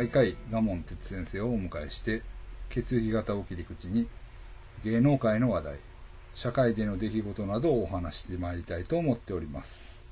[0.00, 2.22] 毎回、賀門哲先生をお迎えして、
[2.70, 4.08] 血液型を切り口に、
[4.82, 5.76] 芸能界の話題、
[6.34, 10.02] 社会での出来事などをお話してまいりたいと思っております。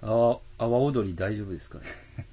[0.00, 1.78] あ、阿波踊り大丈夫ですか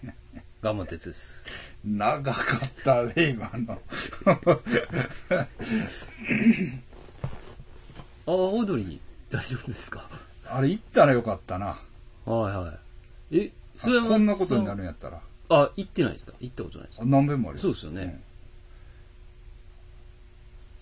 [0.04, 0.16] ね？
[0.66, 1.46] ガンマ鉄です。
[1.86, 3.80] 長かったね、今の。
[8.26, 9.00] 阿波踊り
[9.30, 10.10] 大丈夫ですか？
[10.48, 11.80] あれ、行ったらよかったな。
[12.26, 12.80] はいは
[13.30, 13.38] い。
[13.38, 15.22] え、あそれはこんなことになるんやったら。
[15.50, 16.34] あ、行ってないですか？
[16.40, 17.06] 行ったことないですか？
[17.06, 17.62] 何遍もあるよ。
[17.62, 18.20] そうですよね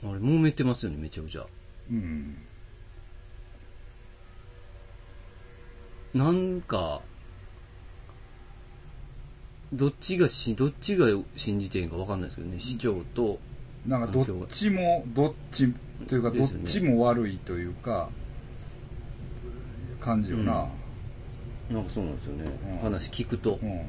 [0.01, 1.45] あれ、揉めてますよね、めちゃくちゃ。
[1.91, 2.37] うん。
[6.13, 7.01] なんか、
[9.73, 13.39] どっちがし、どっちが信じていいんかわかんないですけどね、市長と、
[13.87, 15.73] なんかどっちも、どっち
[16.07, 18.09] というか、どっちも悪いというか、
[19.99, 20.67] 感じよな。
[21.69, 22.43] なんかそうなんですよね。
[22.43, 23.85] うん話聞くとう、ん。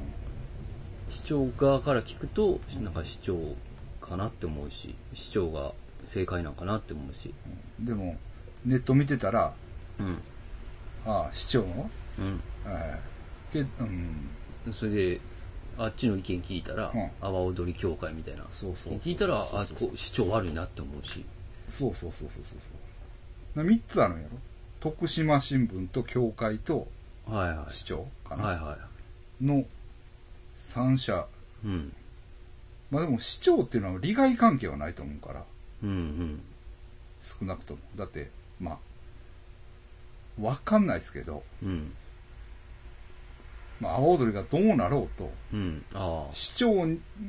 [1.10, 3.36] 市長側から聞くと、なんか市長
[4.00, 5.72] かなって思うし、市長が
[6.06, 7.34] 正解なんかなって思うし。
[7.78, 8.16] でも、
[8.64, 9.55] ネット見てたら、
[9.98, 10.18] うん。
[11.05, 11.90] ああ、市長の？
[12.18, 12.40] うん。
[12.66, 13.00] え
[13.52, 14.72] えけうん。
[14.72, 15.20] それで、
[15.78, 18.44] あっちの意見聞いたら、うん阿波踊り協会みたいな。
[18.50, 21.25] そうそうそう聞いたら、あこう市長悪いなって思うし。
[21.67, 22.67] そうそうそうそうそうそ
[23.57, 23.58] う。
[23.58, 24.39] な三つあるんやろ？
[24.80, 26.89] 徳島新聞と協会と
[27.27, 28.39] はいは市長かい。
[28.39, 28.79] な、はいは
[29.40, 29.64] の
[30.55, 31.27] 三者。
[31.64, 31.67] い。
[31.67, 31.92] うん。
[32.91, 35.45] まあでも市長っていうのは利害関係はないと思うから、
[35.83, 36.42] うんうん。
[37.20, 37.80] 少なくとも。
[37.96, 38.30] だって、
[38.61, 38.79] まあ、
[40.41, 41.95] わかんないですけど、うん。
[43.80, 45.85] まあ、阿波踊りがどうなろうと、うん。
[46.33, 46.86] 市長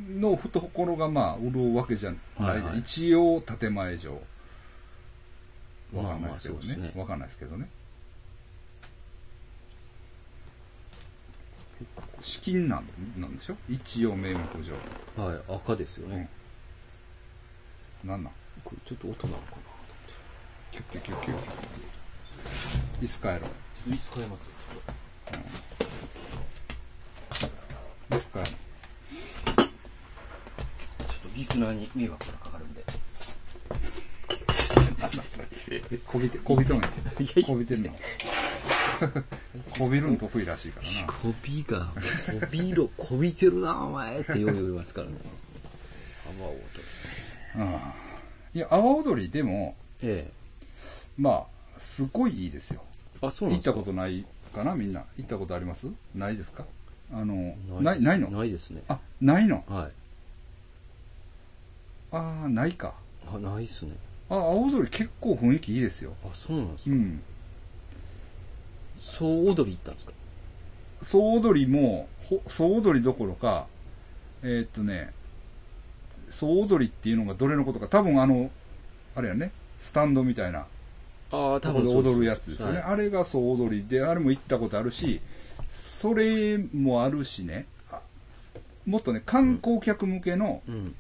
[0.10, 4.22] の懐がまあ、潤うわけじゃないはいはい一応、建前上。
[5.94, 6.74] わかんないですけどね。
[6.74, 7.70] わ、まあまあねかんないですけどね。
[12.22, 12.86] 資金なん
[13.18, 13.58] なんでしょ？
[13.70, 14.74] 一応名目上。
[15.24, 15.40] はい。
[15.54, 16.30] 赤ですよね。
[18.04, 18.34] なんなん？
[18.64, 19.62] これちょっと音なのかな
[20.72, 21.38] キュッキュッキュッキュッ。
[23.02, 23.42] 椅子変えろ。
[23.42, 24.50] ちょっといつ使えます
[25.32, 25.75] 椅
[28.20, 28.56] 子変えちょっ
[29.66, 32.84] とリスナーに迷惑がかかるんで。
[35.92, 36.00] ろ。
[36.06, 36.90] こびて、こびとんや。
[37.46, 37.96] こびてるの？
[39.78, 41.14] こびるん得意らしいからな。
[41.14, 41.92] こびが、
[42.40, 45.16] こびろ、こびてるな、お前ってよう言いますからね。
[46.28, 46.56] 阿波踊
[47.58, 47.62] り。
[47.62, 47.80] うん
[48.54, 50.32] いや、阿波踊りでも、え
[51.18, 51.46] まあ、
[51.78, 52.82] すごいいいですよ。
[53.22, 53.28] え。
[53.28, 53.74] あ、そうなん行っですか？
[53.74, 55.04] たことないかなみんな。
[55.18, 55.88] 行ったことあります？
[56.14, 56.66] ないですか？
[57.14, 58.30] あの、とない、ないの？
[58.30, 58.82] ないですね。
[58.88, 59.64] あ、ないの？
[59.68, 59.92] はい。
[62.12, 62.94] ああ、ないか。
[63.32, 63.92] あ、ないっすね。
[64.30, 66.14] あ、青踊り結構雰囲気いいですよ。
[66.24, 66.92] あ、そうなんですか。
[66.92, 67.22] うん。
[69.02, 70.12] 総踊り行ったんですか？
[71.02, 73.68] 総踊りも、ほ総踊りどころか、
[74.42, 75.14] えーっとね、
[76.30, 78.50] 総踊りっていうのがどれのことか、多分あの、
[79.16, 80.66] あれやね、スタンドみたいな
[81.32, 82.80] ああ、ところで踊るやつですよね。
[82.80, 85.22] はいあれが総踊りで、あれも行ったことあるし、
[85.76, 88.02] それもあるしね、あ
[88.86, 90.96] もっとね、観光客向けの、うん。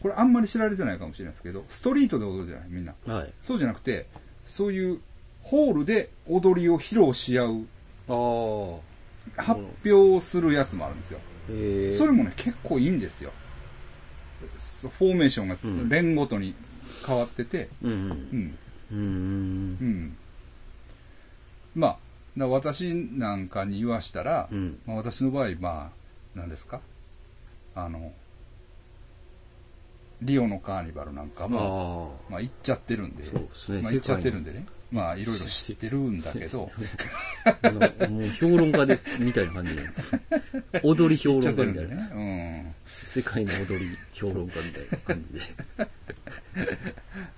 [0.00, 2.94] これあんまり知られてないかもしれないですけど、ストリートで踊るじゃない、みんな。
[3.06, 3.32] はい。
[3.42, 4.06] そうじゃなくて、
[4.46, 5.00] そういう
[5.42, 7.66] ホールで踊りを披露し合う。
[9.36, 11.20] 発表するやつもあるんですよ。
[11.50, 11.96] ええ。
[11.96, 13.32] それもね、結構いいんですよ。
[14.80, 16.54] フォーメーションがうん連ごとに
[17.06, 18.58] 変わってて、うんうん、
[18.92, 18.98] うん。
[19.80, 20.16] うん。
[21.74, 21.96] まあ、
[22.36, 24.78] だから私なんかに言わしたら、うん。
[24.86, 26.80] まあ、私の場合、まあ、何ですか？
[27.74, 28.12] あの、
[30.22, 36.70] リオのカーニバルなんかも、あまあ行っちゃってるんで、そうですねまあ行っちゃってるんでね、まあいろいろ知ってるんだけど、
[38.10, 39.82] もう評論家です、みたいな感じで。
[40.84, 42.74] 踊り評論家みたいってるん。
[42.86, 45.46] 世界の踊り評論家みたいな感じで。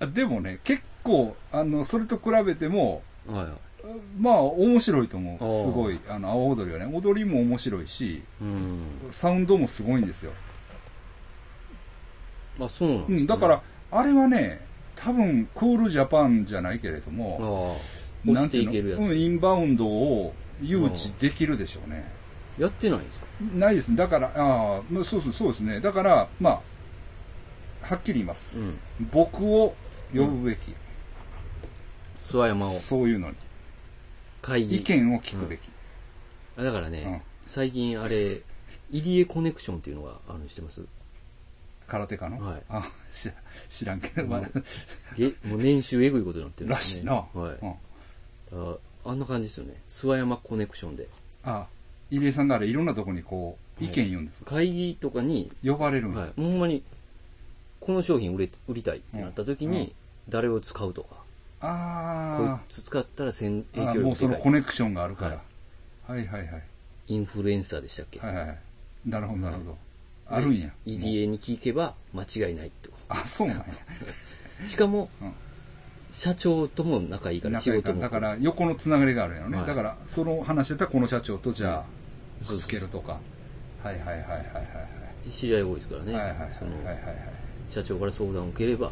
[0.01, 0.13] うん。
[0.13, 3.53] でもね、結構、あの、それと比べても、はいはい。
[4.17, 5.53] まあ面白いと思う。
[5.65, 8.81] すごい、あの、青踊りはね、踊りも面白いし、うん。
[9.11, 10.31] サウンドもすごいんですよ。
[12.59, 14.61] あ、そうなんですねうん、だから、あれはね、
[14.95, 17.77] 多分、クールジャパンじゃないけれどあも、
[18.25, 18.31] あ。
[18.31, 18.99] 押していけるやつ。
[19.01, 22.05] うん、インバウンドを誘致できるでしょうね。
[22.57, 23.25] やってないんですか？
[23.55, 23.97] ないですね。
[23.97, 25.81] だから、ああそうそう、そうですね。
[25.81, 26.61] だから、まあ、
[27.81, 28.59] はっきり言います。
[28.59, 28.79] うん。
[29.11, 29.75] 僕を
[30.13, 30.73] 呼ぶべき。
[32.15, 33.35] 諏訪山をそういうのに。
[34.43, 34.75] 会議。
[34.75, 35.61] 意見を聞くべき。
[36.55, 38.41] あだからねうん、最近あれ、
[38.91, 40.81] 入江コネクションっていうのがあるの知ってます？
[41.87, 42.61] 空手家の、はい。
[42.69, 43.33] あ知ら
[43.69, 44.41] 知らんけど、まあ。
[45.17, 47.01] げもう年収えぐいことになってるんらですね。
[47.01, 47.57] しいな、はい。
[47.61, 48.71] うん。
[48.71, 49.73] ああんな感じですよね。
[49.89, 51.07] 諏訪山コネクションで。
[51.43, 51.67] あ
[52.11, 56.83] 入江さんがあれいろんなとこにこう意見言うんですか、会議とかに、呼ばれるんや、はい、ほんまに、
[57.79, 59.71] この商品売れ売りたいってなった時うん。
[59.71, 59.79] うん。
[59.79, 59.95] に、
[60.29, 61.22] 誰を使うとか、
[61.63, 64.35] こいあつ使ったら影響もうその。
[64.35, 65.41] コネクションがあるから、
[66.07, 66.63] はい、はいはい
[67.07, 68.57] インフルエンサーでしたっけ、はいはいはい。
[69.05, 69.77] なるほどなるほど、
[70.27, 70.71] あるんや。
[70.85, 73.71] 入江に聞けば間違いないってこあそうなんや、と。
[74.67, 75.33] しかも、うん。
[76.11, 78.01] 社長とも仲いいから仕事も。
[78.01, 79.67] だから横のつながりがあるんやろね、はい。
[79.67, 81.85] だからその話してたこの社長とじゃ
[82.41, 83.19] あくっつけるとか。
[83.83, 84.39] はいはいはいはいは
[85.25, 86.13] い知り合い多いですからね。
[86.13, 86.85] はいはいはいはいはい。
[86.85, 88.91] はいはい社長から相談を受ければ、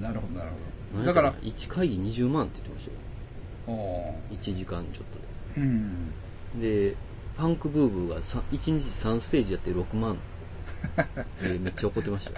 [0.00, 1.32] なるほどなるほどだから。
[1.34, 2.96] 1会議20万って言ってましたよ。
[3.66, 5.04] おー1時間ちょっ
[5.56, 6.12] うん。
[6.54, 6.90] とで。
[6.90, 6.96] で、
[7.36, 10.18] パンクブーブーがさ1日3ステージやって6万。
[11.42, 12.36] で、めっちゃ怒ってましたよ。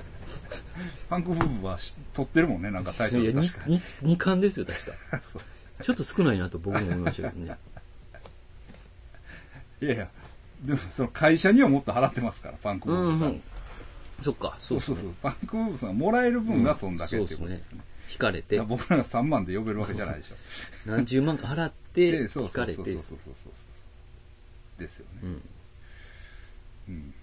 [1.08, 3.32] パンクブーブーはし撮ってるもんねなんかタイトル。
[3.32, 3.80] 確かに。
[3.80, 4.92] 2, 巻ですよ、確か。
[5.82, 7.56] ちょっと少ないなと僕も思いましたけどね。
[9.82, 10.08] いやいや
[10.62, 13.42] でもその会社にはもっと払ってますからパンクブーブーさん、うん
[14.20, 20.34] そっか、そうそうそうパンクブーブーさんがもらえる分がそんだけっていうことですよね,、引かれて僕らが3万で呼べるわけじゃないでしょ
[20.90, 23.68] 何十万か払って、でそう引かれてそうそうそう、そうそうそうそ
[24.78, 25.42] うですよね、うん。
[26.88, 27.14] うん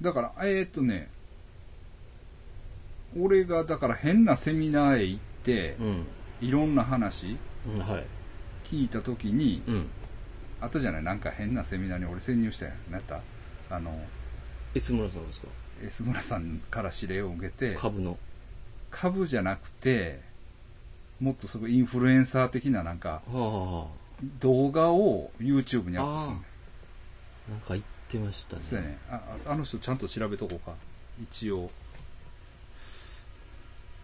[0.00, 1.08] だから、えーっとね、
[3.16, 6.06] 俺がだから変なセミナーへ行って、うん。
[6.40, 7.36] いろんな話
[7.68, 8.04] うん、はい。
[8.64, 9.86] 聞いたときに、うん。
[10.60, 11.02] あったじゃない？
[11.04, 12.74] なんか変なセミナーに俺潜入したやん。
[12.90, 13.20] なんやった？
[13.76, 13.96] あの、
[14.74, 15.46] S 村さんですか？
[15.82, 18.18] S 村さんから指令を受けて、株の。
[18.90, 20.20] 株じゃなくて、
[21.20, 23.86] もっとすごいインフルエンサー的ななんかはあ、は
[24.40, 26.42] 動画を YouTube にアップするの
[27.48, 27.50] あ。
[27.52, 28.62] なんか言ってましたね。
[28.62, 30.74] そうやねあああの人ちゃんと調べとこうか
[31.22, 31.70] 一応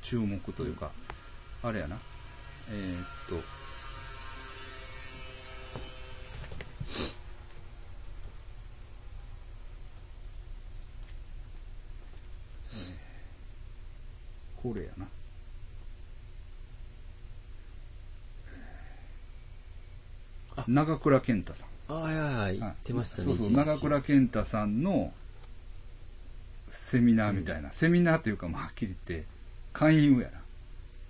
[0.02, 0.90] 注目というか、
[1.62, 1.98] あれやな
[2.70, 3.42] えーっと
[14.62, 15.06] これやな。
[20.56, 20.64] あ。
[20.66, 21.68] 長倉健太さん。
[21.88, 23.24] あはいはいはい、言ってましたね。
[23.24, 25.12] そうそう長倉健太さんの
[26.68, 29.26] セミナーみたいな、セミナーというかまあはっきり言って
[29.72, 30.40] 勧誘やな。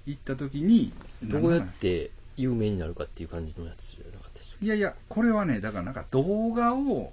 [0.06, 0.92] 行った時に
[1.22, 7.12] どうやって有名になるかっていう感じのやつじゃなかったでしょいやいやこれはねだからなんか動画を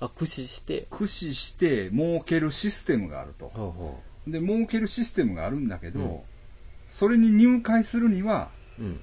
[0.00, 3.46] あ、駆使して、駆使して儲けるシステムがあると。
[3.46, 3.94] はあは
[4.26, 6.20] で儲けるシステムがあるんだけど、うん
[6.88, 8.48] それに入会するにはあ。
[8.78, 9.00] うん。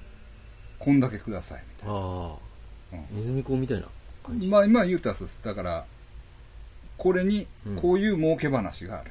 [0.78, 2.36] こんだけくださいみたいああ。
[2.94, 3.86] うんネズミ講みたいな
[4.26, 4.48] 感じ。
[4.48, 5.84] なまあ今言うたらそうですだから
[6.96, 9.10] これにうんこういう儲け話がある、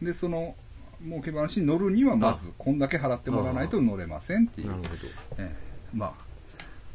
[0.00, 0.06] うん。
[0.06, 0.54] でその
[1.02, 4.90] 儲け話に乗るにはまずこんだけ払ってもらわないと乗れませんっていうなるほど。
[5.38, 5.54] ええ
[5.92, 6.26] まあ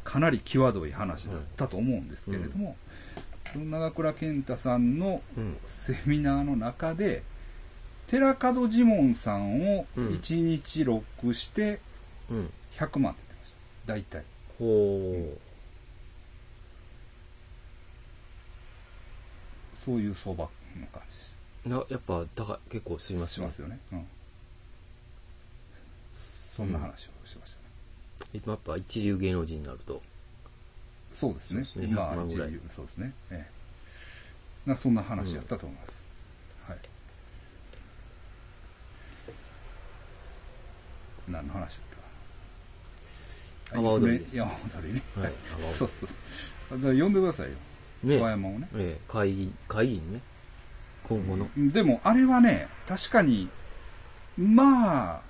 [0.04, 2.76] かなり際どい話だったと思うんですけれども、
[3.52, 5.58] その長倉健太さんのうん。
[5.66, 7.22] セミナーの中で
[8.12, 11.80] 寺門ジモンさんをうん1日ロックして
[12.30, 12.50] うん。
[12.76, 13.54] 100万って言ってまし
[13.86, 14.24] た大体
[14.58, 15.38] ほ
[19.74, 20.50] そういう相場の
[20.92, 21.68] 感じですう。
[21.70, 24.06] な、やっぱ、高い、結構すみますしますよね、うん、
[26.14, 27.62] そんな話をしてましたね、
[28.34, 30.02] 今やっぱ一流芸能人になると。
[31.12, 31.64] そうですね。
[31.64, 33.12] すねまあ、100万一流そうですね。
[33.30, 33.50] え
[34.66, 34.70] え。
[34.70, 36.06] なそんな話やったと思います。
[36.68, 36.78] はい。
[41.28, 41.86] 何の話だっ
[43.70, 43.80] たかな。
[43.80, 45.02] 阿波踊りですいや、阿波踊りね。
[45.16, 45.32] はい。
[45.60, 46.14] そうそうそ
[46.76, 46.78] う。
[46.80, 47.52] だから呼んでくださいよ。
[48.02, 48.68] ね諏訪山をね。
[48.74, 50.20] ええ、会議、会議にね。
[51.08, 51.48] 今後の。
[51.56, 53.48] でも、あれはね、確かに、
[54.36, 55.22] まあ、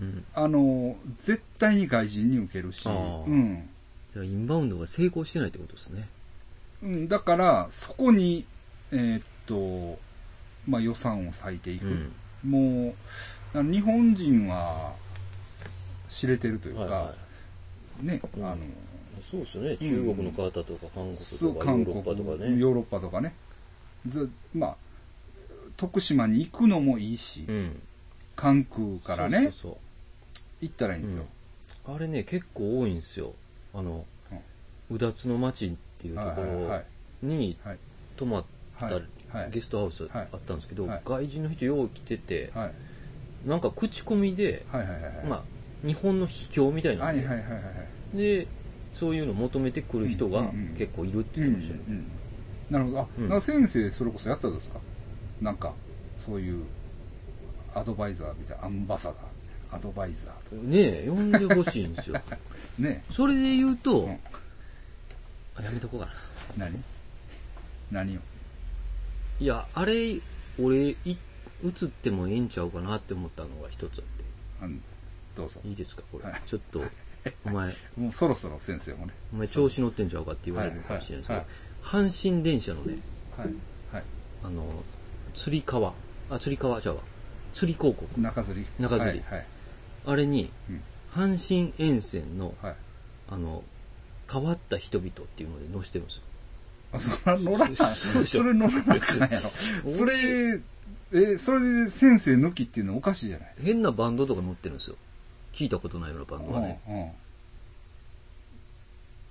[0.00, 0.24] うん。
[0.34, 3.68] あの、絶対に外人に受けるし、うん。
[4.14, 6.08] インバウンドが成功してないってことですね。
[6.82, 8.44] うん、だから、そこに、
[8.90, 9.98] えーっと、
[10.66, 11.86] まあ予算を割いていく。
[11.86, 11.88] う
[12.46, 12.50] ん。
[12.50, 12.94] もう、
[13.54, 14.94] 日本人は
[16.08, 17.14] 知れてるというか、はいは
[18.02, 18.58] ね、うんあの、い。
[19.20, 19.76] そうですよね。
[19.76, 22.58] 中国の方とか韓そう国とかヨー韓国ロッパとかね。
[22.58, 23.34] ヨーロッパとかね。
[24.06, 24.76] ずまあ、
[25.76, 27.82] 徳島に行くのもいいし、うん。
[28.34, 29.76] 関空からね、そうそう
[30.62, 31.26] 行ったらいいんですよ。
[31.84, 33.34] そうあれね、結構多いんですよ。
[33.74, 34.06] あの、
[34.90, 37.78] うだつの町っていうとはいころにはい。
[38.16, 38.44] 泊まっ
[38.78, 38.94] たはい
[39.30, 42.72] はいゲストハウスあったんですけど、はい外人の人よう来てて、はい。
[43.46, 45.26] なんか口コミで、はいはいはいはい。
[45.26, 47.58] まあ、日本の秘境みたいなはいはいはいはいは
[48.14, 48.16] い。
[48.16, 48.46] で、
[48.94, 51.98] そういうのを求めてくる人がうんうんうん結構いるってうんうん言ってましたよ。
[51.98, 52.04] うん
[52.70, 53.00] なるほど。
[53.00, 54.78] あ、うん先生それこそやったんですか？
[55.40, 55.72] なんか、
[56.16, 56.64] そういう、
[57.74, 60.62] アドバイザーみたいな、アンバサダーアドバイザーとか。
[60.62, 62.20] ねえ、呼んでほしいんですよ。
[62.78, 64.18] ねそれで言うと、うん
[65.54, 66.06] あやめとこうか
[66.56, 66.64] な。
[66.66, 66.82] 何？
[67.90, 68.20] 何を？
[69.40, 70.18] いや、あれ、
[70.58, 71.16] 俺、い
[71.64, 74.04] 映ってもええんちゃうかなって思ったのが一つあっ
[74.62, 74.76] あの
[75.36, 75.68] どうぞて。。
[75.68, 76.42] いいですか、これはい。
[76.46, 76.82] ちょっと、
[77.44, 79.12] お前、もうそろそろ先生もね。
[79.32, 81.46] お前調子乗ってんちゃうかって言われるかもしれないですけど、はい
[81.82, 82.98] 阪神電車のね、
[83.36, 83.48] はい。
[83.92, 84.04] はい。
[84.44, 84.64] あの、
[85.34, 85.92] 釣り革、
[86.30, 87.02] あ、釣り革ちゃうわ。
[87.52, 88.20] 釣り広告。
[88.20, 89.22] 中吊り中吊りはい。
[89.30, 89.46] はい。
[90.06, 90.82] あれに、うん
[91.14, 92.74] 阪神沿線の、はい。
[93.28, 93.62] あの、
[94.32, 96.22] 変わった人々っていうので載せてるんですよ。
[96.92, 99.50] あ、それ乗らな、 そうでしょそれ乗らなあかんやろ。
[99.90, 100.60] それ、
[101.12, 104.96] え、それで先生抜きっていうのはおかしいじゃないです変なバンドとか載ってるんですよ。
[105.52, 106.60] 聞いたことないようなバンドか。
[106.60, 106.80] がね。
[106.88, 106.94] うん。
[106.94, 107.10] うん。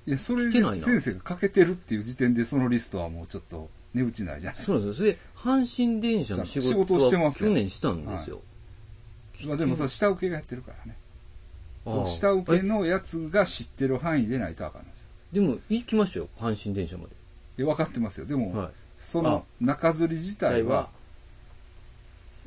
[0.08, 4.74] いや、それで先生が欠けてるっていう時点でそのリストはもうちょっと値打ちないじゃないですか。
[4.74, 4.94] そうですよ。
[4.94, 8.42] それで、阪神電車の仕仕事をしてますよ去年したんですよ。
[9.48, 10.96] まあでもさ、下請けがやってるからね。
[12.06, 16.30] 下請けのやつが知ってる範囲でないとあかんんですでも、行きましたよ。
[16.38, 17.10] 阪神電車まで。
[17.58, 18.28] いや、分かってますよ。
[18.28, 20.90] でも、はいその中吊り自体は、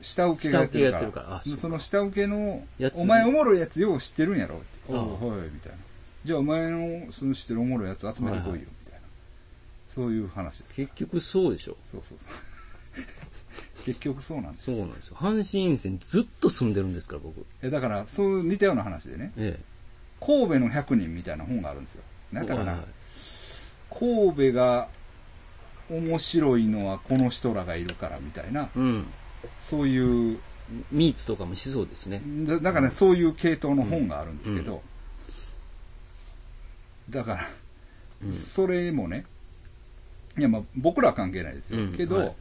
[0.05, 1.57] 下請けがやってるから。
[1.57, 2.63] その下請けの
[2.95, 5.79] お前おもろいやつよう知ってるんやろおうはい、みたいな。
[6.25, 9.01] じゃあお前のその知ってるおもろいやつ集めてこいよ、はいはいみたいな。
[9.89, 10.75] そういう話です。
[10.75, 11.77] 結局そうでしょ。
[11.87, 12.29] そうそうそう。
[13.85, 14.65] 結局そうなんです。
[14.65, 15.17] そうなんですよ。
[15.19, 17.47] 阪神沿線ずっと住んでるんですから、僕。
[17.63, 19.59] えだから、そう似たような話でね、え
[20.21, 22.03] 神戸の100人みたいな本があるんですよ。
[22.33, 22.37] え。
[22.37, 22.89] なんだかなはいはい、
[24.35, 24.89] 神戸が
[25.91, 29.07] 面白いのはこの人らがいるからみたいな、うん。
[29.61, 30.39] そういう、
[30.91, 32.23] ミーツとかもしそうですね。
[32.47, 34.83] だだからね、そういう系統の本があるんですけど、
[37.11, 37.47] だから、
[38.25, 39.27] うんそれもね、
[40.39, 41.81] いやまあ僕らは関係ないですよ。
[41.81, 42.35] うんけど、はい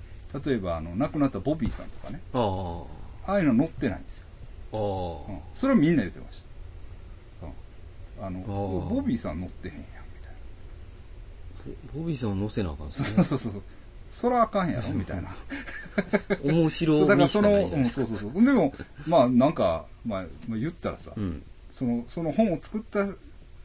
[0.46, 2.84] 例えばあの亡くなったボビーさんとかね、あ
[3.28, 3.40] あ。
[3.40, 4.28] いうの載ってないんですよ。
[4.74, 5.32] ああ。
[5.32, 6.44] うんそれはみんな言ってまし
[7.40, 7.48] た。
[7.48, 8.40] うんあの、
[8.90, 9.88] ボビーさん載ってへんやん、み
[10.24, 10.34] たい
[11.94, 13.18] ボボビーさんを乗せなあかんですな。
[13.18, 13.24] ね。
[13.30, 13.64] そうそうそう。
[14.14, 15.36] そらあかんやろ、みたいな。
[16.46, 17.90] 面白そうだからその、うん。
[17.90, 18.46] そうそうそう。
[18.46, 18.74] でも、
[19.08, 21.42] まあなんか、まあ、まあ、言ったらさ、うん。
[21.72, 23.08] その、その本を作った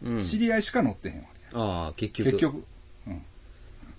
[0.02, 0.21] うん。
[0.21, 2.31] 知り合いしか載ってへんわけや、ああ、結局。
[2.33, 2.38] 結。
[2.38, 2.64] 局。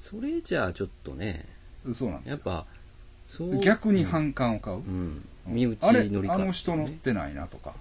[0.01, 1.46] それじゃあちょっとね、
[1.86, 1.94] うん。
[1.94, 2.34] そうなんですよ。
[2.34, 2.65] やっぱ、
[3.27, 3.60] そう。
[3.60, 4.77] 逆に反感を買う。
[4.77, 4.84] うん。
[4.84, 7.74] うん身内乗りか、あの人乗ってないなとか。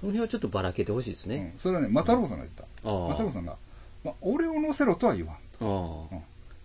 [0.00, 1.54] その辺はちょっとばらけてほしいですね。
[1.54, 1.60] うん。
[1.60, 2.88] それはね、マタロウさんが言った。
[2.88, 3.08] ああ。
[3.08, 3.56] マタロウさんが、
[4.04, 6.08] まあ、俺を乗せろとは言わんと。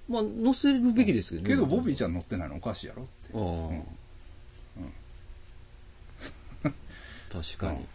[0.10, 1.50] まあ、乗せるべきですけどね。
[1.50, 3.34] けど、ボビーちゃん乗ってないのおかしいやろって。
[3.34, 3.84] うん
[7.32, 7.86] 確かに。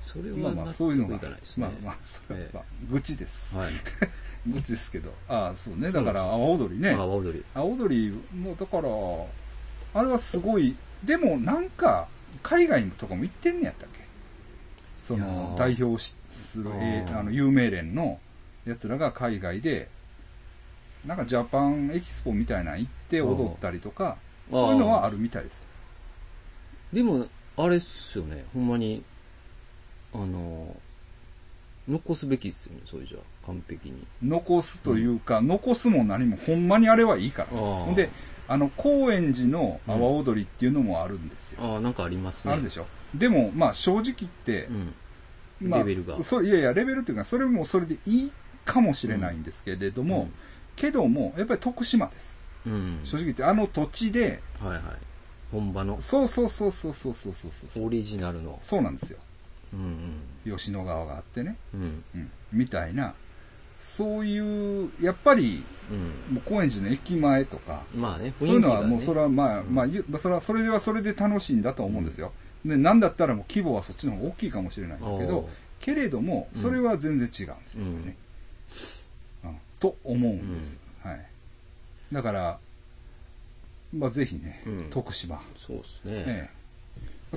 [0.00, 1.18] それは納まあまあ、そういうのが。
[1.56, 3.56] まあまあ、それは、愚痴です。
[3.56, 3.72] はい。
[4.46, 5.12] 愚痴ですけど。
[5.28, 5.90] ああ、そうね。
[5.90, 6.90] だから、阿波踊りね。
[6.90, 7.44] ああ、踊り。
[7.54, 8.88] 阿波踊りも、だから、
[9.94, 12.08] あれはすごい、でもなんか、
[12.42, 14.02] 海外とかも行ってんねやったっけ？
[14.96, 18.20] そのー、代表しする、えーあの、有名連の
[18.66, 19.88] 奴らが海外で、
[21.06, 24.16] なんかジャパンエキスポみたいなの行って踊ったりとか、
[24.50, 25.68] そういうのはあるみたいです。
[26.92, 28.44] でも、あれっすよね。
[28.54, 29.02] ほんまに、
[30.14, 30.76] あの、
[31.88, 34.06] 残すべきですよね、それじゃあ、完璧に。
[34.22, 37.94] 残すというか、残すも何も、ほんまにあれはいいから。
[37.94, 38.10] で、
[38.46, 41.62] あの、高円寺の阿波踊りっていうのもあるんですよ。
[41.62, 42.52] ああ、なんかありますね。
[42.52, 42.86] あるでしょ。
[43.14, 44.94] でも、まあ正直言って、うん。
[45.68, 48.32] まあ、レベルがそいやいや、レベルっていうか、それもそれでいい
[48.64, 50.28] かもしれないんですけれども、
[50.76, 52.40] けども、やっぱり徳島です。
[52.66, 54.82] うん、正直言って、あの土地で、はいはい。
[55.50, 56.00] 本場の。
[56.00, 58.58] そうそうそうそうそうそうそうオリジナルの。
[58.62, 59.18] そうなんですよ。
[59.72, 63.14] うんうん、吉野川があってね、うん、うん、みたいな、
[63.80, 72.32] そういう、やっぱり、うん、もう高円寺の駅前とか、まあね、ねそういうのはもう、それはまあ、まあ、それは、それではそれで楽しいんだと思うんですよ。
[72.64, 75.48] で、なんだったらもう規模はそっちの方が大きいかもしれないけど、
[75.80, 78.16] けれども、それは全然違うんですよね。
[79.88, 80.78] うんと思うんです。
[81.02, 81.26] はい。
[82.12, 82.58] だから、
[83.92, 86.12] まあぜひね、うん徳島、そうですね。
[86.26, 86.62] ええ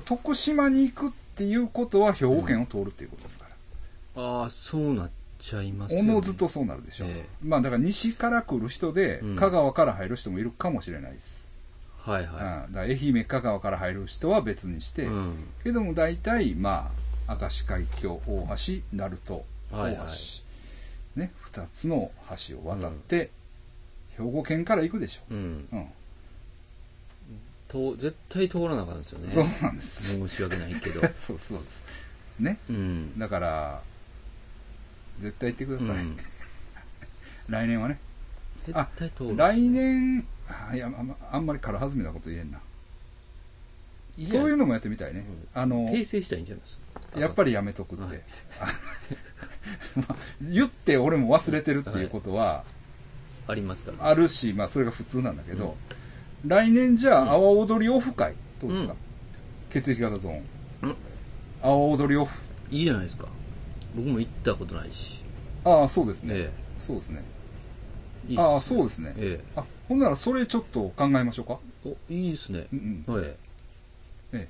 [0.04, 3.46] 徳島に行くっていうことは兵庫県を通るっていうことですか
[4.14, 4.22] ら。
[4.22, 6.02] ああ、そうなっちゃいますね。
[6.02, 7.08] のずとそうなるでしょう。
[7.10, 11.52] えまあだから西から来る人でうん、香川から入る人もいるかもしれないです。
[11.98, 15.06] はいうん、だはから愛媛、香川から入る人は別にして、い。
[15.06, 15.34] うん。
[15.64, 16.90] けども大体、ま
[17.26, 20.08] あ、明石海峡、大橋、鳴門、大橋、はいはい
[21.16, 22.10] ね、二つの
[22.48, 23.30] 橋を渡って、
[24.16, 25.68] 兵庫県から行くでしょうん。
[25.72, 25.76] う。
[25.76, 25.86] うん。
[27.68, 29.30] と、絶対通らなあかんですよね。
[29.30, 30.04] そうなんです。
[30.16, 31.00] 申し訳ないけど。
[31.16, 31.84] そうそうです。
[32.38, 32.58] ね。
[32.68, 33.18] うん。
[33.18, 33.82] だから、
[35.18, 35.88] 絶対行ってください。
[35.88, 36.18] うん
[37.48, 37.98] 来年はね。
[38.66, 39.36] 絶あ対通る。
[39.36, 42.60] 来年、あいや、あんまあんまり軽はずみなこと言えんな。
[44.24, 45.26] そういうののもやってみたいね。
[45.52, 46.78] あの、訂正したらいいんじゃないです
[47.12, 47.20] か？
[47.20, 48.04] やっぱりやめとくって。
[48.04, 48.22] はい
[48.60, 48.66] あ
[49.96, 52.64] まあ言って俺も忘れてるっていうことは
[53.46, 55.76] ありますから、あるし、まあそれが普通なんだけど、
[56.46, 58.98] 来年じゃあ、阿波踊りオフ会、どうですか、うん
[59.70, 60.44] 血液型ゾーン。
[60.82, 60.90] うん
[61.62, 62.34] 阿波踊りオフ。
[62.70, 63.26] いいじゃないですか。
[63.94, 65.22] 僕も行ったことないし。
[65.64, 66.34] ああ、そうですね。
[66.36, 67.22] えそうですね。
[68.36, 69.14] ああ、そうですね。
[69.16, 71.58] えあ、ほんならそれちょっと考えましょうか？
[71.84, 71.88] え。
[71.88, 72.76] お、いいですねう。
[72.76, 73.14] んうん。
[73.14, 73.24] はい。
[73.24, 73.36] え
[74.32, 74.48] え。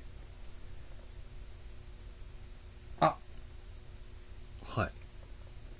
[2.99, 3.15] あ、
[4.65, 4.91] はい。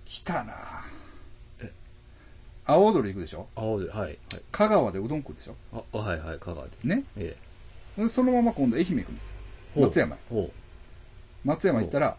[0.08, 0.54] 来たな
[1.60, 1.72] え？
[2.66, 3.48] 阿波踊り行くでしょ？
[3.56, 4.00] 青で、はい。
[4.00, 4.18] はい。
[4.52, 5.56] 香川でうどん食うでしょ？
[5.74, 6.72] あ、あはいはい、香川で。
[6.84, 7.04] ね？
[7.18, 7.36] え
[7.98, 9.34] でそのまま今度愛媛行くんですよ。
[9.76, 9.82] え。
[9.82, 10.20] 松山へ。
[10.30, 10.52] ほ
[11.44, 12.18] 松山行ったら、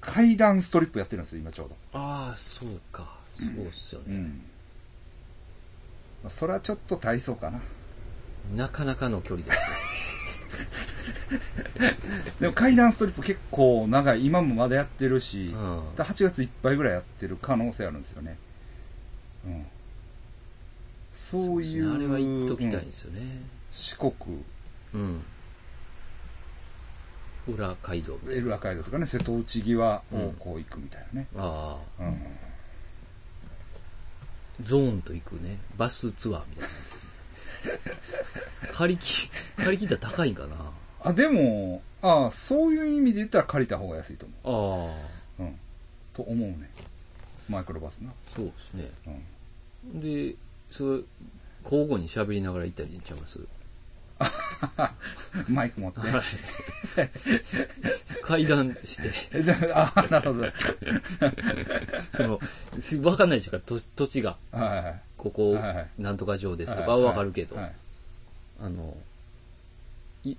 [0.00, 1.76] 階段ストリップやってるんですよ、今ちょうど。
[1.98, 3.18] ああ、そうか。
[3.34, 4.06] そうっすよね。
[4.16, 4.42] うん。
[6.22, 7.60] まあ、それはちょっと大層かな。
[8.56, 10.88] なかなかの距離です
[12.40, 14.24] でも階段ストリップ結構長い。
[14.24, 15.52] 今もまだやってるし、ね。
[15.52, 15.94] うん。
[15.96, 18.38] だ8月いっぱいぐらいやってる可能性あるんですよね。
[19.46, 19.66] うん。
[21.12, 21.58] そういう。
[21.58, 23.20] ですねあれは行っときたいんうんですよね。
[23.72, 24.12] 四国、
[24.94, 25.22] うん。
[27.48, 31.26] 裏街道みたいエルア街道とかね、瀬戸内際をこう行くみたいなね。
[31.34, 31.42] な。
[31.42, 32.02] ああ。
[32.02, 32.20] うん。
[34.62, 35.58] ゾーンと行くね。
[35.76, 37.10] バスツアーみたいなやつ。
[38.76, 40.72] 借りき、借り切ったら高いんかな。
[41.02, 44.90] あ、でも、ああ、そういう意味で言ったら借りた方が安いと思
[45.38, 45.42] ああ。
[45.42, 45.46] う。
[45.46, 45.58] うん。
[46.12, 46.70] と思うね。
[47.48, 48.10] マイクロバスな。
[48.34, 48.90] そうですね。
[49.94, 50.00] うん。
[50.00, 50.34] で、
[50.70, 51.00] それ、
[51.64, 53.40] 交互に喋りながら行ったりちゃいます？
[55.48, 56.00] マイク持って。
[56.00, 56.12] はい。
[58.22, 59.10] 階段して、
[59.74, 60.42] あ、あなるほど。
[60.42, 60.52] は い
[62.14, 62.40] その、
[62.78, 64.36] すわかんないでしょうか、土土地が。
[64.52, 65.00] はいはい。
[65.16, 67.72] ここはいはい、なんとか城ですとかはいはわかるけど、はい
[68.62, 69.09] あの、い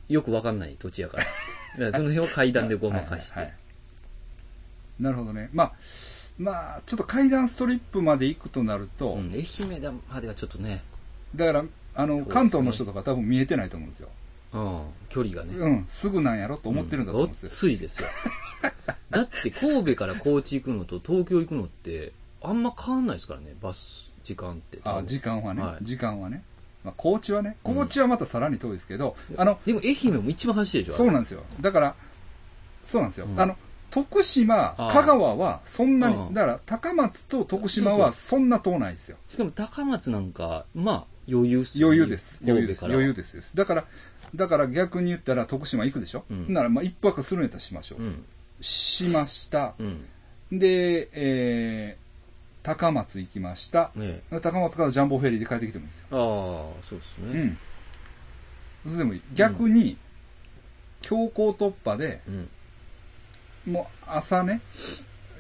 [0.08, 1.24] よくわかんない土地やから。
[1.24, 3.40] だからその辺は階段でごまかして。
[3.40, 3.62] はいはいはい
[5.02, 5.50] なるほどね。
[5.52, 5.74] まあ、
[6.38, 10.84] まあ、ちょっと階段ストリップまで行くとなると、うん、愛媛まではちょっとね、
[11.36, 11.66] だから、
[11.96, 14.10] あの、関東の人とか多分見えてないと思うんですよ。
[14.54, 15.56] うん、距離がね。
[15.58, 17.50] うん、すぐなんやろと思ってるんだと思うんですよ。
[17.50, 18.08] ごっついですよ。
[19.10, 24.80] だって神戸から高知行くのと東京行くのって、あんま変わんないですからね、バス時間って。
[24.84, 26.44] あ、時間はね、はい時間はね。
[26.84, 31.44] まあ、高知はね、高知はまたさらに遠いですけど、あの、でも愛媛も一番走ってるでしょそうなんですよ。
[31.60, 31.96] だから、
[32.84, 33.28] そうなんですよ。
[33.28, 33.56] うんあの、
[33.92, 39.18] 徳島、香川はそんなにう、んだから高松と徳島はそんな遠ないですよ。
[39.30, 42.42] しかも高松なんか、まあ、余裕っすよね余裕です。
[42.44, 42.86] 余裕です。
[42.86, 43.36] 余裕です。
[43.36, 43.86] ですだから、
[44.34, 48.02] だから逆に言ったら徳島行くでしょ、うんなら、まあ一泊するんやったらしましょう。
[48.02, 48.26] うん。
[48.62, 49.74] しました。
[49.78, 50.06] うん。
[50.52, 52.01] で、えー、
[52.64, 53.92] 高松行きました。
[53.96, 56.06] ね高松からジャンボフェリーで帰ってきてもいいんですよ。
[56.12, 57.58] ああ、そうですね。
[58.86, 58.92] うん。
[58.92, 59.22] それでもいい。
[59.34, 59.98] 逆に、
[61.02, 63.74] 強行突破で、うん。
[63.74, 64.62] もう朝ね、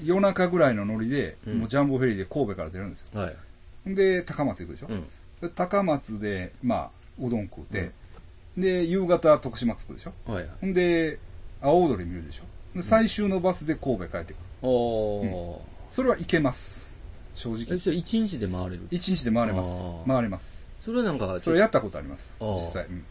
[0.04, 3.08] 夜中ぐらいのノリで、うんもうジャンボフェリーで神戸から出るんですよ。
[3.20, 3.36] はい。
[3.86, 5.04] で、高松行くでしょ、うん。
[5.42, 7.92] で高松で、まあ、うどん食うて、
[8.58, 10.14] で、夕方徳島着くでしょ？
[10.26, 10.48] はい。
[10.60, 11.20] ほんで、
[11.62, 12.78] 青踊り見るでしょ？
[12.78, 14.44] で最終のバスで神戸帰ってくる。
[14.64, 15.60] おー。
[15.90, 16.91] それはいけます。
[17.36, 17.94] 正え、直。
[17.96, 18.88] 一日で回れる？
[18.91, 19.74] 一日で回れますあ。
[20.06, 20.70] ー回れます。
[20.80, 22.36] それはなんか、それやったことあります。
[22.39, 22.86] あー実際。
[22.86, 23.06] うん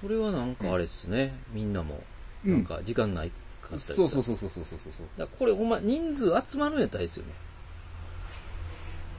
[0.00, 1.32] それはなんかあれですね。
[1.52, 2.02] みんなも、
[2.44, 3.30] うんなんか時間ない
[3.62, 4.22] かったりそうそうう。
[4.24, 5.06] そうそうそうそうそう。
[5.16, 7.32] だからこれほんま人数集まるんやったらいいですよね。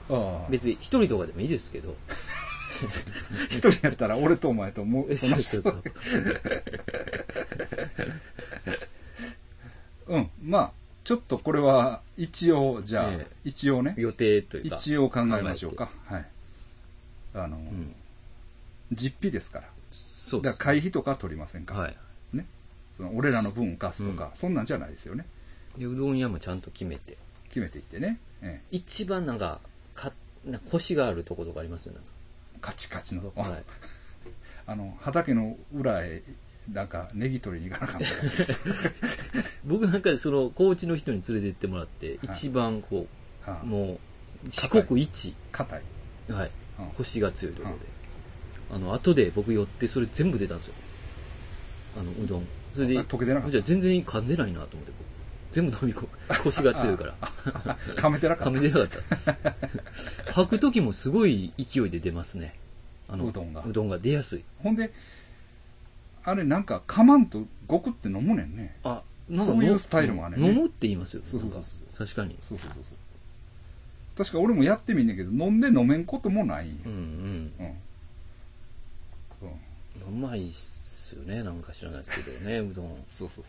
[0.09, 0.49] ああ。
[0.51, 1.95] 別に一人とかでもいいですけど。
[3.49, 5.83] 一人やったら俺とお前ともう、その人そうそう
[10.17, 10.29] うん。
[10.43, 10.71] まあ、
[11.05, 14.75] ちょっとこれは、一応、じゃあ、ええ一応ね、予定というか。
[14.75, 15.89] 一応考えましょうか。
[16.07, 16.25] はい。
[17.35, 17.95] あの、うん。
[18.91, 19.69] 実費ですから。
[19.91, 20.51] そうです。
[20.51, 21.75] だから会費とかは取りませんか？
[21.75, 21.79] ら。
[21.81, 21.97] はい。
[22.33, 22.47] ね。
[22.97, 25.25] その、俺らの分貸すとか、うそんなんじゃないですよね。
[25.77, 27.17] で、うどん屋もちゃんと決めて。
[27.49, 28.19] 決めていってね。
[28.41, 29.59] ええ、一番なんか、
[29.93, 30.11] か、
[30.43, 31.85] なんか腰があるとことかあります？
[31.85, 32.03] よ、なん
[32.61, 33.43] カチカチのとこ。
[33.43, 33.51] か。
[33.51, 33.63] はい。
[34.65, 36.23] あの、畑の裏へ、
[36.71, 38.59] なんか、ネギ取りに行かなかったら。
[39.65, 43.07] 僕なんかその、高知の人に連れて行ってもらって、一番こ
[43.41, 43.99] はあう、もう、
[44.49, 45.81] 四国一、硬い。
[46.31, 47.85] はいうん、腰が強いところで。
[48.71, 50.73] あの、後で僕寄って、それ全部出たんですよ。
[51.97, 52.47] あの、うどん。
[52.73, 54.91] それで、あ溶けてなかったじゃあ全然噛んでないなと思って、
[55.51, 56.09] 全部飲み込む。
[56.43, 57.15] 腰が強いから。
[57.95, 58.59] 噛めてなかった。
[58.59, 59.53] 噛めてなかっ
[60.25, 60.33] た。
[60.33, 62.55] 吐く時もすごい勢いで出ますね。
[63.07, 64.43] あの、うどんがうどんが出やすい。
[64.59, 64.91] ほんで、
[66.25, 68.75] あれなんか、噛まんとごくって飲むねんね。
[68.83, 71.23] あ、なんかそういうスタイルもあるね飲むって言いますよ。
[71.23, 72.37] そうそうそうなんか確かに。
[72.41, 72.97] そうそうそうそう。
[74.17, 77.53] 確か俺もやってみんねんけど、飲んで飲めんこともないんようんうん。
[77.59, 77.63] う
[79.45, 79.47] ん。
[80.09, 80.25] うん。
[80.25, 81.43] うまいっすよね。
[81.43, 83.03] なんか知らないですけどね、 うどん。
[83.07, 83.45] そうそう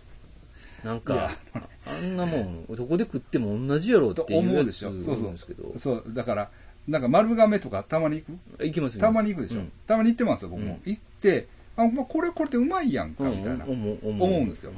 [0.84, 5.00] なんいやか、ああんなもん、どこで食っても同じやろってというやつ思うでしょ。
[5.00, 5.28] そうそ
[5.74, 5.78] う。。
[5.78, 6.50] そう、だから、
[6.86, 8.26] なんか丸亀とかたまに行
[8.58, 8.64] く？
[8.64, 9.60] 行きますたまに行くでしょ。
[9.60, 10.74] うんたまに行ってますよ、僕も。
[10.74, 13.64] うん行って、あ、まあ、これこれでうまいやんか、みたいな。
[13.64, 14.72] うん思うんですよ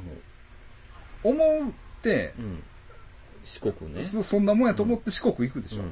[1.23, 2.63] 思うって、うん。
[3.43, 4.03] 四国ね。
[4.03, 5.83] そそんなもんやと思って四国行くでしょ。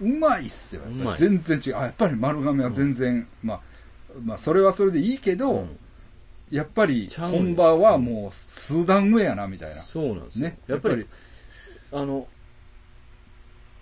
[0.00, 0.82] うまいっすよ。
[1.16, 1.76] 全然違う。
[1.76, 3.60] あ、やっぱり丸亀は全然、まあ、
[4.22, 5.78] まあ、それはそれでいいけど、うん
[6.52, 9.82] やっぱり本場はもう数段上やな、みたいな。
[9.82, 10.48] そうなんですよ。
[10.48, 10.58] ね。
[10.66, 11.06] やっぱり、
[11.90, 12.28] あの、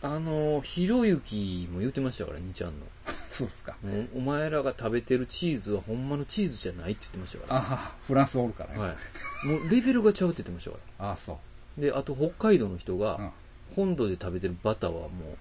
[0.03, 2.87] あの、ひろゆきも言ってましたから、にちゃんの。
[3.29, 3.77] そうですか。
[3.83, 8.77] もうお前らが食べてるチーズはほんまのチーズじゃないって言ってましたかああ、フランスおるからね。
[8.77, 8.83] ら。
[8.83, 9.47] はい。
[9.47, 11.39] もうレベルがちゃうって言ってましたか ああ、そ
[11.79, 11.81] う。
[11.81, 11.87] ら。
[11.91, 13.33] で、あと北海道の人うんが、
[13.77, 15.37] 本土で食べてるバターはも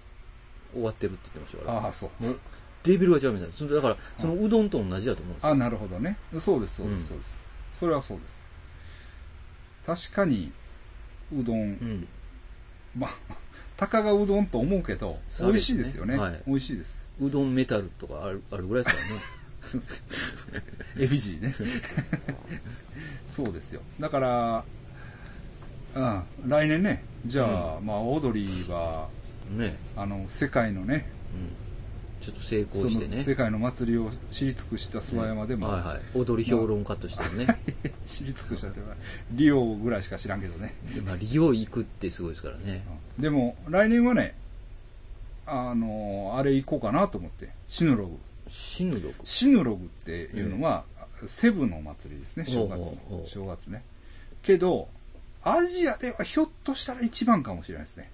[0.72, 1.86] う終わってるって言ってましたから。
[1.86, 2.22] ああ、そう。
[2.22, 2.38] もう
[2.84, 3.74] レベルが違うみたいな。
[3.74, 5.50] だから、そのうどんと同じだと思うんですよ。
[5.50, 6.16] あなるほどね。
[6.38, 7.42] そうです、そうでうんす、そうです。
[7.72, 8.46] それはそうです。
[9.84, 10.52] 確かに、
[11.34, 12.08] うどん、うん。
[12.96, 13.10] まあ、
[13.80, 16.18] たかがうどんと思うけど、美味しいですよね。
[16.18, 17.08] はい美味しいです。
[17.18, 19.84] うどんメタルとかあるあるぐらいですからね。
[21.00, 21.54] エビジーね。
[23.26, 23.80] そうですよ。
[23.98, 24.64] だから、
[25.94, 27.44] うん、来年ね、じゃ
[27.78, 29.08] あ、まあ、オードリーは、
[29.56, 29.74] ね。
[29.96, 31.69] あの、世界のね、うん。
[32.20, 33.22] ちょっと成功してね。
[33.22, 36.00] 世界の祭りを知り尽くした諏訪山でも、はいはい。
[36.14, 37.58] 踊り評論家としてね。
[38.06, 38.94] 知り尽くしたっていうか、
[39.32, 40.74] リオぐらいしか知らんけどね。
[40.94, 42.84] でまあ、利用行くってすごいですからね。
[43.18, 44.34] でも、来年はね、
[45.46, 48.18] あの、あれ行こうかなと思って、シヌログ。
[48.48, 49.14] シヌログ？
[49.24, 50.84] シヌログっていうのは、
[51.26, 53.22] セブの祭りですね、正月の。
[53.24, 53.82] う正月ね。
[54.42, 54.88] けど、
[55.42, 58.10] アジアではひょっとしたら一番かもしれないですね。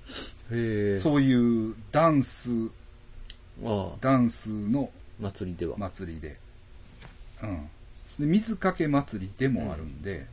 [1.00, 2.50] そういうダンス、
[4.00, 4.90] ダンスの
[5.20, 5.76] 祭りでは。
[5.78, 6.36] 祭りで。
[7.42, 7.68] うん。
[8.18, 10.26] で、水かけ祭りでもあるんで、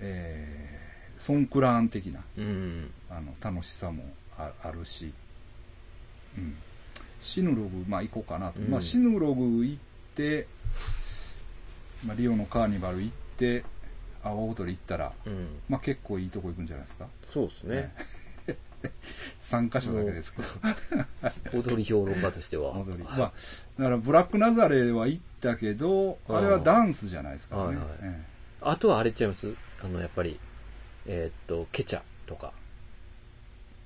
[0.00, 2.90] えー、ソンクラーン的な、うん。
[3.10, 4.04] あの、楽しさも
[4.38, 5.12] ああるし、
[6.36, 6.56] うん。
[7.20, 8.60] シヌログ、まあ行こうかなと。
[8.60, 9.78] うんまあシヌログ行っ
[10.14, 10.46] て、
[12.06, 13.64] まあリオのカーニバル行って、
[14.22, 15.48] 阿波踊り行ったら、うん。
[15.68, 17.06] まあ結構いいとこ行くんじゃないですか。
[17.28, 17.92] そうですね。
[19.40, 20.48] 3箇所だけですけど。
[21.60, 22.72] 踊り評論家としては。
[22.72, 23.02] 踊り。
[23.02, 23.16] まあ、
[23.78, 27.62] だからブラックナザレは行ったけど、あれはダンスじゃないですかね。
[27.66, 29.54] はいはいえあとはあれちゃいます？
[29.82, 30.40] あの、やっぱり、
[31.06, 32.52] えーっと、ケチャとか。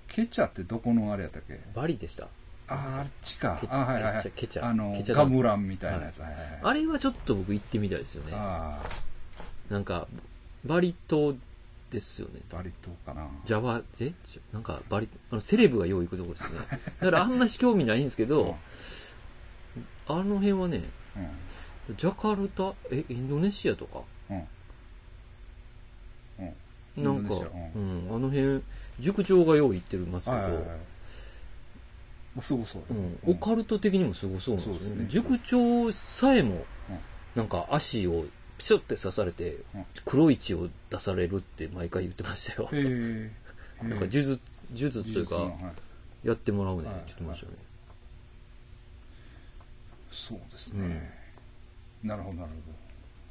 [0.09, 1.61] えケチャってどこのあれやったっけ？
[1.75, 2.29] バリでした。
[2.69, 3.67] あー、あっちかケ。
[3.67, 4.33] チあ、はいはいはい。
[4.35, 6.21] ケチャあのガムランみたいなやつ。
[6.21, 6.59] はいはいはい。
[6.63, 8.33] あれはちょっと僕行ってみたいですよね。
[8.35, 8.81] あ
[9.69, 10.09] なんか、
[10.65, 11.35] バリ島
[11.90, 12.40] ですよね。
[12.48, 13.29] ー、バリ島かな。
[13.44, 14.12] ジャワ、え？
[14.24, 16.59] ちなんか、バリ、あの、セレブがよう行くとこですね。
[17.00, 18.57] だからあんまし興味ないんですけど、
[20.07, 20.83] あの辺はね、
[21.88, 21.96] うん。
[21.96, 24.00] ジャカルタ、え、インドネシアとか？
[24.31, 24.48] うん。
[26.96, 27.05] うん。
[27.05, 28.62] なんか、ううんん、あの辺、
[29.00, 30.64] 塾長がよう行ってますけど、はいはいはい。
[32.40, 32.87] すぐそうよ。
[33.26, 34.96] うん、オカルト的にもすごそうなんですよね。
[34.96, 36.64] すね塾長さえもうん、
[37.35, 38.24] なんか足を
[38.61, 42.68] ピシュって刺されてうん、黒い血を出されるって毎回言ってましたよ。
[43.83, 44.38] なんか呪術、
[44.75, 47.59] 呪術というか、はいやってもらうね、はい言ってましたよね。
[50.12, 51.11] そうですね。
[52.03, 52.57] なるほど、なるほ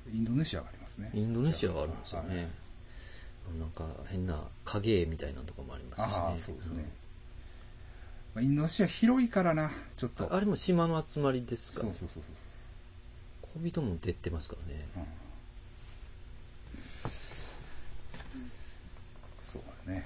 [0.10, 0.18] ど。
[0.18, 1.12] インドネシアがありますね。
[1.14, 2.50] インドネシアがあるんですよはいね。
[3.60, 6.12] なんか変な影絵みたいなとこもありますしね。
[6.16, 6.84] ああ、そうですね。
[8.34, 10.34] まあインドネシア広いからな、ちょっと。
[10.34, 11.82] ああれも島の集まりですか？
[11.82, 12.49] そうら、そうそうそう。
[13.54, 14.86] 小人も出てますからね。
[14.98, 15.04] うん
[19.40, 20.06] そうだね。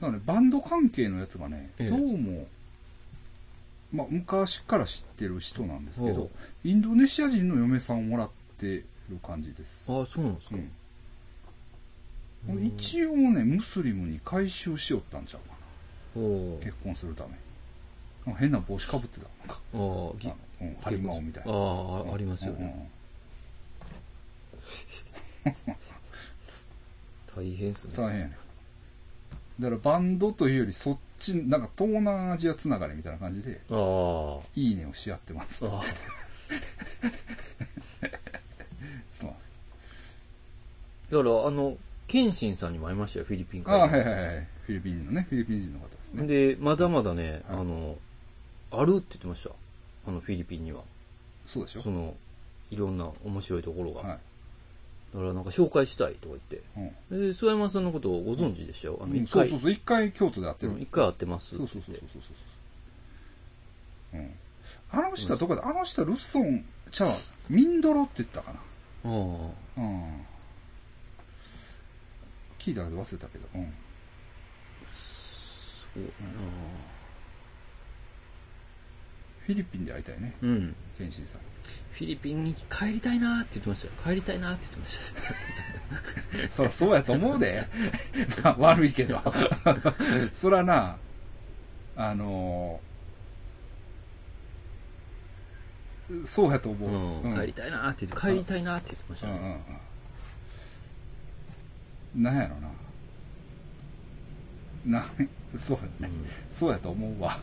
[0.00, 2.46] だからね、バンド関係のやつがね、ええどうも、
[3.92, 6.30] まあ、昔から知ってる人なんですけど、
[6.62, 8.84] インドネシア人の嫁さんをもらってる
[9.24, 9.84] 感じです。
[9.88, 10.56] ああ、そうなんですか。
[10.56, 10.72] うんうん
[12.64, 15.54] 一応ね、ムスリムに改宗しよったんちゃうか
[16.16, 16.64] おな。
[16.64, 19.26] 結婚するため変な帽子かぶってた。
[19.46, 21.52] なんか、ああ、うん、ハリマオみたいな。
[21.52, 21.54] あ
[22.10, 22.58] あ、ありますよね。
[22.60, 22.88] うんうん
[27.34, 27.94] 大変ですね。
[27.96, 28.36] 大変やね。
[29.58, 34.40] だからバンドというよりそっち、なんか東南アジアつながりみたいな感じで、ああ。
[34.54, 35.66] いいねをし合ってます。
[35.66, 35.82] ああ
[39.10, 39.52] そうなんです。
[41.10, 44.02] だから、あの、ケンシンさんにも会いましたよ、フィリピンああ、から。
[44.04, 44.46] はいはいはい。
[44.62, 46.26] フィリピンのね、フィリピン人の方ですね。
[46.26, 47.96] で、まだまだね、はいあの、
[48.70, 49.50] あるって言ってました。
[50.06, 50.82] あの、フィリピンには。
[51.46, 51.82] そうでしょ？
[51.82, 52.14] その、
[52.70, 54.00] いろんな面白いところが。
[54.02, 54.18] はい。
[55.14, 56.62] だからなんか紹介したいとか言って。
[57.10, 57.28] うん。
[57.28, 58.98] で、諏訪山さんのことをご存知でしたよ。
[59.02, 60.72] あの、うん一回、そうそうそう、一回京都で会ってる。
[60.72, 61.58] うん一回会ってますそう。
[61.60, 62.22] そうそうそうそう
[64.12, 64.20] そう。
[64.20, 64.30] うん。
[64.90, 65.68] あの人はどこだ？
[65.68, 67.14] あの人はルッソン、ちゃうわ
[67.48, 68.58] ミンドロって言ったかな。
[68.58, 68.62] あ
[69.04, 69.08] あ。
[69.08, 70.26] うん。
[72.58, 73.48] 聞いたけど忘れたけど。
[73.54, 73.74] うん。
[74.94, 76.08] そうや
[79.46, 80.34] フィリピンで会いたいね。
[80.40, 80.74] なうん。
[80.98, 81.40] ケンシーさん。
[81.92, 83.92] フィリピンに帰りたいなーって言ってましたよ。
[84.04, 84.98] 帰りたいなーって言ってまし
[86.38, 86.48] たよ。
[86.50, 87.66] そらそうやと思うで。
[88.42, 89.20] ま あ悪いけど。
[90.32, 90.96] そらな、
[91.96, 92.92] あのー
[96.26, 97.26] そうやと思う。
[97.26, 97.34] うん。
[97.40, 99.48] 帰りたいなーって言って、帰りたいなーって言ってましたうんうね。
[99.48, 99.52] ん
[102.16, 102.22] うん。
[102.22, 102.68] なんやろな。
[105.00, 105.06] な、
[105.56, 106.14] そうやね。
[106.50, 107.38] そうやと思うわ。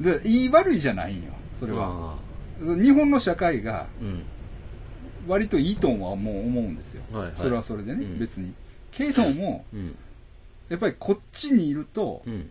[0.00, 2.16] で、言い悪いじゃないんよ、それは。
[2.16, 2.18] あ
[2.60, 3.86] 日本の社会が。
[5.28, 7.02] 割といいとはもう思うんですよ。
[7.12, 8.52] はいはいそれはそれでね、うん別に。
[8.90, 9.96] けども、うん。
[10.68, 12.50] やっぱりこっちにいるとう、ん。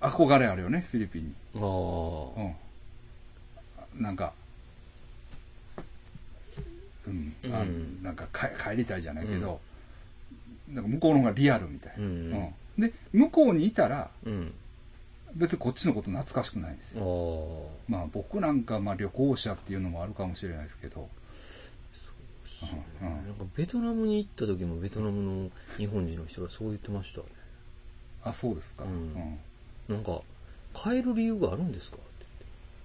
[0.00, 1.32] 憧れあるよね、フィリピンに。
[1.54, 1.58] う
[3.98, 4.02] ん。
[4.02, 4.32] なんか、
[7.06, 9.60] うん、あうんなんか帰帰りたいじゃないけど、
[10.68, 14.54] なんか向こうの方がリアルみたいな、うんで、向こうにいたら、うん。
[15.34, 17.66] 別にこっちのこと懐かしくないんですあよ。
[17.88, 17.92] あ。
[17.92, 21.08] まあ僕なんかまあ旅行者っていうのもあるかもしれないですけど、
[23.02, 27.26] うんうんなんかベトナムに行った時もベトナムの日本人の人がそう言ってましたね。
[28.24, 28.84] あ、そうですか。
[28.84, 30.20] うんうんなんか、
[30.74, 31.96] 帰る理由があるんですか？
[31.96, 32.26] って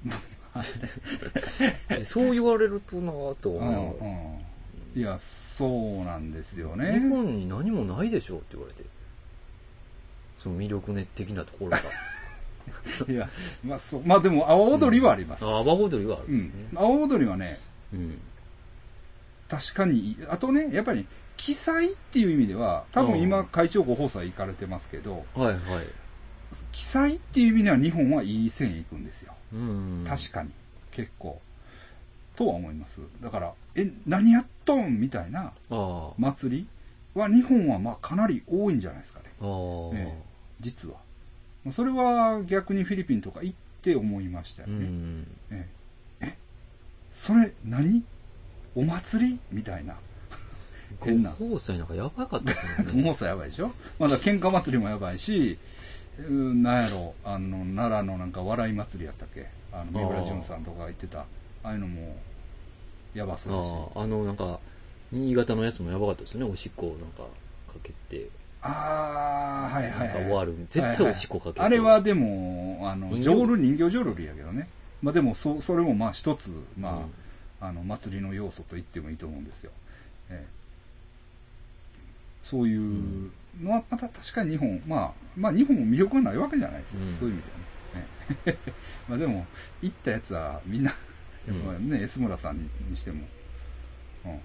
[0.06, 1.96] 言って。
[1.98, 6.78] で そう言われるとなぁとう思んうんいや、そうなんですよう。
[6.78, 7.00] ね。
[7.00, 8.84] 日本に何もないでしょって言われて。
[10.44, 11.80] その魅力的なところが。
[13.08, 13.30] いや、
[13.64, 15.46] まあそう、まあでも、阿波踊りはあります。
[15.46, 16.80] あ、阿波踊りはあるうんですね。。
[16.80, 17.60] 阿波踊りはね、
[17.94, 18.20] うん。
[19.48, 21.06] 確かに、あとね、やっぱり、
[21.38, 25.60] 記載っていう意味では、多分今、会長ご放送行かれてますけど、はいはい。
[26.72, 29.34] 記載っていう意味では日本はいい線行くんですよ。
[29.54, 30.06] うん。
[30.08, 30.52] 確かに。
[30.92, 31.42] 結構。
[32.36, 33.02] とは思います。
[33.22, 36.10] だから、え、何やっとんみたいなああ。
[36.18, 36.68] 祭り
[37.14, 39.26] は日本はまあかなり多いんじゃないですかね。
[39.42, 39.48] ああ。
[39.96, 40.33] ええ
[40.64, 40.96] 実は。
[41.64, 44.78] まあそれは逆にフィリピンとか行って思いましたようね。
[44.86, 45.28] ん。
[45.52, 45.70] え
[46.22, 46.38] ええ、
[47.12, 48.04] それ何？
[48.76, 49.40] お祭り？
[49.52, 49.96] みたいな。
[51.04, 52.92] 変な五宝祭なんかやばかったですよね。
[53.04, 53.72] 重さやばいでしょ？
[54.00, 55.58] まだ喧嘩祭りもやばいし、
[56.20, 59.48] うんなんやろ、あの、奈良のなんか笑い祭りやったっけ？
[59.72, 61.26] あの、三浦淳さんとかが言ってた、あ
[61.64, 62.16] あいうのも、
[63.16, 64.04] やばそうだし。
[64.04, 64.60] あの、なんか、
[65.12, 66.46] 新潟のやつもやばかったですよね。
[66.52, 67.24] おしっこをなんか、
[67.72, 68.30] かけて、
[68.64, 70.24] ああ、はいはいはい。
[70.24, 70.56] 終わる。
[70.70, 71.62] 絶対おしっこかけて。
[71.62, 73.24] あれはでも、あの、人形？
[73.24, 74.70] 浄瑠人形浄瑠璃やけどね。
[75.02, 77.14] まあでも、そ、それもまあ一つ、まあ、うん
[77.60, 79.72] あの、祭りの要素と言ってもいいと思うんですよ。
[80.30, 80.64] ええ
[82.42, 87.02] そういうのは、また確かに日本、まあ、まあ日本も魅力がないわけじゃないですよ。
[87.02, 87.64] うんそういう意味ではね。
[88.46, 88.72] ええ
[89.08, 89.46] まあでも、
[89.82, 90.92] 行ったやつはみんな、
[91.48, 93.26] やっぱね、S 村さんにしても、
[94.26, 94.40] うん。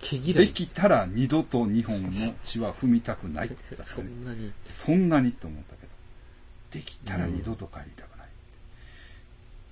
[0.00, 2.10] できたら二度と日本の
[2.42, 4.52] 地は踏みたくないって言ってたそんなに。
[4.64, 5.92] そんなにと思ったけど、
[6.70, 8.28] できたら二度と帰りたくない。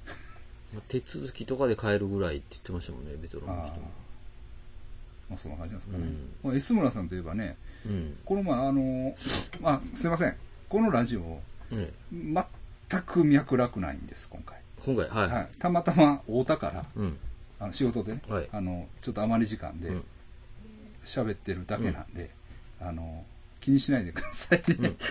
[0.75, 3.91] まあ手続きとかで帰るぐらいって言ってましたもんね、ベトナムの人も。
[5.31, 6.05] まあそんな感じなんですかね。
[6.05, 8.19] うんまあ S 村さんといえばね、うん。
[8.25, 9.17] この前あの、
[9.61, 10.37] まあすいません。
[10.69, 14.59] このラジオ、ね全く脈絡ないんです、今回。
[14.85, 15.29] 今回、はい。
[15.29, 15.49] はい。
[15.59, 17.17] たまたま会うたから、うん。
[17.59, 20.05] あの仕事でね、はいあの、ちょっと余り時間でうん
[21.07, 22.31] 喋ってるだけなんで、
[22.81, 23.25] あの、
[23.61, 24.77] 気にしないでくださいね。
[24.79, 24.97] うん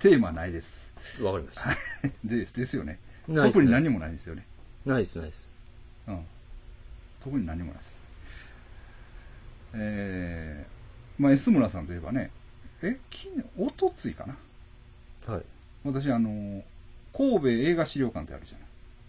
[0.00, 0.94] テーマないです。
[1.22, 2.08] わかりました。
[2.24, 2.98] です、ですよね。
[3.28, 4.46] ないです特に何もないんですよね。
[4.86, 5.48] ないです、ないです。
[6.08, 6.24] うん。
[7.22, 7.98] 特に何もないです。
[9.74, 12.30] えー、まあ、S 村さんといえばね、
[12.82, 14.36] え、昨日、おとついかな。
[15.34, 15.42] はい。
[15.84, 16.64] 私、あの、
[17.12, 18.68] 神戸映画資料館ってあるじゃない。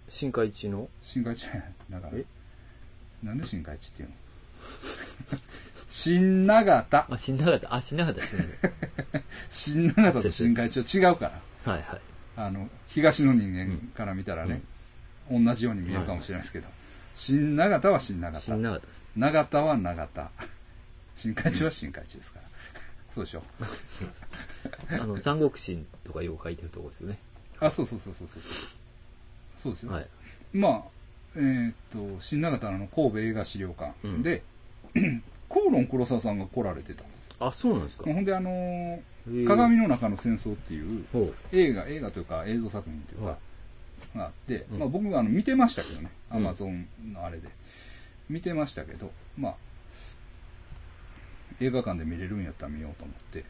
[0.10, 0.90] 新海地の？
[1.02, 1.48] 新海地、
[1.90, 2.26] だからえ、
[3.24, 4.16] なんで新海地っていうの？
[5.90, 7.08] 新長田。
[7.10, 7.76] あ、死んなかった。
[7.76, 8.44] あ、死んなかったですね。
[9.50, 11.26] 新長田と新海地は違うか
[11.66, 11.72] ら。
[11.72, 12.02] はいはい。
[12.38, 14.62] あの、東の人間から見たらね、
[15.30, 16.68] 同じように見えるかもしれないですけど、
[17.16, 18.42] 新長田は新長田。
[18.42, 19.04] 死んなかったです。
[19.16, 20.32] 長田は長田。
[21.16, 22.46] 新海地は新海地ですから。
[23.10, 23.44] そうでしょ。
[24.90, 27.20] あの、三国志とかよく書いてるところですよね。
[27.60, 28.44] あ、そうそうそうそうそう。
[29.58, 29.92] そうですよ。
[29.92, 30.08] はい。
[30.54, 30.82] まあ、
[31.36, 34.44] えーっと、新長田の神戸映画資料館うんで、
[35.50, 37.36] コーロン黒沢さんが来られてたんですよ。
[37.40, 38.04] あ、そうなんですか。
[38.06, 39.00] ほんで、あのー
[39.48, 43.38] 鏡の中の戦争っていうほ映画、映画というか映像作品というか、はい
[44.18, 47.48] があって、うんまあ僕はあの見てましたけどね、うんアマゾンのあれで。
[48.30, 49.56] 見てましたけど、まあ、
[51.60, 53.44] 映画館で見れるんやったら見ようと思って、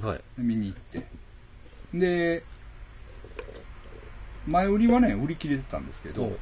[0.00, 0.20] はい。
[0.36, 1.06] 見に行って。
[1.94, 2.42] で、
[4.46, 6.32] 前売りはね、売り切れてたんですけど、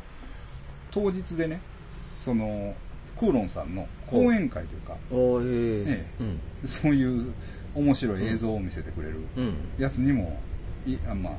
[0.90, 1.60] 当日でね、
[2.24, 2.74] その、
[3.18, 6.66] クーロンさんの講演会というか、ええ。
[6.66, 7.32] そういう
[7.74, 9.54] 面白い映像を見せてくれるうん。
[9.78, 10.38] やつにも、
[10.86, 11.34] いあまあ、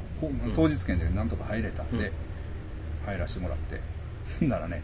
[0.55, 2.13] 当日券でなんとか入れたんで、うん
[3.05, 3.79] 入らせてもらって。
[4.39, 4.81] ほんならね、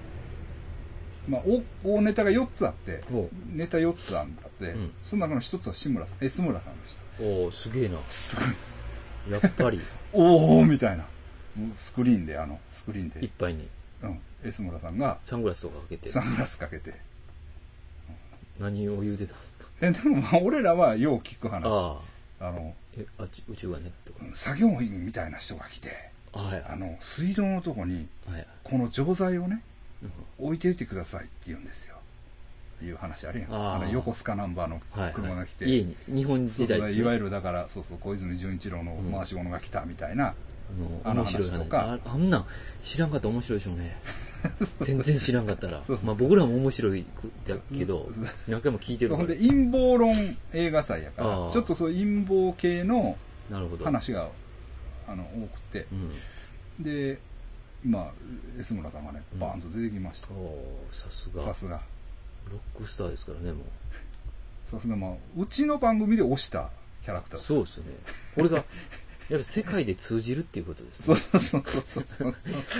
[1.27, 4.27] まあ、大大ネタが4つあってお、ネタ4つあっ
[4.59, 7.23] て、うんその中の1つは志村さん、え、須村さんでした。
[7.23, 7.97] おー、すげえな。
[8.07, 9.31] すごい。
[9.31, 9.79] やっぱり、
[10.13, 11.05] おおみたいな。
[11.75, 13.67] スクリーンで、あの、スクリーンいっで、ぱいに
[14.43, 16.93] うん、エスムラさんがサングラスとかかけて、サングラスかけて。
[18.59, 19.65] 何を言うてたんですか？
[19.81, 21.65] え、でもまあ、俺らはよう聞く話。
[21.65, 21.99] あ
[22.39, 22.51] ああ。
[22.51, 24.23] の、え、あ宇宙がね、とか。
[24.33, 26.63] 作業員みたいな人が来て、はい。
[26.67, 28.47] あの、水道のとこに、はい。
[28.63, 29.63] この錠剤をね、
[30.03, 30.11] うん
[30.43, 31.95] 置いていてくださいって言うんですよ。
[32.83, 33.75] いう話あるやん。
[33.75, 35.13] あの、横須賀ナンバーのはい。
[35.13, 35.65] 車が来て。
[35.65, 40.33] 家に、日本そうそう時代ですねいわゆるだから、そうそう、小泉純一郎の回し物が来たみたいな、
[41.03, 42.45] あの、面白い話話とかああんなん、
[42.81, 44.01] 知らんかったら面白いでしょうね。
[44.81, 45.97] 全然知らんかったらそう。
[45.97, 47.05] そうまあ僕らも面白い
[47.47, 48.09] だけど
[48.47, 49.35] 何回も聞いてるからんで。
[49.35, 50.15] 陰謀論
[50.53, 53.17] 映画祭やからちょっとそう陰謀系の
[53.49, 53.85] なるほど。
[53.85, 54.29] 話が
[55.07, 56.83] あの多くてうん。
[56.83, 57.19] で
[57.83, 58.11] まあ
[58.57, 61.43] 安村さんがねうんバーンと出てきました、おーさすが。
[61.43, 61.81] さすが
[62.49, 63.63] ロックスターですからね、もう。
[64.65, 66.69] さすがまあうちの番組で推した
[67.03, 67.91] キャラクターそうですよね。
[68.35, 68.63] これが、
[69.29, 71.21] やっぱ世界で通じるっていうことですそうね。
[71.21, 72.33] そうそうそうそうそう。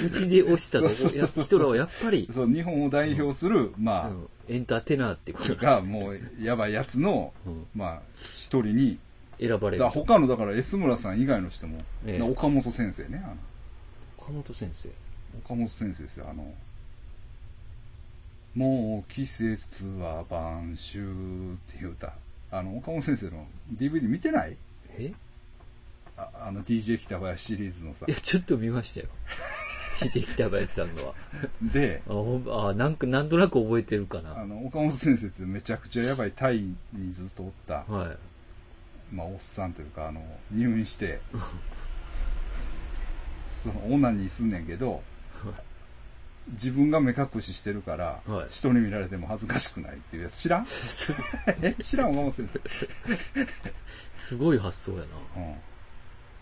[0.06, 7.66] うちで押したとそうそうそうや人らはやっぱり、そう日本を代表するまあ、うんエンターテイナーっていうことがもうやばいやつのうん。
[7.74, 8.02] まあ
[8.36, 9.00] 一人に
[9.40, 9.78] 選ばれる。
[9.78, 9.90] だ。
[9.90, 11.80] 他のだから安村さん以外の人も、
[12.32, 13.24] 岡本先生ね
[14.18, 14.90] 岡本先生。
[15.46, 16.54] 岡本先生ですよあの。
[18.54, 21.02] もう季節は晩秋っ
[21.74, 22.14] ていう歌。
[22.52, 24.58] あの岡本先生の DVD 見てない？
[24.98, 25.14] え？
[26.36, 29.08] ああの DJ 北林シリーズのさいや、ちょっと見ましたよ。
[30.02, 31.14] DJ 北林さんのは。
[31.62, 34.40] であ、ほんあなんか、なんとなく覚えてるかな。
[34.40, 38.18] あの岡本先生ってめちゃくちゃやばいタイにずっとおった、はい。
[39.14, 41.20] まあ、おっさんというかあの入院して
[43.62, 45.04] そのオナニーすんねんけど
[46.54, 50.66] 自分が目隠ししてるから、はい人に見られても恥ずかしくないっていうやつ知らん？
[51.62, 52.60] え知らん岡本先生、
[54.16, 55.00] すごい発想や
[55.36, 55.42] な。
[55.42, 55.56] うん、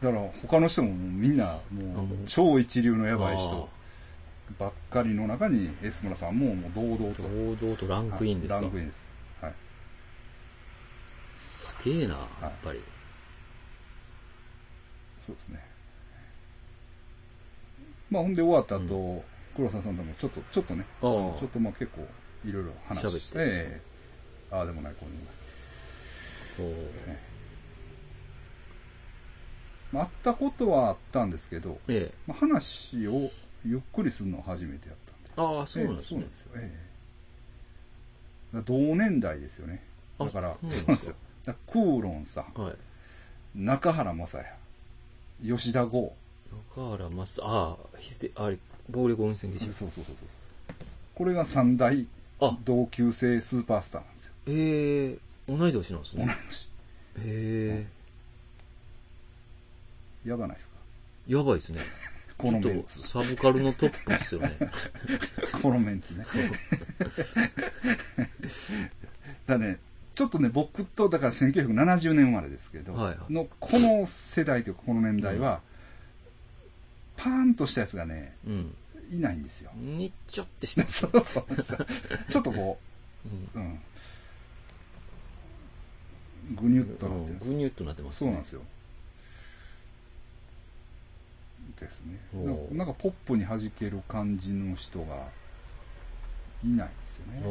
[0.02, 3.70] だから他の人もみんなもううん超一流のやばい人
[4.58, 7.24] ばっかりの中にエスムラさんももう堂々と。
[7.24, 8.56] 堂々とランクインですか？
[8.56, 9.54] はいランクインです、はい、
[11.38, 12.82] すげえな、やっぱり。
[15.18, 15.60] そうですね。
[18.10, 19.24] まあほんで終わった後、
[19.56, 22.08] 黒沢さんともちょっとちょっとねちょっとまあ結構
[22.44, 23.82] いろいろ話して。
[24.52, 27.29] ああでもないこうでもないおー
[29.92, 32.18] まったことはあったんですけど、ええ。
[32.28, 33.32] まあ、話を
[33.66, 35.58] ゆっくりするのは初めてやったんで。
[35.60, 36.16] ああ、そうなんですね。
[36.16, 36.30] ええそうなん。
[36.30, 36.80] ですよ、え
[38.54, 38.56] え。
[38.58, 39.84] だ同年代ですよね。
[40.20, 40.86] あだからそうなんですか。
[40.86, 41.16] そうなんですよ。
[41.46, 42.62] だからクーロンさん。
[42.62, 42.74] はい。
[43.56, 44.46] 中原雅也。
[45.58, 46.14] 吉田剛。
[46.76, 48.58] 中原正、ああ、ヒステ、あれ、
[48.90, 49.72] 暴力温泉でしょ。
[49.72, 50.28] そうそうそうそう
[51.16, 52.08] これが三大
[52.42, 52.58] あ。
[52.66, 54.34] 同級生スーパースターなんですよ。
[54.48, 56.36] ええ同い年なんです同いね。
[56.48, 56.70] 年。
[57.26, 57.88] へ
[60.26, 60.76] やばないですか？
[61.30, 61.34] え。
[61.34, 61.80] やばいですね。
[62.38, 64.58] このメンツサブカルのトップですよね。
[65.62, 66.26] このメンツね
[69.46, 69.78] だね
[70.16, 75.62] ちょっとね僕とだから1970年生まれですけど、はいはいのこの世代というかこの年代は、
[77.18, 78.74] パーンとしたやつがねうん。
[79.12, 81.00] いないんですよにっちょってしてます。
[81.00, 81.88] そうそうそう
[82.30, 82.80] ちょっとこ
[83.56, 83.64] うん。
[83.64, 83.80] う、
[86.50, 88.62] うん、ぐにゅっとなってるんですよぐにゅっとなってます、そうなんですよ
[91.78, 92.20] ですね。
[92.72, 95.28] なんかポップに弾ける感じの人が
[96.64, 97.42] いないんですよね。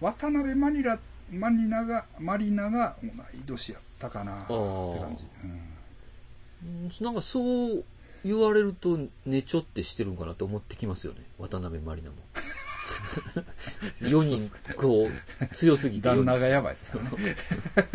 [0.00, 0.98] 渡辺マニラ
[1.30, 3.12] マリナがマリナが同い
[3.46, 6.90] 年やったかなってー感じ、うん。
[7.04, 7.84] なんかそう
[8.24, 11.20] 言われると、ねちょってしてるんかなと思ってきますよね。
[11.38, 12.22] 渡辺満里奈も。
[14.02, 15.08] 4人、こ
[15.40, 16.08] う、強すぎて。
[16.08, 17.36] 旦那がやばいですからね。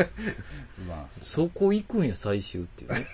[0.88, 3.06] まあそそこ行くんや、最終っていうね。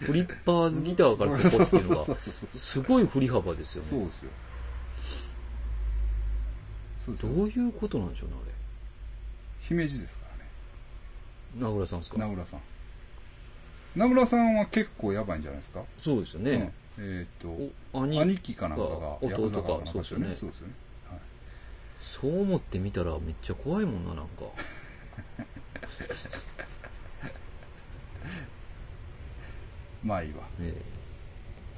[0.00, 3.88] フリッパーズギターからそこっていうのがすごい振り幅ですよね。
[3.88, 4.30] そうですよ。
[6.98, 7.32] そうですよ。
[7.34, 8.36] どういうことなんでしょうね、
[9.60, 10.50] 姫路ですからね。
[11.58, 11.66] あれ。
[11.68, 12.18] 名倉さんですか？
[12.18, 12.60] 名倉さん。
[13.94, 15.82] 名村さんは結構やばいんじゃないですか？
[15.98, 16.50] そうですよね。
[16.52, 17.48] うん、えっ、と、
[17.92, 20.74] お兄兄貴かなんかが弟かそうですよねそうですよね。
[21.08, 21.18] はい
[22.02, 24.42] そう思ってみたらめっちゃ怖いもんな、なんか。
[30.04, 30.42] まあいいわ。
[30.60, 30.74] え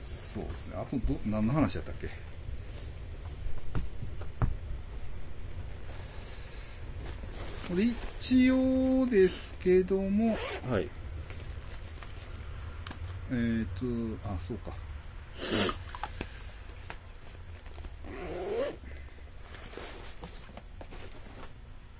[0.01, 0.77] そうですね。
[0.77, 2.09] あと、ど、何の話やったっけ？
[7.75, 7.85] で
[8.19, 10.37] 一応ですけども、
[10.67, 10.89] えはい。
[13.31, 13.85] えっ、と、
[14.29, 14.73] あ、そうか。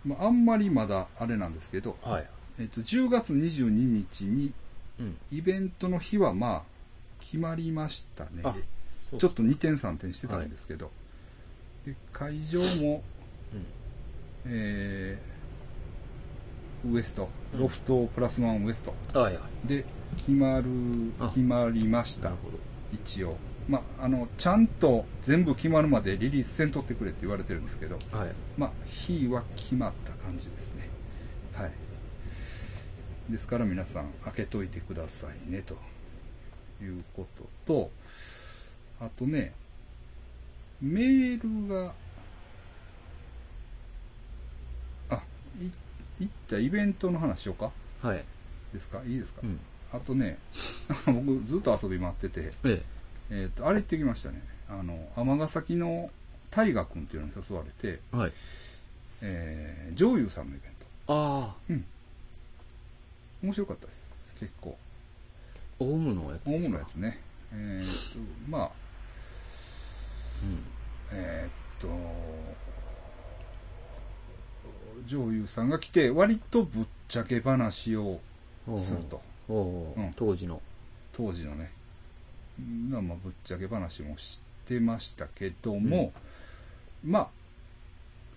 [0.05, 2.27] まあ、あんまりまだあれなんですけど、はい。
[2.61, 4.53] えっ、と、10月22日に
[5.01, 5.17] うん。
[5.33, 6.63] イベントの日はまあ、
[7.21, 8.43] 決まりましたね。
[9.13, 10.91] うちょっと2点3点してたんですけど、
[11.85, 13.03] で会場も、
[13.53, 13.65] うん。
[14.47, 15.35] えー
[16.87, 18.83] ウエスト、うんロフトプラスワンウエス
[19.13, 19.69] トはいはい。
[19.69, 19.87] で
[20.19, 20.65] 決まる
[21.19, 22.37] あ、決まりましたなる。
[22.45, 22.59] ほど。
[22.95, 23.37] 一応。
[23.69, 28.33] まあ、あの、ちゃんと全部決まるまでリリースせんとってくれって言われてるんですけど、はい。
[28.59, 30.89] まあ、日は決まった感じですね。
[31.55, 31.73] はい。
[33.31, 35.77] ですから皆さん、開けといてくださいね、と
[36.83, 37.91] いうことと、
[39.01, 39.55] あとね、
[40.83, 41.95] メールが、
[45.09, 45.23] あ、
[45.59, 45.71] い、
[46.21, 47.73] 行ったイベントの話しようか
[48.07, 48.23] はい。
[48.75, 49.01] ですか？
[49.07, 49.59] いいですか、うん。
[49.95, 50.39] あとね、
[51.07, 52.83] 僕ずっと遊び回ってて、え
[53.31, 54.43] えっ、と、あれ行ってきましたね。
[54.69, 56.11] あの、尼崎の
[56.51, 58.17] 大河君っていうのに誘われて、え。
[58.17, 58.33] はい。
[59.23, 60.73] えー、上優さんのイベン
[61.07, 61.15] ト。
[61.15, 61.85] ああ、うん。
[63.45, 64.13] 面白かったです。
[64.41, 64.77] 結構。
[65.79, 67.21] オウムのやつです物のやつね。
[67.53, 68.19] えっ、と、
[68.51, 68.71] まあ、
[70.43, 70.63] うん。
[71.13, 71.89] えっ、と、
[75.07, 78.19] 上優さんが来て、割とぶっちゃけ話を
[78.77, 79.23] すると。
[79.49, 80.61] おうおううん当時の。
[81.13, 81.71] 当時のね。
[82.89, 86.13] まあ、まあぶっちゃけ話もしてましたけども、
[87.05, 87.29] まあ、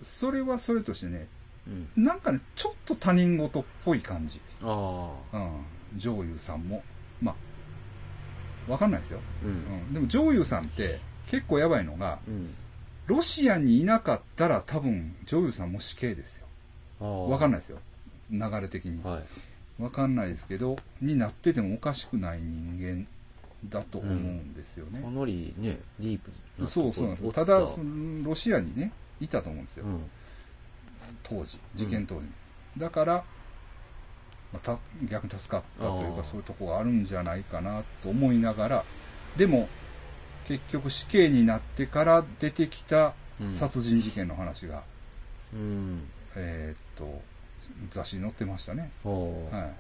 [0.02, 1.28] それはそれとしてね、
[1.96, 2.04] うん。
[2.04, 4.42] なんかね、ちょっと他人事っぽい感じ。
[4.64, 5.38] ああ。
[5.38, 5.40] う
[5.96, 6.00] ん。
[6.00, 6.84] 上優さんも。
[7.22, 7.36] ま
[8.68, 9.20] あ、わかんないですよ。
[9.44, 9.48] う。
[9.48, 9.54] うん
[9.92, 9.94] ん。
[9.94, 12.54] でも上優さんって結構やばいのが、うん。
[13.08, 16.48] ロシアにいなかったら多分上優さんも死刑ですよ。
[17.02, 17.28] ああ。
[17.28, 17.80] わかんないですよ。
[18.32, 19.02] 流れ的に。
[19.04, 19.24] はい。
[19.80, 23.08] わかんないですけど、になっててもおかしくない人間
[23.70, 25.02] だと思うんですよね。
[25.02, 29.86] かなりね、ディープなそうそうなんですただ、そのロシアにね、いたと思うんですよ。
[29.86, 30.02] うん。
[31.24, 32.28] 当時、事件当時に。
[32.78, 33.24] だから、
[34.54, 38.86] まあ、た逆に助かったというか、そういうとこがあるんじゃないかなと思いながら、
[39.36, 39.70] でも、
[40.48, 44.84] 結局死刑になってから出てきたうん殺人事件の話が、
[45.54, 46.04] うん。
[46.36, 47.22] えーっと、
[47.90, 48.92] 雑誌に載ってましたね。
[49.04, 49.74] は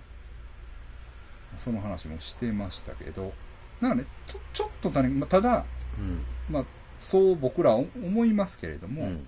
[1.55, 1.59] い。
[1.59, 3.33] その話もしてましたけど、
[3.81, 5.65] なんかね、ちょちょっと他人、まあ、ただ、
[5.97, 6.23] うん。
[6.49, 6.65] まあ、
[6.99, 9.27] そう僕ら思思いますけれども、うん。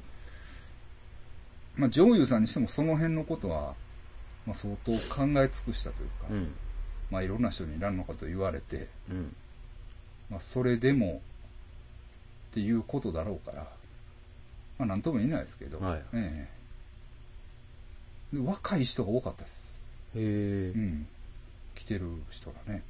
[1.75, 3.73] まあ、上優さんにしてもその辺のことは、
[4.45, 6.53] まあ、相当考え尽くしたというか、うん。
[7.09, 9.35] まあ、いろんな人にいろんなこと言われて、うん。
[10.29, 11.21] まあ、それでも
[12.51, 13.67] っていうことだろうから、
[14.77, 16.58] まあ、なんとも言えないですけど、はいええで
[18.33, 19.93] 若い人が多かったです。
[20.15, 20.77] へえう。
[20.77, 21.07] ん。
[21.75, 22.83] 来てる人がね。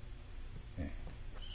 [0.77, 0.89] え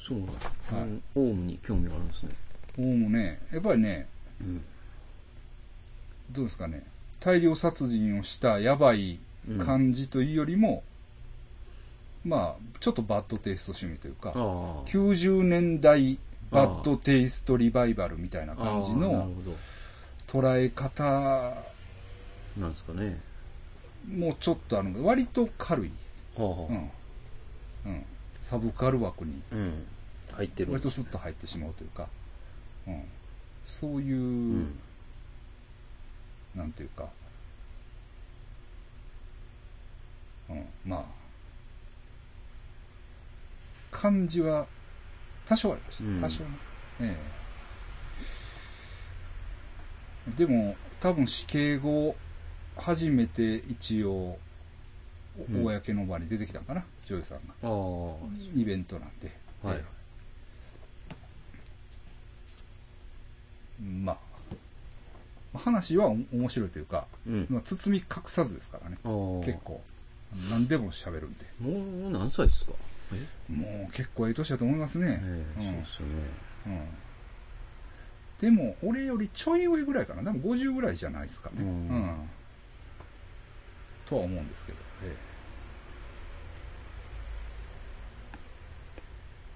[0.06, 0.32] そうなんだ。
[0.76, 2.30] はいうんオウムに興味があるんですね。
[2.78, 4.06] えもうね、やっぱりね、
[4.40, 4.64] うん。
[6.30, 6.82] どうですかね、
[7.20, 9.18] 大量殺人をしたやばい
[9.64, 10.82] 感じというよりも、
[12.24, 14.34] まあ、ちょっとバッドテイスト趣味というか、ああ。
[14.86, 16.18] 90年代
[16.50, 21.54] バッドテイストリバイバルみたいな感じのほ捉え方
[22.56, 22.62] ど。
[22.62, 23.20] なんですかね。
[24.08, 25.90] もちょっとあるので割と軽い、
[26.36, 26.90] はあはうん
[27.86, 28.06] うん、
[28.40, 29.54] サブカル枠にあ。
[29.54, 29.86] うん。
[30.32, 30.72] 入ってる。
[30.72, 32.08] 割とスッと入ってしまうというか、
[32.86, 33.04] うん、
[33.66, 34.20] そういう、う
[34.58, 34.78] ん。
[36.54, 37.08] なんていうか、
[40.48, 41.04] うん、まあ、
[43.90, 44.66] 感じは
[45.46, 46.04] 多少ありました。
[46.04, 46.50] うん多少ね。
[47.00, 47.18] え
[50.28, 52.16] えでも、多分死刑後、
[52.76, 54.38] 初めて一応、
[55.62, 57.54] 公の場に出てきたのかな、ジョイさんが。
[57.62, 57.70] ああ。
[58.54, 59.32] イベントなんで。
[59.62, 59.94] はいええ
[63.82, 64.16] ま
[65.54, 67.46] あ、話はお面白いというか、うん。
[67.50, 68.96] まあ、包み隠さずですからね。
[69.44, 69.82] 結構。
[70.50, 71.44] 何でも喋るんで。
[71.60, 72.72] もう何歳ですか？
[73.12, 73.52] え？
[73.52, 75.20] もう結構ええ年だと思いますね。
[75.22, 76.14] ええうんそうですよね。
[76.66, 76.80] うん。
[78.40, 80.22] でも、俺よりちょい上ぐらいかな。
[80.22, 81.56] でも50ぐらいじゃないですかね。
[81.60, 82.30] うんうん。
[84.06, 84.78] とは思うんですけど。
[85.02, 85.16] え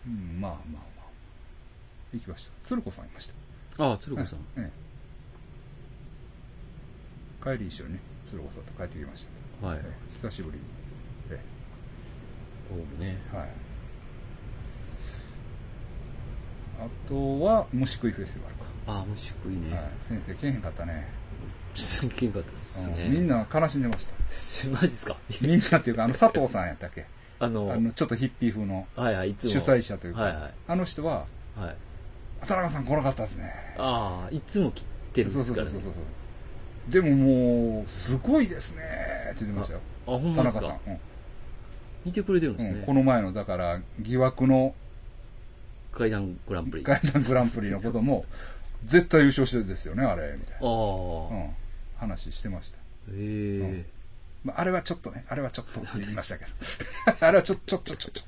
[0.06, 1.08] うん、まあまあまあ。
[2.12, 2.52] 行きました。
[2.62, 3.30] 鶴子さんいまし
[3.76, 3.84] た。
[3.84, 4.38] ああ、鶴子さん。
[4.56, 4.88] ええ
[7.40, 9.26] 帰り一緒にね、鶴子さんと帰ってきまし
[9.60, 9.66] た。
[9.66, 9.82] はいえ。
[9.84, 10.64] え久しぶりに。
[11.30, 11.40] え
[12.72, 13.18] おうね。
[13.32, 13.48] えはい。
[16.80, 18.64] あとは、虫食いフェスティバルか。
[18.86, 19.76] ああ、虫食いね。
[19.76, 21.06] はい、先生、けえへんかったね。
[21.74, 23.04] すっげえかったですね。
[23.06, 24.68] うんみんな悲しんでました。
[24.70, 25.16] マジっすか？
[25.40, 27.06] みんなっていうか、あの、佐藤さんやったっけ？
[27.40, 29.50] あの、あの、ちょっとヒッピー風のはいはい、いつも。
[29.50, 30.54] 主催者というか、はいはい。
[30.68, 32.46] あの人は、はい。
[32.46, 33.52] 田中さん来なかったですね。
[33.78, 35.70] ああ、いつも切ってるんですからね。
[35.72, 36.08] そうそうそうそ
[36.88, 36.92] う。
[36.92, 38.82] でももう、すごいですね
[39.32, 39.80] って言ってましたよ。
[40.06, 40.62] あ、ほん田まですか？
[40.62, 40.92] 中さん。
[40.92, 41.00] うん
[42.04, 42.82] 見てくれてるんですうんね。
[42.86, 44.72] この前の、だから、疑惑の
[45.92, 46.84] 階段グランプリ。
[46.84, 48.24] あ階段グランプリのことも、
[48.84, 50.68] 絶対優勝してるですよね、あれ、みたいあな。
[50.68, 51.34] うー。
[51.48, 51.54] ん。
[51.98, 52.76] 話してました。
[52.78, 52.80] へ
[53.14, 53.84] え。
[54.44, 56.50] まあ、あれはちょっとね、あれはちょっとって言いましたけど。
[57.26, 58.22] あれはちょ、ちょ、ちょ、 ちょ、ちょ。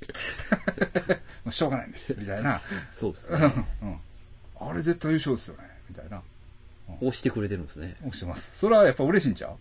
[1.44, 2.60] もうしょうがないんです、みたいな。
[2.90, 3.38] そうですね。
[3.82, 3.98] うん。
[4.68, 6.20] あれ絶対優勝ですよね、みたいな。
[7.00, 7.96] 押してくれてるんですね。
[8.00, 8.58] 押してます。
[8.58, 9.56] それはやっぱ嬉しいんちゃう？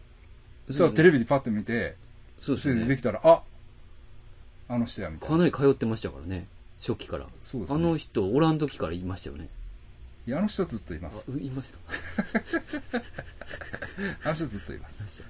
[0.68, 1.96] そしたらテレビでパッと見て、
[2.42, 2.96] そうですねで。
[2.98, 3.44] きたら、あ
[4.68, 5.36] あの人や、みたいな。
[5.36, 6.48] かなり通ってましたからね。
[6.80, 7.28] 初期から。
[7.44, 9.48] そうですねあの人、おらん時から言いましたよね。
[10.34, 11.80] あの人はずっといまあす。、言いました。
[14.24, 15.24] あの人はずっといます。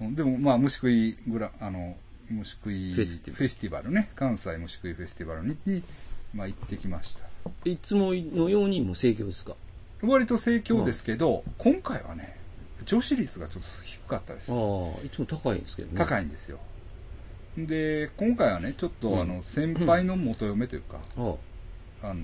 [0.00, 1.96] うんでも、まあ、虫食いグラ、あの、
[2.28, 3.20] 虫食いフェス
[3.56, 4.10] ティバルね。
[4.14, 5.82] 関西虫食いフェスティバルに、に
[6.34, 7.24] まあ、行ってきました。
[7.64, 9.54] いつものようにもう盛況ですか？
[10.02, 12.36] 割と盛況ですけど、今回はね、
[12.84, 14.54] 女子率がちょっと低かったですあ。
[14.54, 14.58] あ、
[15.06, 15.94] いつも高いんですけどね。
[15.96, 16.58] 高いんですよ。
[17.56, 20.98] で、今回はね、ちょっと、うんあの、先輩の元嫁というか、
[22.02, 22.16] あの、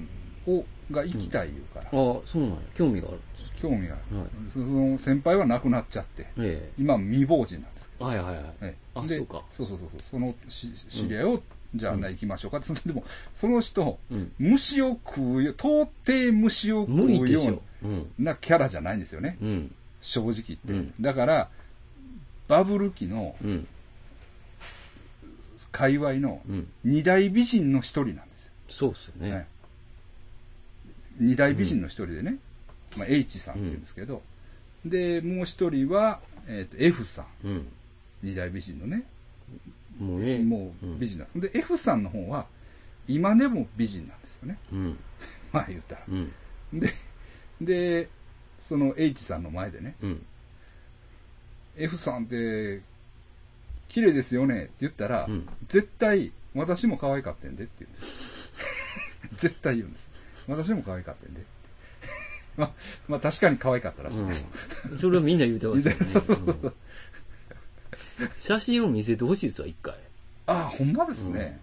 [0.46, 2.56] を、が行きたい言うから、ああ、そうなんや。
[2.74, 3.18] 興味がある。
[3.60, 7.90] 興味があるんはいその先輩は亡くなっちゃって、え今未亡人なんです。
[8.00, 8.42] はいはいはい。
[8.42, 11.42] ど、ええあでそうかそうそうそうそう、そのし知り合いを、
[11.74, 14.32] じゃあ、うんな行きましょうかって、そのでも、その人、うん。
[14.38, 17.62] 虫を食うよ、到底虫を食うよでしょ。
[17.82, 18.10] うん。
[18.18, 19.74] うなキャラじゃないんですよね、うん。
[20.00, 20.72] 正直言って。
[20.72, 21.48] うんだから、
[22.48, 23.66] バブル期のうん。
[25.70, 26.68] 界隈のうん。
[26.84, 28.52] 二大美人の一人なんですよ。
[28.68, 29.46] そうっすよはいね。
[31.18, 32.36] 二大美人の一人でね、
[32.96, 34.22] まあ、H さんって言うんですけど、
[34.84, 37.46] で、もう一人は、えっ、と、F さん。
[37.46, 37.68] うん。
[38.22, 39.04] 二大美人のね、
[39.98, 40.38] もうね。
[40.38, 41.52] もう美人なんです。
[41.52, 42.46] で、F さんの方は、
[43.08, 44.58] 今でも美人なんですよね。
[44.72, 44.98] うん。
[45.52, 46.02] まあ言ったら。
[46.08, 46.32] うん。
[46.72, 46.92] で、
[47.60, 48.08] で、
[48.60, 50.26] その H さんの前でね、うん。
[51.76, 52.80] F さんって、
[53.88, 58.50] 綺麗ですよねって言ったら、うん絶対、私も可愛かったんでって言うんです。
[59.36, 60.11] 絶対言うんです。
[60.48, 61.42] 私も可愛かったんで。
[62.56, 62.70] まあ、
[63.08, 64.20] まあ確かに可愛かったらしい。
[64.20, 64.98] うん。
[64.98, 66.00] それはみんな言うてますよね。
[66.64, 66.72] うん
[68.36, 69.94] 写真を見せてほしいですわ、一回。
[70.46, 71.60] ああ、ほんまですね。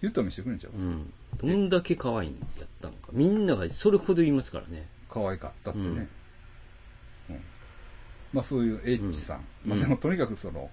[0.00, 1.12] 言ったら見せてくれんちゃいます、うん。
[1.38, 3.08] どんだけ可愛いんやったのか。
[3.12, 4.86] みんながそれほど言いますからね。
[5.08, 5.86] 可愛かったってね。
[5.86, 6.08] ううんん
[8.32, 9.44] まあそういう H さん。
[9.64, 10.70] うんまあでもとにかくその、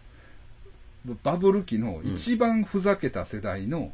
[1.23, 3.93] バブル期の一番ふざけた世代の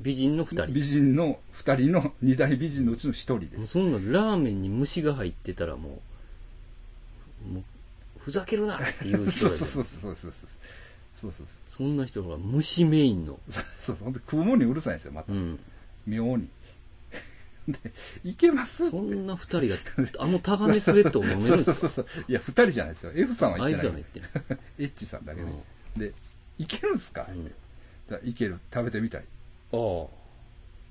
[0.00, 0.66] 美人の二人。
[0.72, 3.68] 美人の二人の二大美人のうちの一人です。
[3.68, 6.00] そんなラーメンに虫が入ってたらも
[7.48, 7.64] う、もう、
[8.18, 10.50] ふざけるなっていう人そうがそうそうそうそうそう。
[11.14, 13.38] そうそうそんな人が虫メインの。
[13.48, 13.64] そう。
[13.80, 14.04] そうそう。
[14.04, 15.36] ほんで食うもんにうるさいんですよ、またう。
[15.36, 15.58] ん。
[16.06, 16.48] 妙に。
[17.66, 17.78] で、
[18.24, 19.76] いけますってそんな二人が、
[20.18, 22.06] あのタガメスウェットを飲めるんですかそうそうそう。
[22.28, 23.12] いや、二人じゃないですよ。
[23.14, 24.02] F さんはあい言ってない。
[24.02, 24.60] つは言ってる。
[24.78, 25.40] H さんだけ
[25.96, 26.08] で。
[26.08, 26.14] で、
[26.58, 27.32] いけるんすかって。
[27.32, 27.44] うん
[28.08, 28.58] だからいける。
[28.72, 29.20] 食べてみたい。
[29.20, 29.24] あ
[29.72, 30.06] あ。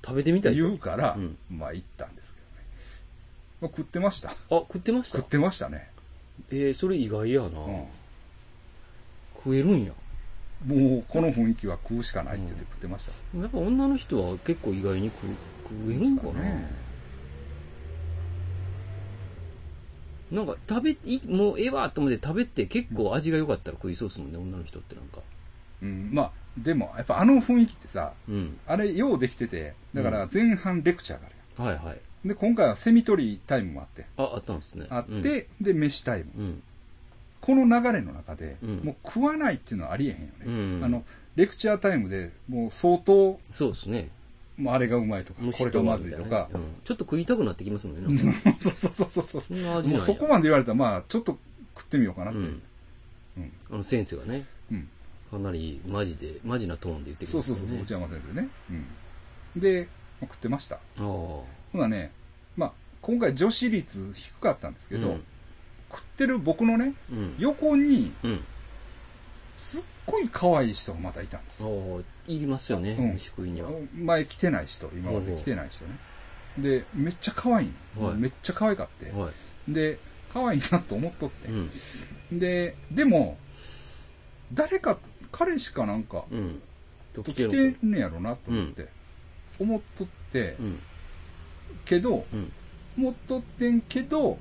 [0.05, 0.61] 食べてみたいと。
[0.63, 2.67] 言うから、うんまあ行ったんですけどね。
[3.61, 4.30] まあ、食ってました。
[4.30, 5.17] あ、食ってました？
[5.17, 5.89] 食ってましたね。
[6.51, 7.86] えー、それ意外やな、うん。
[9.36, 9.93] 食えるんや。
[10.65, 13.39] もうこの雰囲気は食うしかないって言って食ってました。
[13.39, 16.86] やっぱ女の人は結構意外に食う食えるんかな、ね
[20.32, 25.19] なんか食べ、いもうええわと思って食べて結構味が良かったら食いそうですもんね、女の人ってなんか。
[25.84, 26.09] うん。
[26.11, 28.58] まあ、でも、やっぱあの雰囲気ってさ、うん。
[28.66, 31.95] あれ、ようできてて、だから前半レクチャーがあるはいはい。
[31.95, 34.88] やんで、今回はセミ取りタイムもあって、あ、あったんですね。
[34.89, 36.32] あって、で、飯タイム。
[36.38, 36.43] うん。
[36.45, 36.64] うん。
[37.41, 40.32] この流れの中で、うんもう食わないっていうのはありえへんよね。
[40.45, 40.49] う
[40.80, 41.03] んあの、
[41.36, 44.10] レクチャータイムでもう相当、そうですね。
[44.58, 48.34] もうあれがうまいとか、これがまずいとか、うんちょっと食いたくなってきますもんね。
[48.62, 51.38] そうそうそうそうそもうそこまで言われたら、まあ、ちょっと
[51.78, 52.39] 食ってみようかなって。
[52.39, 53.43] ううん。
[53.43, 53.51] ん。
[53.72, 54.45] あの先生がね、うん。
[55.32, 57.55] かなりマジで、マジなトーンで言ってくそうるね。
[57.55, 58.49] そうそうそう、内山先生ね。
[59.55, 59.61] うん。
[59.61, 59.88] で、
[60.21, 60.76] まあ食ってました。
[60.76, 61.01] ああ。
[61.01, 62.11] ほなね、
[62.55, 62.71] まあ、
[63.01, 65.23] 今回女子率低かったんですけど、うん
[65.88, 67.36] 食ってる僕のね、うん。
[67.38, 68.43] 横に、うん。
[69.55, 71.69] すっごい可愛い人がまたいたんですよ。
[71.69, 73.69] おいりますよね、うん虫食いには。
[73.93, 75.91] 前来てない人、今まで来てない人ね。
[76.57, 79.11] で、めっちゃ可愛いの、はいめっちゃ可愛かって。
[79.11, 79.30] は
[79.69, 79.73] い。
[79.73, 79.99] で、
[80.34, 81.51] 可愛いなと思っとってう。
[82.36, 82.39] ん。
[82.39, 83.38] で、でも、
[84.53, 84.97] 誰か、
[85.38, 86.61] 彼しかなんか、うん。
[87.13, 88.88] 来来てんねやろなと思って、
[89.59, 90.79] 思っとって、うん。
[91.83, 92.51] けど、うん。
[92.97, 94.38] 思っとってんけど、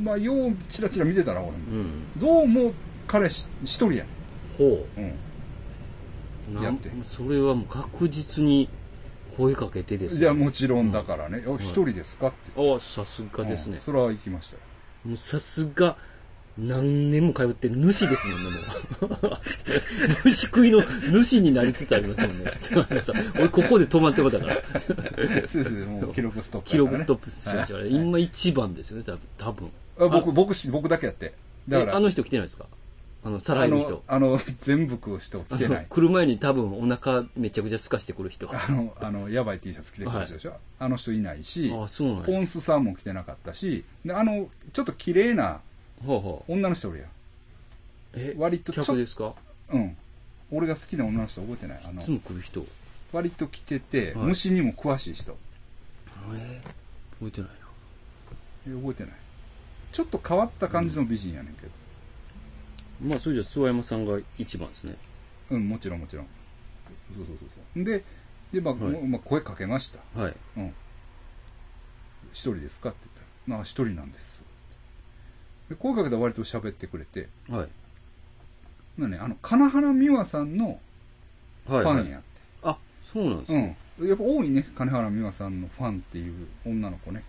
[0.00, 1.56] まあ、よう、チラチラ見てたら、俺も。
[1.56, 2.20] うん。
[2.20, 2.72] どうも、
[3.08, 4.06] 彼し一人やね
[4.56, 4.68] ほん。
[4.68, 5.14] うん。
[6.52, 6.54] う。
[6.54, 8.68] なんやってそれはもう確実に
[9.36, 12.36] 声かけてですいや、もちろんだからね、あ一人ですかって。
[12.56, 13.82] ああ、さすがですねうん。
[13.82, 14.56] それは行きました
[15.10, 15.16] よ。
[15.16, 15.96] さすが、
[16.58, 19.38] 何年も通ってる主ですもんね、もう。
[20.24, 20.82] 虫食いの
[21.12, 22.52] 主になりつつありますもんね。
[22.58, 24.62] そうさ俺ここで止まってもらったから。
[25.48, 29.20] そうですもう記録ストップ、記録ストップしましたから、はい今一番ですよね、多分。
[29.38, 29.70] 多分
[30.06, 31.32] あ僕、僕し、僕だけやって。
[31.68, 32.66] だから、えあの人来てないですか？
[33.22, 34.02] あの、さらあいの人の、。
[34.08, 35.86] あの、全部食う人来てない。
[35.88, 38.48] 来る前に多分お腹めちゃくちゃ透かしてくる人。
[38.50, 42.24] ああの、あの、やばい T シャツ着てくる人でしょ、あの人いないし、あ、そうなんや。
[42.24, 45.60] ポンスさんも来てなかったし、で、あの、ちょっと綺麗な
[46.04, 46.52] ほうほう。
[46.52, 47.08] 女の人おるやん。
[48.14, 49.34] え、割とちょ客ですか？
[49.70, 49.96] うん。
[50.50, 51.80] 俺が好きな女の人覚えてない？
[51.84, 52.66] あのいつ、も来る人？
[53.12, 55.36] 割と来てて、はい虫にも詳しい人。
[56.34, 56.60] え
[57.18, 57.56] 覚えてないな。
[58.68, 59.12] え覚えてない
[59.92, 61.72] ちょっと変わった感じの美人やねんけど。
[63.08, 64.94] まあ、それじゃ諏訪山さんが一番ですね。
[65.50, 66.26] うん、もちろんもちろん。
[67.16, 67.84] そうそうそうそう。
[67.84, 68.04] で、
[68.52, 70.20] で、まあ、はいまあ、声かけました。
[70.20, 70.34] はい。
[70.56, 70.74] うん。
[72.32, 72.90] 一人ですか？
[72.90, 74.44] って言ったら、なあ、一人なんです。
[75.70, 77.68] で声かけたら割と喋ってくれて、はい。
[79.00, 80.80] なね、あの、金原美和さんの
[81.66, 81.84] はい。
[81.84, 82.40] ファンやって。
[82.64, 82.76] あ、
[83.12, 83.76] そうなんですね。
[84.00, 84.08] うん。
[84.08, 87.22] やっぱ多いね、金原美和さんのファンっていう女の子ね。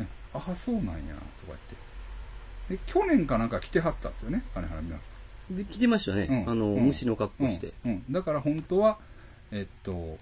[0.00, 1.02] えああ、そうなんや、とか
[1.48, 2.76] 言って。
[2.76, 5.10] で、去年かなんか来てはったんですよね、金原美和さ
[5.50, 5.56] ん。
[5.56, 6.28] で、来てましたね。
[6.46, 7.74] うんあの、うん虫の格好して。
[7.84, 7.90] うん。
[7.92, 8.04] うん。
[8.10, 8.96] だから本当は、
[9.50, 10.18] えっと、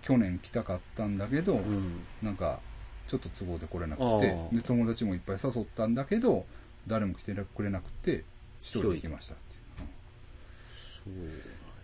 [0.00, 2.00] 去年来たかったんだけど、うん。
[2.20, 2.58] なんか、
[3.06, 6.44] ちょっと都合で来れなくあて、ーで、友達もいっぱい誘ったんだけど、
[6.86, 8.24] 誰も来てくれなくて、
[8.60, 11.30] 一人で行きましたっていう。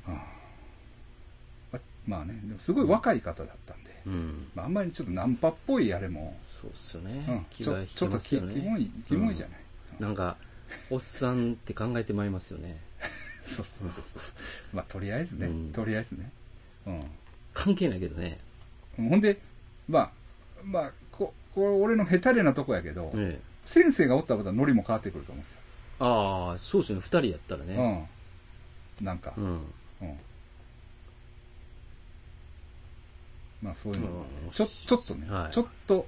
[0.05, 0.13] そう。
[0.13, 0.39] うんああ
[2.09, 4.49] まあね、でもすごい若い方だったんで、うん。
[4.55, 7.47] まあ、あんまりちょっとナンパっぽいあれも、そうっすようんね。
[7.51, 8.63] 気ちょが引ちょっとききますよね。
[8.63, 9.59] キモい、キモいじゃない。
[10.01, 10.39] なんか、
[10.89, 12.79] おっさんって考えてまいりますよね。
[13.45, 14.23] そうそうそうそう。
[14.73, 16.31] まあ、とりあえずね、うんとりあえずね。
[16.87, 17.03] うん。
[17.53, 18.39] 関係ないけどね。
[18.97, 19.39] ほんで、
[19.87, 20.11] まあ、
[20.65, 23.41] まあ、こ、これ俺の下手れなとこやけど、ええ。
[23.69, 25.61] 先生がおったらまたノリも変わってくると思うんですよ。
[26.01, 27.03] ああ、そうですよね。
[27.03, 28.09] 二人やったらね。
[29.01, 29.05] うん。
[29.05, 29.45] なんか、うん。
[29.45, 30.19] うん。
[33.61, 36.07] まあそういうのもうんちょ、ちょっとね、はいちょっと、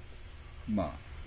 [0.70, 0.86] まあ、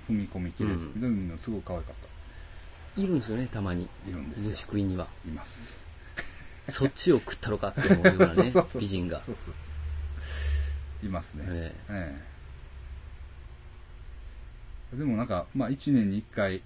[0.09, 3.87] 踏み込みきれず、でもすごい可愛かっいるんですよね、たまに。
[4.03, 4.09] た。
[4.09, 4.65] いるんです虫よ。
[4.65, 5.07] 食いには。
[5.27, 5.83] います。
[6.67, 9.19] そっちを食ったろかって思うようなね そうそうそう、美人が。
[9.19, 9.63] そうそうそ
[11.03, 11.05] う。
[11.05, 11.43] いますね。
[11.47, 12.32] えええ
[14.97, 16.61] でもなんか、まあ一年に一回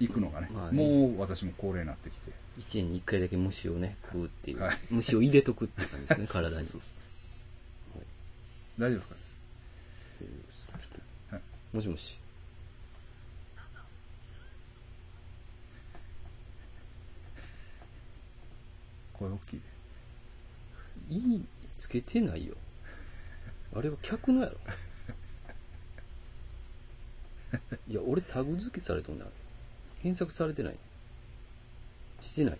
[0.00, 2.32] 行くのがね、まあねもう私も高齢になってきて。
[2.58, 4.60] 一年に一回だけ虫をね、食うっていう。
[4.60, 6.66] はい虫を入れとくっていう感じですね、 体に。
[6.66, 6.88] そうそ
[7.98, 8.02] う
[8.78, 9.08] 大丈夫です
[10.68, 10.76] か？
[11.36, 11.42] はい
[11.76, 12.18] もしもし。
[19.12, 19.60] 声大きい
[21.08, 21.14] で。
[21.14, 21.44] いい、
[21.78, 22.54] つけてないよ。
[23.74, 24.56] あれは客のやろ。
[27.88, 29.26] いや、俺タグ付けされとんな
[30.02, 30.78] 検索されてない。
[32.20, 32.58] してない。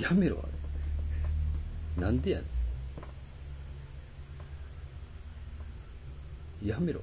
[0.00, 0.46] やめろ、あ
[1.96, 2.02] れ。
[2.02, 2.44] なんでやね
[6.64, 6.68] ん。
[6.68, 7.02] やめろ。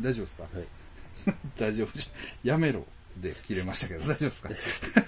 [0.00, 0.36] 大丈夫です。
[0.36, 0.42] か？
[0.44, 0.66] はい。
[1.58, 2.52] 大丈夫じゃ。
[2.52, 2.86] やめろ
[3.18, 5.02] で切れましたけど、 大丈夫ですか？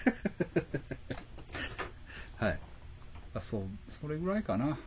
[2.47, 2.59] はい。
[3.35, 4.79] あ、そう、それぐらいかな。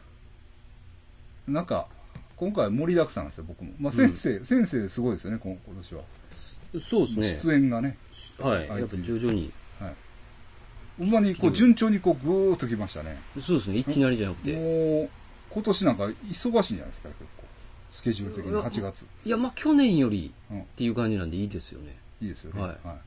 [1.48, 1.88] なんか、
[2.36, 3.72] 今回盛りだくさんなんですよ、僕も。
[3.80, 6.04] まあ先生、先生すごいですよね、今今年は。
[6.90, 7.52] そうですね。
[7.52, 7.98] 出演がね。
[8.40, 8.68] はい。
[8.68, 9.52] やっぱ徐々に。
[9.80, 9.96] はい。
[11.00, 13.18] ほんまにこう順調にこうぐーっときましたね。
[13.42, 13.78] そうですね。
[13.78, 14.54] いきなりじゃなくて。
[14.54, 15.10] もう、
[15.50, 17.47] 今年なんか忙しいんじゃないですか、結構。
[17.92, 19.06] スケジュール的にいや8月。
[19.26, 20.62] いや、まあ去年よりうん。
[20.62, 21.96] っていう感じなんでいいですよね。
[22.22, 22.62] いいですよね。
[22.62, 22.98] はいはい。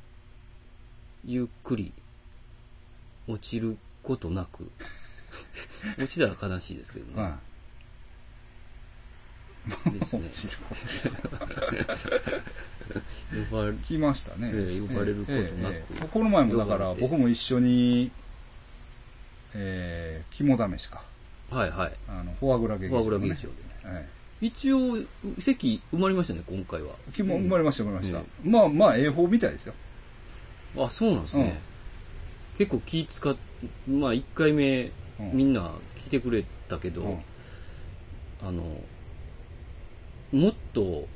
[1.24, 1.92] ゆっくり
[3.28, 4.70] 落ちることなく
[5.98, 7.22] 落ちたら悲しいですけどね。
[7.22, 7.38] は
[9.92, 10.56] ですね落ちる。
[13.50, 14.50] 呼ばれ来ましたね。
[14.52, 18.10] ええ呼ばれることなくええええこの前もだから僕も一緒に、
[19.54, 21.02] えー、肝試しか。
[21.50, 21.92] はいはい。
[22.08, 23.04] あの、フォアグラ劇場、ね。
[23.04, 23.50] フォアグラ劇場
[23.82, 24.08] ではい。
[24.40, 24.96] 一応、
[25.38, 26.94] 席埋まりましたね、今回は。
[27.14, 28.18] 肝生まれました、生まれました。
[28.20, 29.74] えまあまあ、A4 みたいですよ。
[30.78, 31.60] あ、そうなんですね。
[32.56, 33.36] 結構気使っ、
[33.88, 34.90] まあ一回目、うん
[35.34, 35.72] みんな
[36.02, 37.18] 来てくれたけど、うん
[38.42, 38.62] あの、
[40.32, 41.06] もっと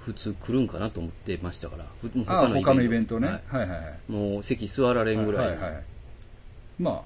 [0.00, 3.28] 普通来るんかなと思ってましたから、ふもうああ、他のイベントね。
[3.48, 3.98] ははいはいはい。
[4.08, 5.46] いもう席座られんぐらい。
[5.48, 5.84] はいはいはい。
[6.78, 7.02] まあ、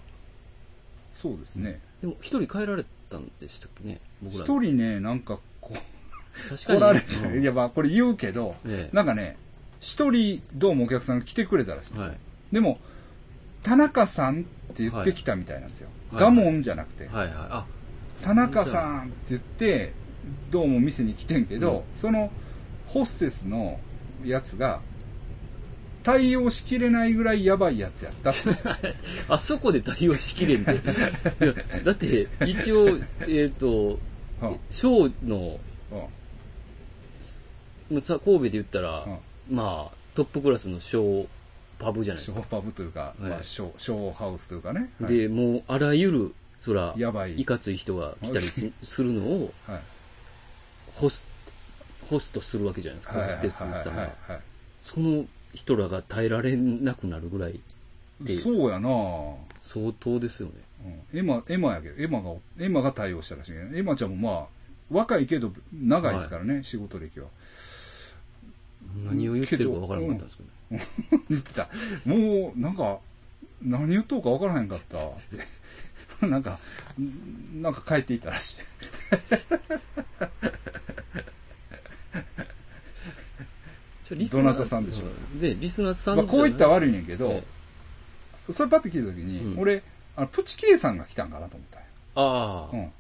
[1.13, 1.81] そうですね。
[2.01, 4.45] でも一人帰られたんでしたっけね、僕ら。
[4.45, 6.79] 一人ね、なんかこう、確かに。
[6.79, 9.37] 来られうんて、いやまあこれ言うけど、ええなんかね、
[9.81, 12.09] 一人どうもお客さんが来てくれたらしいんですよ。
[12.09, 12.19] はい。
[12.53, 12.79] でも、
[13.63, 15.89] 田中さんって言ってきたみたいなんですよ。
[15.89, 17.35] はいガモンじゃなくて、はいはい。
[17.51, 17.67] あ、
[18.23, 19.93] 田中さんって言って、
[20.51, 22.33] どうも店に来てんけど、その
[22.87, 23.79] ホステスの
[24.25, 24.81] やつが、
[26.03, 28.33] 対応しきれないぐらいやばいやつやった。
[29.33, 30.81] あそこで対応しきれんで。
[31.85, 32.99] だって、一応、
[33.29, 33.99] えっ、と、うん
[34.71, 35.59] ショーの、
[37.91, 38.01] うん。
[38.03, 39.05] さ神戸で言ったら、
[39.49, 39.57] うん。
[39.57, 41.27] まあ、トップクラスのショー
[41.79, 42.41] パブじゃないですか。
[42.41, 43.23] ショーパブというか、はい。
[43.23, 44.91] まあ、ショー、ショーハウスというかね。
[45.01, 45.17] はい。
[45.17, 47.41] で、もう、あらゆる、そら、やばい。
[47.41, 49.81] いかつい人が来たりすするのを、はい。
[50.95, 51.27] ホス、
[52.09, 54.11] ホストするわけじゃないですか、ホステスさんが。
[54.83, 55.25] その
[55.55, 57.61] 人らが耐えられなくなるぐらい、
[58.21, 60.55] でそうやなぁ相当ですよね。
[60.85, 61.19] うん。
[61.19, 64.47] エマ、エマやけど、エマが、エマが対応したらしいけど、エマちゃんもまあ、
[64.91, 67.29] 若いけど、長いですからね、仕事歴は。
[69.05, 70.85] 何を言ってるかわからなかったんですけど、ね。
[71.31, 71.69] 言ってた。
[72.05, 72.99] もう、なんか、
[73.63, 75.07] 何言っとうかわからへんかった。
[75.07, 75.11] っ
[76.21, 76.27] て。
[76.27, 76.59] なんか、
[76.99, 78.57] んなんか帰っていったらしい。
[84.31, 85.05] どなたさんでしょ
[85.37, 85.41] う。
[85.41, 87.45] で、リスナーさんまあ、こう言ったらわ悪いねんけど、え
[88.53, 89.59] それパッと聞いたときに、うん。
[89.59, 89.83] 俺、
[90.17, 91.81] あの、プチケイさんが来たんかなと思った
[92.15, 92.93] ああ、うん。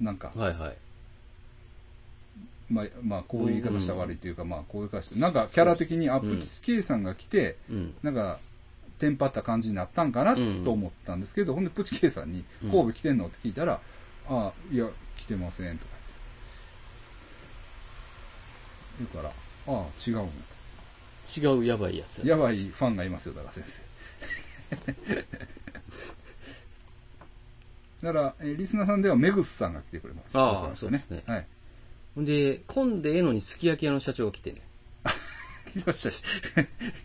[0.00, 0.76] なんか、はいはい。
[2.70, 7.94] まあ、まあ、こういう言い方したら悪いというか、まあ、こういう言い方して、なんかキャラ的に、あ、うんプチケイさんが来て、うん。
[8.02, 8.38] なんか、
[8.98, 13.80] テンパった感じになったんかなうんと思ったんですけど、ほんで、プチケイさんに、うん神戸来てんのって聞いたら、
[14.28, 15.90] あいや、来てません、とか
[18.98, 19.12] 言って。
[19.14, 20.32] 言うから、ああ、違うんだ
[21.36, 22.26] 違うやばいやつと。
[22.26, 25.42] やばいファンがいますよ、だから先生。
[28.02, 30.36] だから、えーリスナーさんではメグスさんが来てくれます。
[30.36, 31.46] ああ来ましたそうですねはい。
[32.14, 34.60] ほんで、混んでええのにすき焼き屋の社長が来てね。
[35.72, 36.22] 来まし
[36.54, 36.64] た。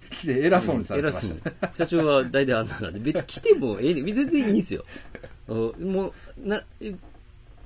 [0.09, 1.51] 来て偉そうにされてまし偉た。
[1.51, 4.83] そうに社長は大体あんななんで、別に来てもええね全然いいんですよ。
[5.47, 6.95] うんもう、な、え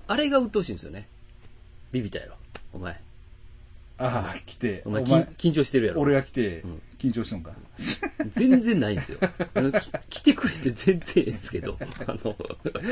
[0.08, 1.08] あれが鬱陶しいんですよね。
[1.92, 2.36] ビビったやろ。
[2.74, 3.00] お前。
[3.98, 6.02] ああ、来て、お前緊張してるやろ。
[6.02, 7.52] 俺が来てうん、緊張しとんか。
[8.30, 9.18] 全然ないんですよ。
[9.56, 11.76] あのき来てくれて全然いいですけど、
[12.06, 12.36] あの、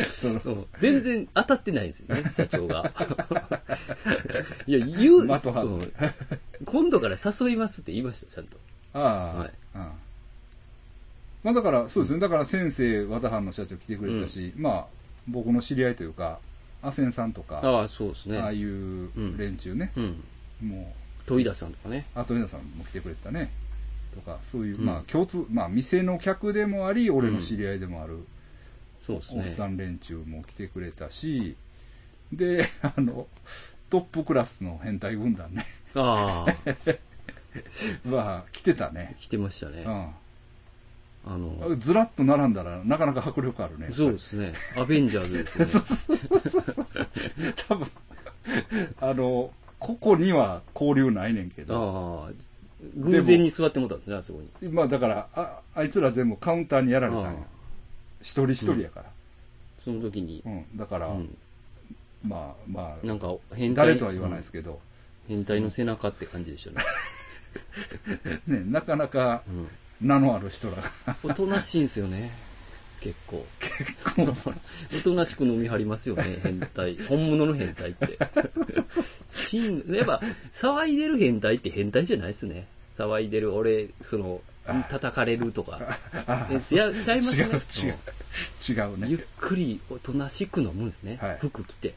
[0.08, 2.92] そのうん全然当たってないんですよね、 社長が。
[4.66, 5.94] いや、言う、的外れうん
[6.66, 8.58] 今度から誘いますって言いました、ちゃんと。
[8.94, 9.92] ああ、はいうん
[11.42, 12.20] まあだから、そうですね。
[12.20, 14.86] だから先生、和田藩の社長来てくれたし、まあ、
[15.26, 16.40] 僕の知り合いというか、
[16.82, 18.40] アセンさんとか、ああ、そうですね。
[18.40, 20.24] ああいう連中ね、うん。
[20.62, 20.94] も
[21.26, 22.08] 戸井田さんとかね。
[22.16, 23.52] う、あと皆さんも来てくれてたね。
[24.14, 28.20] とか、そういう、うんまあ共通、まあ店の客でもあり、俺の知り合いでもある、
[29.02, 29.74] そうですおっさね。
[29.74, 31.56] ん連中も来てくれたし、
[32.32, 33.28] で、 あの、
[33.90, 35.66] トップクラスの変態軍団ね。
[35.96, 36.56] ああ、
[38.08, 39.16] まあ、来てたね。
[39.20, 39.84] 来てましたね。
[39.84, 39.90] う
[41.26, 41.80] あの、ん。
[41.80, 43.90] ずらっと並んだら、なかなか迫力あるね。
[43.92, 44.54] そうですね。
[44.78, 47.54] アベンジャーズですよね。
[47.68, 47.88] 多分、
[49.02, 52.34] あの、ここには交流ないねんけど、ああ、
[52.98, 54.70] 偶然に座ってもたんですね、あそこに。
[54.70, 57.34] まあだから、あ、あいつら全部カウンターにやられたんや。
[58.22, 59.06] 一人一人やから。
[59.78, 60.66] その時にう、ん。
[60.78, 61.38] だから、うん。
[62.26, 63.88] まあまあ、なんか、変態。
[63.88, 64.78] 誰とは言わないですけど、うん
[65.30, 66.86] 変態の背中って感じでしたね。
[68.48, 69.68] ね、なかなかうん。
[70.02, 72.32] 名のある人らが、おとなしいんですよね。
[73.02, 73.46] 結構。
[74.18, 76.98] おとなしく飲み張りますよね、変態。
[76.98, 78.18] 本物の変態って。
[79.50, 80.22] 真、やっぱ、
[80.54, 82.68] 騒いでる変態って変態じゃないですね。
[82.96, 84.42] 騒いでる、俺、その、
[84.90, 85.80] 叩かれるとか。
[86.72, 87.60] いや、ちゃいます違うね。
[87.84, 88.90] 違う。
[88.90, 89.26] 違うゆっね。
[89.40, 91.18] くりおとなしく飲むんですね。
[91.20, 91.96] はい服着て。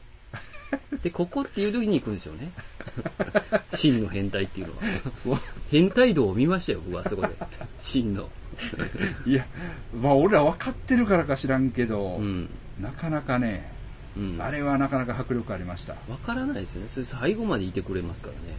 [1.03, 2.51] で、ここっていう時に行くんでしょうね。
[3.75, 5.39] 真の変態っていうのは。
[5.69, 7.29] 変態度を見ましたよ、僕はあそこで。
[7.77, 8.29] 真の。
[9.27, 9.45] いや、
[9.93, 12.49] まあ俺ら分かってるからか知らんけど、うん。
[12.81, 13.71] なかなかね、
[14.17, 14.41] うん。
[14.41, 15.93] あれはなかなか迫力ありました。
[16.09, 16.87] わからないですよね。
[16.89, 18.57] それ最後までいてくれますからね。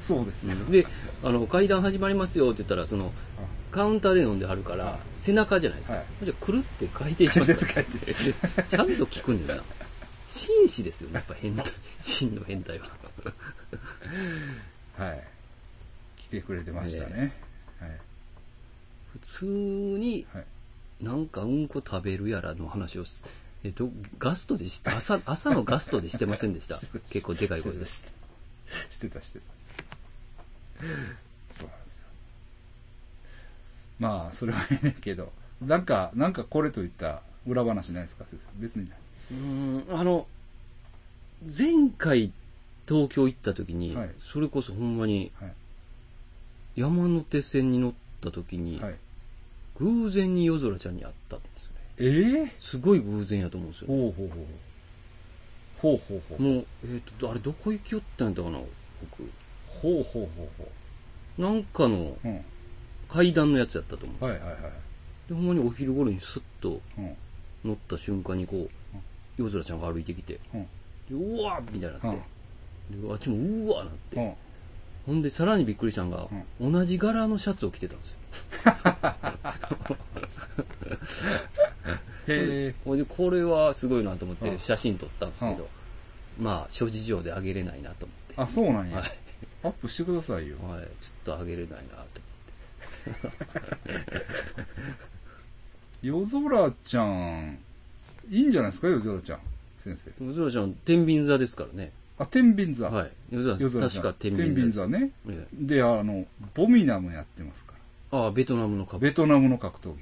[0.00, 0.54] そうですよ。
[0.70, 0.86] で、
[1.22, 3.12] あの、階段始まりますよって言ったら、その、
[3.70, 5.96] カウンターで飲んではるからはい、背中じゃないですか。
[5.96, 9.64] はいじゃあ、くるって回転しますかちゃんと聞くんだよな。
[10.26, 11.66] 紳士ですよね、やっぱ変態。
[11.98, 12.88] 真の変態は。
[14.98, 15.24] はい。
[16.16, 17.32] 来てくれてましたね。
[19.12, 20.42] 普通に、はい。
[20.42, 20.46] はい。
[21.04, 23.24] なんかうんこ食べるやらの話をす、
[23.64, 23.88] えっと、
[24.18, 26.76] ガストでし、朝、朝のガストでしてませんでした？
[27.10, 27.86] 結構でかい声で。
[27.86, 28.02] し
[29.00, 29.44] てた、してた。
[31.50, 32.02] そうなんですよ。
[34.00, 38.24] まあ、それはええねんけど、なんか、なんかこれといった裏話ないですか？
[38.56, 38.98] 別にない。
[39.30, 40.26] うーん、あの、
[41.46, 42.32] 前回
[42.88, 45.54] 東京行った時に、はいそれこそほんまにはい。
[46.74, 47.92] 山手線に乗っ
[48.22, 48.94] た時に、はい。
[49.78, 51.71] 偶然に夜空ちゃんに会ったんですよね。
[51.98, 53.86] ええすごい偶然やと思うんですよ。
[53.88, 54.46] ほうほうほう。
[55.78, 56.42] ほうほうほう。
[56.42, 59.30] もう、えっ、と、あれどこ行きよったんやったかな、僕。
[59.66, 62.28] ほうほうほうほなんかのう。
[62.28, 62.44] うん。
[63.08, 64.24] 階段のやつやったと思う。
[64.24, 64.60] はいはいはい。
[65.28, 67.16] で、ほんまにお昼頃にスッとうん。
[67.64, 68.70] 乗った瞬間にこう、
[69.36, 70.62] 夜空ちゃんが歩いてきて、うん。
[70.62, 70.68] で
[71.40, 72.20] うわーみたいになって、
[72.90, 74.32] であっちもうわーなって、うん。
[75.06, 76.28] ほんでさらにびっくりしたのが、
[76.60, 78.16] 同じ柄のシャツを着てたんですよ。
[82.28, 82.74] へえ。
[82.84, 85.68] これはすごいなと思ってうん写真撮ったんですけど、
[86.38, 88.34] まあ、諸事情であげれないなと思って。
[88.36, 88.98] あ、そうなんや。
[88.98, 89.12] はい。
[89.64, 90.56] アップしてくださいよ。
[90.62, 90.88] はい、ちょっ
[91.24, 92.22] とあげれないなと
[96.02, 97.58] 夜空ちゃん、
[98.28, 99.40] いいんじゃないですか夜空ちゃん。
[99.78, 100.10] 先生。
[100.20, 100.40] 思って。
[100.40, 101.92] 夜空ちゃん、天秤座ですからね。
[102.18, 102.90] あ、天秤座。
[102.90, 103.12] はい。
[103.30, 103.88] 夜空。
[103.88, 104.98] 確か天天秤座です。
[104.98, 105.10] 秤座ね。
[105.28, 107.78] えで、あの、ボミナムやってますから。
[108.18, 109.04] えああ、ベトナムのカップ。
[109.04, 109.98] ベトナムの格闘技。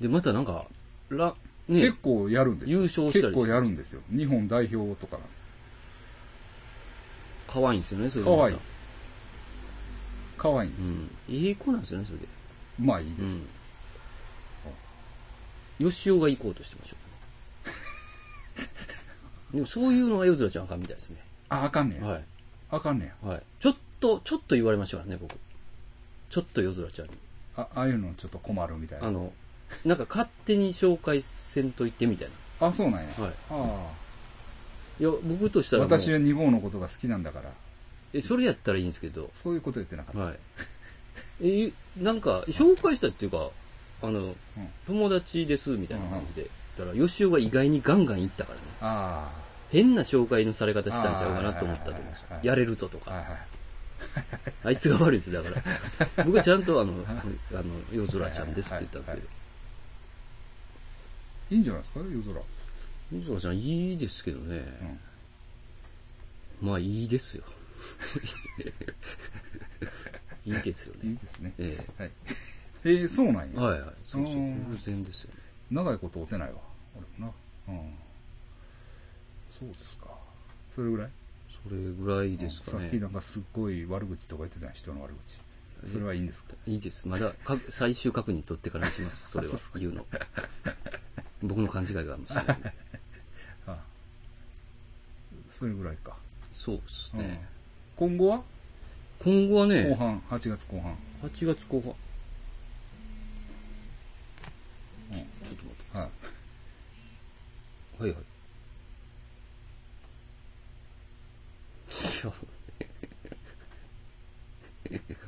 [0.00, 0.66] で、またなんか、
[1.08, 1.34] ら、
[1.68, 2.80] ね結、構やるんですよ。
[2.80, 4.02] 優勝したり結構やるんですよ。
[4.14, 5.46] 日本代表とかなんですよ。
[7.48, 8.56] 可愛いんですよね、それで可愛い
[10.36, 10.88] 可愛いんです。
[11.30, 11.34] うん。
[11.34, 12.26] いい子なんですよね、それで。
[12.78, 13.40] まあいいです。
[15.80, 15.90] うん。
[15.90, 16.96] 吉尾が行こうとしてましょ
[19.52, 19.54] う。
[19.56, 21.25] でもそういうのが夜空ちゃんあかんみたいですね。
[21.48, 22.06] あ、あかんねや。
[22.06, 22.24] はい。
[22.70, 23.28] あかんねや。
[23.28, 23.42] はい。
[23.60, 25.34] ちょっと、ちょっと言われましたからね、僕。
[26.30, 27.12] ちょっと夜空ちゃんに。
[27.56, 29.08] あ、ああいうのちょっと困るみたいな。
[29.08, 29.32] あの、
[29.84, 32.28] なんか勝手に紹介せんといてみたい
[32.60, 33.08] あ、そうなんや。
[33.18, 33.24] な。
[33.24, 33.34] はい。
[33.50, 33.90] あ
[34.98, 35.80] いや、僕としたあ。
[35.80, 37.50] らもう私は2号のことが好きなんだから。
[38.12, 40.20] え、それやったらいいんですけど、そういうこと言ってなかった。
[40.20, 40.38] はい。
[41.42, 43.50] え、なんか、紹介したっていうか、
[44.02, 44.34] あの、
[44.86, 46.50] 友達です、みたいな感じで。
[46.78, 48.62] だから、吉尾が意外にガンガン行ったからね。
[48.80, 49.30] あ
[49.76, 53.10] 変な紹介のされ方したんちゃうかなと思ったと思うんですよやれるぞとか。
[53.10, 53.24] はい。
[54.64, 55.60] あいつが悪いですよ、だか
[56.16, 56.24] ら。
[56.24, 57.12] 僕はちゃんとあの、あ
[57.54, 59.26] の、夜空ちゃんですって言ったんですけど。
[61.50, 62.00] いいんじゃないですか？
[62.00, 62.40] 夜空。
[63.12, 64.64] 夜空ちゃんいいですけどね。
[66.62, 67.44] まあいいですよ。
[70.46, 71.10] いいですよね。
[71.10, 71.52] いいですね。
[71.58, 72.10] えはい。
[72.84, 73.60] えー、そうなんえや。
[73.60, 73.90] はいはい。
[74.02, 74.38] そうそうう。
[74.38, 75.40] ん偶然ですよね。
[75.70, 76.58] 長いこと会うてないわ。
[76.96, 77.34] 俺も
[77.68, 77.74] な。
[77.74, 77.94] うん。
[79.50, 80.06] そうですか。
[80.74, 81.10] それぐらい？
[81.68, 83.00] それぐらいですかねさっき。
[83.00, 85.40] なんかすっごい悪口とか言ってた人の悪口。
[85.90, 86.54] それはいいんですか？
[86.66, 87.06] いいです。
[87.08, 89.30] まだか最終確認取ってからにします。
[89.30, 90.06] それは言うの。
[91.42, 92.72] 僕の勘違いがもしれないんで。
[93.68, 93.78] ああ
[95.48, 96.16] それぐらいか。
[96.52, 97.46] そうですうんね。
[97.96, 98.42] 今後は？
[99.20, 100.94] 今後はね、後半、8月後半。
[101.22, 101.94] 8月後半。
[105.10, 105.98] ちょちょっと待って。
[105.98, 108.02] はい。
[108.02, 108.24] はいはい。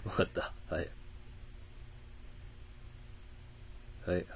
[0.05, 0.53] わかった。
[0.75, 0.89] はい。
[4.07, 4.27] はいはい。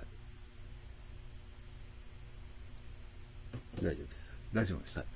[3.78, 4.40] 大丈夫です。
[4.52, 4.98] 大丈夫です。
[4.98, 5.06] はい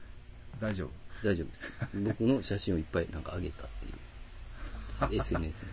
[0.61, 0.90] 大丈夫。
[1.22, 1.70] 大丈夫です。
[1.94, 5.18] 僕の写真をいっぱいなんか上げたっていう。
[5.20, 5.72] SNS に。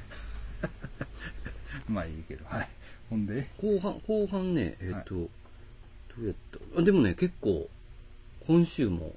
[1.87, 2.45] まあいいけど。
[2.45, 2.69] はい。
[3.09, 5.29] ほんで、後半、後半ね、えっ、と、ど
[6.21, 6.79] うやった？
[6.79, 7.69] あでもね、結構、
[8.45, 9.15] 今週も、うん。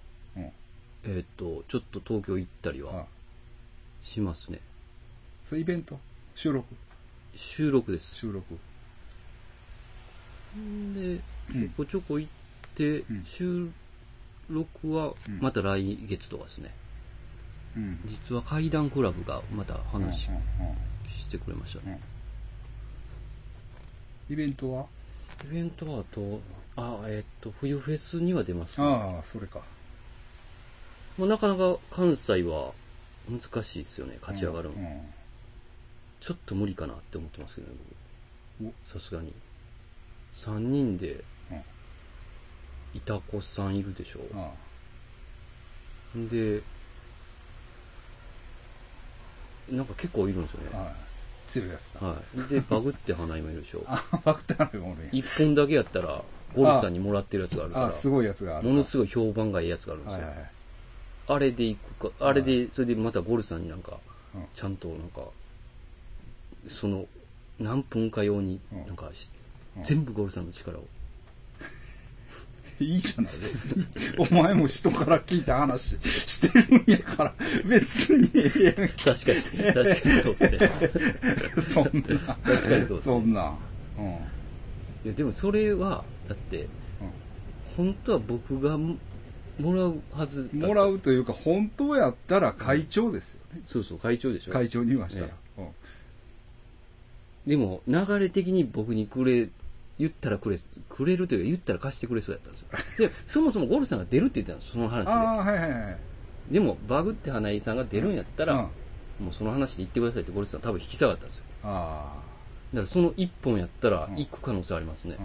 [1.07, 3.07] えっ、と、ちょっと東京行ったりはあ
[4.03, 4.61] しますね。
[5.49, 5.99] それイベント？
[6.35, 6.75] 収録？
[7.35, 8.17] 収録です。
[8.17, 8.59] 収録。
[10.55, 10.63] で、う
[11.15, 11.21] ん
[11.53, 12.31] ちょこちょこ行っ
[12.75, 13.71] て、うん収
[14.51, 16.75] 録はうんまた来月とかですね。
[17.77, 18.01] うん。
[18.07, 22.01] 実は怪談クラブがまた話うんうんうんしてくれましたね。
[24.29, 24.87] イベントは？
[25.45, 26.41] イベントはあと、
[26.77, 28.87] あ、えっ、と、冬フェスには出ます、ね。
[28.87, 29.61] ああ、それか。
[31.19, 32.73] まあ、なかなか関西は
[33.29, 34.75] 難しいですよね、勝ち上がるの。
[34.77, 35.01] うん
[36.19, 37.75] ちょっと無理かなって思ってますけどね、
[38.63, 39.01] うん僕。
[39.01, 39.33] さすがに。
[40.35, 41.63] 3人で、うん
[42.95, 44.21] いたこさんいるでしょ。
[44.35, 44.51] あ
[46.31, 46.63] で、
[49.71, 50.71] なんか結構いるんですよね。
[50.73, 50.95] あはい。
[51.47, 52.07] 強いやつか。
[52.07, 52.17] は
[52.49, 52.55] い。
[52.55, 53.85] で、バグって花今いるでしょ。
[53.87, 55.11] あ、バクタールもおるんや。
[55.13, 58.69] 一本だけやったら、ゴルフさんにもらってるやつがあるかあ、すごいやつがあら、る。
[58.71, 60.19] ものすごい評判がいいやつがあるんですよ。
[60.21, 60.51] はいはいはい。
[61.29, 63.99] あれで行くか、あれで、それでまたゴルフさんになんか
[64.35, 65.23] うん、ちゃんとなんか、
[66.69, 67.07] その、
[67.59, 69.11] 何分か用にうん、なんか
[69.83, 70.85] 全部ゴルフさんの力を。
[72.79, 73.87] いいじゃない、別に。
[74.19, 81.63] お前も人から聞いた話してるんやから、別に確かに、確かにそうですね。
[81.63, 81.91] そんな。
[82.35, 83.01] 確かにそうですね。
[83.01, 83.55] そんな。
[83.99, 84.05] うん。
[84.05, 86.69] いやでもそれは、だって、
[87.77, 88.79] 本当は僕が
[89.59, 93.63] ももらうはずだもらうというか、本当やったら会長ですよね。
[93.67, 94.53] そうそう、会長でしょ。
[94.53, 95.29] 会長に言わしたら。
[95.59, 95.67] えうん
[97.47, 99.49] でも、流れ的に僕にくれ、
[100.01, 100.57] 言ったらくれ、
[100.89, 103.09] くれるというか、言ったら貸してくれそうやったんですよ。
[103.09, 105.99] で、そもそもゴルフさんが出るって言ってたんですその話ああ、はいはいはい。
[106.51, 106.59] で。
[106.59, 108.69] でも、バグって花井さんが出るんやったら、うん
[109.21, 111.45] もうその話で言ってくださいってゴルフさん多分引き下がったんですよ。
[111.65, 112.23] あ
[112.75, 115.23] だからその一本やったらうん行く可能性ありますねあ。。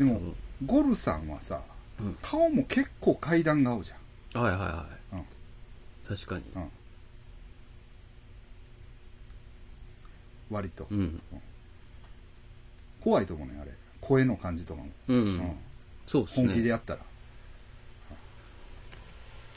[0.00, 0.06] うん。
[0.08, 0.20] でも、
[0.66, 1.62] ゴルさんはさ、
[2.22, 3.92] 顔も結構階段が合うじ
[4.34, 5.20] はいはいはゃん。
[5.20, 5.24] い。
[6.08, 6.44] 確かに。
[6.54, 6.62] うん。
[6.62, 6.68] うん。
[10.50, 10.86] 割と。
[10.90, 11.20] うん。
[13.00, 13.72] 怖いと思うね、あれ。
[14.00, 14.88] 声の感じとかも。
[15.08, 15.16] うん。
[15.16, 15.56] うん
[16.06, 16.46] そうですね。
[16.46, 17.00] 本気でやったら。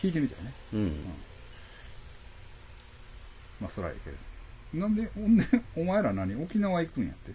[0.01, 0.51] 聞いてみたいね。
[0.73, 0.95] うん。
[3.61, 4.17] まあ、そらええけど。
[4.79, 5.45] なんで、ほんで、
[5.77, 6.35] お前ら何？
[6.35, 7.31] 沖縄行くんやって？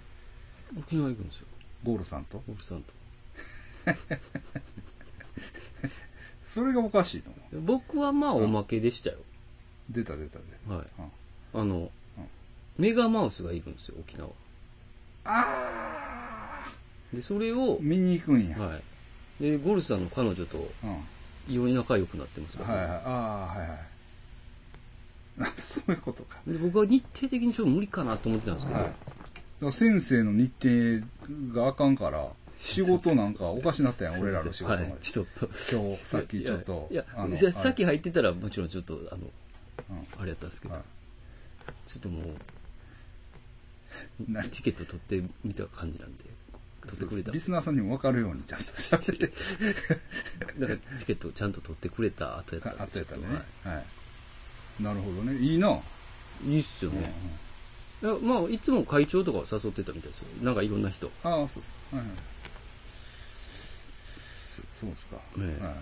[0.79, 1.47] 沖縄行くんですよ。
[1.85, 2.39] ゴールさんと？
[2.39, 2.93] ゴルフさんと。
[6.43, 7.61] それがおかしいと思う。
[7.63, 9.19] 僕はまあおまけでしたよ。
[9.91, 10.75] 出た出た出た。
[10.75, 10.87] はい。
[10.99, 11.11] うん
[11.55, 11.91] あの、
[12.77, 14.29] メガマウスがいるんですよ、沖縄。
[15.25, 16.71] あ
[17.13, 18.59] で、それをー、見に行くんや。
[18.59, 18.83] はい。
[19.43, 20.91] で、ゴルフさんの彼女とうん。
[20.91, 21.01] はい
[21.49, 22.85] 異様に仲良くなってますから、はい。
[22.85, 23.03] あ
[23.55, 23.79] あ、はいはい。
[25.43, 26.39] あそういうことか。
[26.47, 28.89] で僕は日程的にちょっと無理かなと思ってたんですけど、はい。
[28.89, 28.97] だか
[29.67, 32.29] ら先生の日程があかんから、
[32.67, 34.85] 仕事なんかおかしなったやん、俺らの仕事まで。
[34.85, 35.49] はい、ちょっと。
[35.73, 36.89] 今日、さっきちょっと。
[36.91, 37.05] いや、
[37.53, 39.21] さっき入ってたらもちろんちょっと、あの、
[39.91, 40.83] うんあれやったんですけど、はい
[41.85, 42.25] ちょっともう、
[44.29, 44.49] 何？
[44.51, 46.25] チケット取ってみた感じなんで、
[46.87, 47.33] 取ってくれた。
[47.33, 49.33] リスナーさんにも分かるようにちゃんと喋って。
[50.61, 53.23] だからチケットちゃんと取ってくれた後やったんであとやったね
[54.81, 54.83] い。
[54.83, 55.37] なるほどね。
[55.39, 55.81] いいな。
[56.45, 57.15] いいいっすようんうんね。
[58.03, 60.27] いやまあ、いつも会長とかを誘ってたみたいですよ。
[60.43, 61.11] なんかいろんな人。
[61.25, 61.97] ああ、そうですか。
[61.97, 62.17] はいはい。
[64.77, 65.17] そそうですか。
[65.17, 65.75] ねえはい。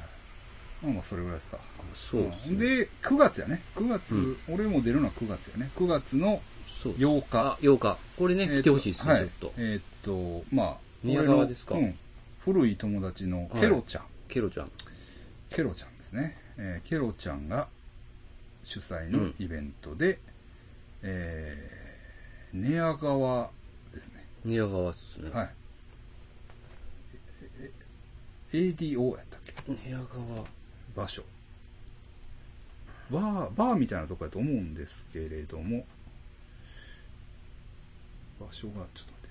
[0.83, 1.59] まあまあ、それぐらいですか。
[1.95, 2.57] そうですね。
[2.57, 3.63] んで、9月やね。
[3.77, 5.71] 9月、うん俺も出るのは9月やね。
[5.77, 6.43] 9月の
[6.83, 7.39] そう8日。
[7.41, 7.99] あ、8日。
[8.19, 9.53] これね、来てほしいですね、はいちょっと。
[9.57, 11.75] えーっと、まあ、宮川ですか？
[11.75, 11.99] うん。
[12.45, 14.05] 古い友達のケロちゃん。
[14.29, 14.71] ケロちゃん。
[15.51, 16.37] ケロちゃんですね。
[16.59, 17.69] えーケロちゃんが
[18.65, 20.19] 主催のイベントで、
[21.03, 23.51] えー、寝屋川
[23.93, 24.27] ですね。
[24.45, 25.31] 宮川っすね。
[25.31, 25.51] はい。
[28.55, 29.53] ええ ADO やったっけ？
[29.89, 30.47] 宮川。
[30.95, 31.25] 場所。
[33.11, 35.85] バー、バーみたいなとこやと思うんですけれども、
[38.41, 39.27] 場所が、ちょっと待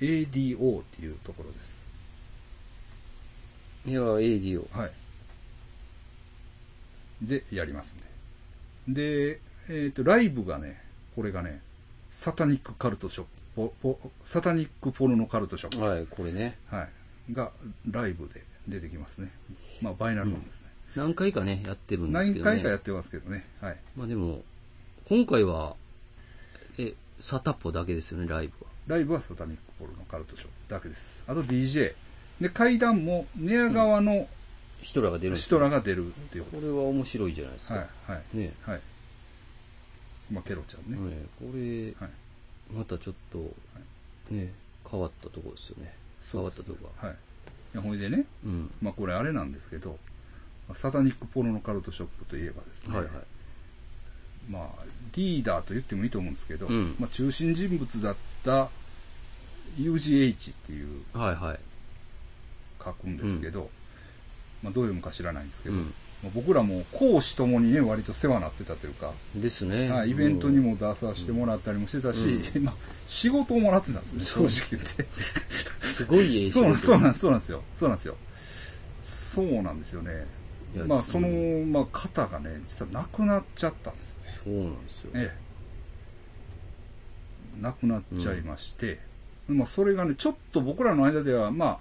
[0.00, 0.56] ってよ。
[0.58, 1.84] ADO っていうところです。
[3.84, 4.68] 宮川 AD を。
[4.72, 4.92] はい。
[7.22, 8.00] で、やりますん
[8.88, 9.34] で。
[9.34, 10.80] で、えっ、と、ライブがね、
[11.14, 11.60] これがね、
[12.10, 16.58] サタニックカルトショップ、ポポサタニックポルノカルトショップ、はい、はい、これね。
[17.32, 17.50] が、
[17.90, 19.30] ライブで出てきますね。
[19.82, 20.68] まあ、バイナルなんですね。
[20.94, 22.56] 何回かね、やってるんですけ何どね。
[22.56, 23.44] 回かやってますけどね。
[23.60, 23.76] はい。
[23.96, 24.42] まあでも、
[25.08, 25.76] 今回は、
[26.78, 28.70] え、サタッポだけですよね、ライブは。
[28.86, 31.22] ライブはサタニックポルノカルトショップだけです。
[31.26, 31.94] あと DJ。
[32.40, 34.28] で、階段も寝屋川の
[34.82, 36.72] ヒトラーが出るんです人らが出るっていうこです。
[36.72, 37.74] ことれは面白いじゃないですか。
[37.74, 38.80] はい、はい、ねはい。
[40.30, 40.98] まあ、ケロちゃんね。
[41.16, 42.10] ねこれ、はい。
[42.72, 43.38] またちょっと、
[44.30, 44.52] ね、
[44.90, 45.92] 変わったところですよね。
[46.32, 47.16] 変わったところはい。
[47.74, 48.70] いやほいでね、うん。
[48.82, 49.98] まあこれあれなんですけど、
[50.68, 53.12] まあサタニックポロのカルトショップといえばですね、はいはい。
[54.48, 58.68] まあリーダーと言ってもいいと思うんですけど、うんまあ中心人物だった
[59.78, 61.58] UGH っていうはいはい。
[62.84, 63.70] 書くんですけど、
[64.66, 65.94] まあどういうのか知らないんですけど、うん。
[66.22, 69.88] まあ僕らも講師ともにね、割と世話になってたというか、ですね。
[69.88, 72.26] はいイベントにも出させてもらったりもしてたし、
[72.60, 72.74] まあ
[73.06, 75.06] 仕事をもらってたんですね、正直言って。
[75.80, 77.62] すごいええそうなんそうなんそうなんですよ。
[77.72, 78.16] そうなんですよ。
[79.02, 80.26] そうなんですよね。
[80.86, 84.40] まあ、その、うんまあ、方がね、実は亡くなっちゃったんですよね。
[84.44, 85.10] そうなんですよ。
[85.14, 85.32] え
[87.58, 87.62] え。
[87.62, 89.00] 亡くなっちゃいまして、
[89.48, 91.78] まあ、それがね、ちょっと僕らの間では、まあ、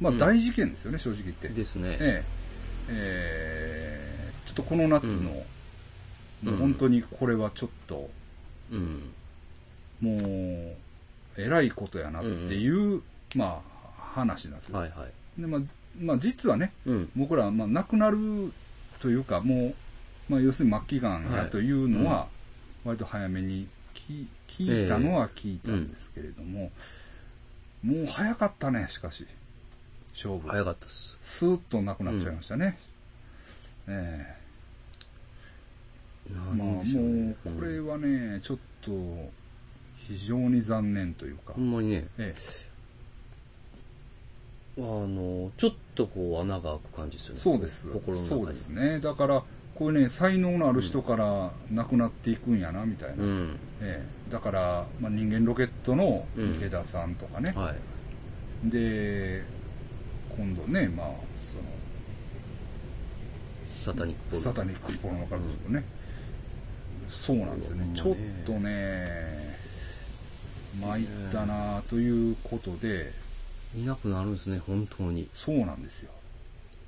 [0.00, 1.48] まあ、うん大事件ですよね、正直言って。
[1.48, 1.96] ですね。
[2.00, 2.24] え
[2.88, 4.14] ええー
[4.44, 5.42] ちょっとこの夏の、うん
[6.44, 8.10] もう本当にこれはちょっと、
[8.70, 9.12] うん。
[10.02, 10.76] もう、
[11.38, 13.00] えらいことやなっていう、
[13.34, 13.62] ま
[13.98, 14.78] あ、話なんですよ。
[14.78, 15.06] はいは
[15.38, 15.40] い。
[15.40, 15.60] でまあ、
[15.98, 17.10] まあ、実はね、うん。
[17.16, 18.52] 僕らはまあ亡くなる
[19.00, 19.74] というか、もう、
[20.28, 22.28] まあ、要するに末期がんやというのは、
[22.84, 26.70] 割と早めに聞聞いたのは聞いたんですけれども、
[27.82, 29.26] もう早かったね、しかし、
[30.14, 30.48] 勝負。
[30.48, 31.18] 早かったっす。
[31.20, 32.78] スーッとなくなっちゃいましたね。
[33.86, 34.44] ええ
[36.32, 38.90] まあもう、これはね、ちょっと、
[39.96, 42.34] 非常に残念というかほ、んまにね、え
[44.78, 47.40] あの、ちょっとこう穴が開く感じですよえね。
[47.40, 47.88] そうです。
[47.88, 48.40] 心の中に。
[48.42, 49.00] そうですね。
[49.00, 49.42] だから、
[49.74, 53.22] こういうね、才能のある人から亡くなっていくんやな、みたいな。
[53.22, 53.56] うん。
[53.80, 57.52] ええだから、まあ、人間ロケットの池田さんとかね。
[57.54, 57.74] は
[58.66, 58.70] い。
[58.70, 59.42] で、
[60.36, 61.06] 今度ね、まあ、
[63.84, 65.84] サタニックその、ポルノサタニックポルノカルトね。
[67.08, 67.90] そうなんですよね。
[67.94, 68.16] ちょっ
[68.46, 69.58] とね、
[70.80, 73.12] 参ったなということで、
[73.76, 75.28] いなくなるんですね、本当に。
[75.34, 76.10] そうなんですよ。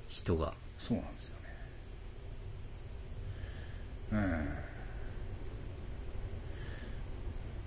[0.07, 0.53] 人が。
[0.79, 1.43] そうなんですよね。
[4.13, 4.67] ええ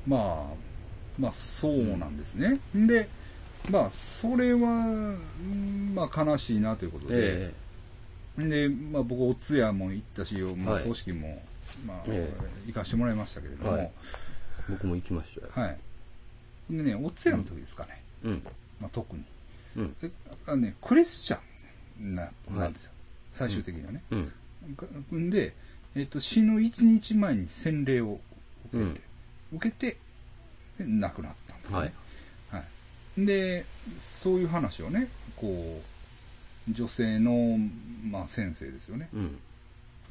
[0.06, 0.54] まあ、
[1.18, 2.58] まあそうなんですね。
[2.74, 3.08] で、
[3.68, 7.54] まあそれは、うんまあ悲しいなということで、え
[8.38, 11.42] で、まあ僕、お通夜も行ったし、まあはい葬式も、
[11.86, 12.32] まあ、え
[12.66, 13.90] 行かしてもらいましたけれども、ははいい。
[14.68, 15.76] 僕も行きましたよ。
[16.70, 18.02] でね、お通夜の時ですかね。
[18.24, 18.42] うん。
[18.80, 19.24] まあ特に。
[19.76, 19.94] うん。
[20.00, 20.10] で
[20.46, 21.38] あのね、クリスチャ
[22.00, 22.92] ンな、はいなんですよ。
[23.30, 24.02] 最終的にはね。
[24.10, 24.32] うん。
[25.18, 25.54] んで、
[25.96, 28.20] えっと、死ぬ1日前に洗礼を
[28.72, 29.00] 受けて、
[29.52, 29.96] 受けて、
[30.78, 31.84] で亡くなったんですよ、ね。
[31.84, 31.92] はい。
[33.16, 33.26] はい。
[33.26, 33.64] で、
[33.98, 35.80] そういう話をね、こ
[36.68, 37.58] う、女性の、
[38.10, 39.08] まあ、先生ですよね。
[39.14, 39.38] うん。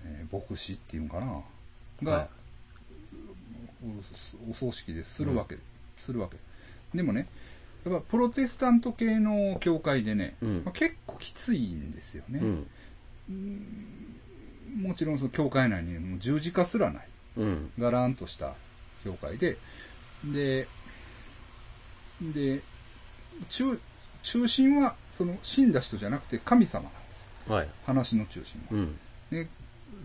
[0.06, 1.42] えー牧師っていうんかな。
[2.04, 2.28] が、は
[4.48, 5.58] おお葬式でするわけ、
[5.98, 6.38] するわけ。
[6.96, 7.28] でもね、
[7.86, 12.40] やっぱプロテスタント系の教会でね、うんまあ、結構きついんですよね。
[13.30, 14.18] うん。
[14.82, 17.08] もちろんその教会内にもう十字架すらない。
[17.38, 17.72] うん。
[17.80, 18.54] がらんとした
[19.04, 19.58] 教会で、
[20.26, 20.68] で、
[22.22, 22.62] で、
[23.48, 23.80] 中、
[24.24, 26.98] 中心はその死んだ人じゃなくて神様なんで
[27.46, 27.52] す。
[27.52, 27.70] はい。
[27.86, 28.68] 話の中心は。
[28.72, 29.00] うん。
[29.30, 29.48] で、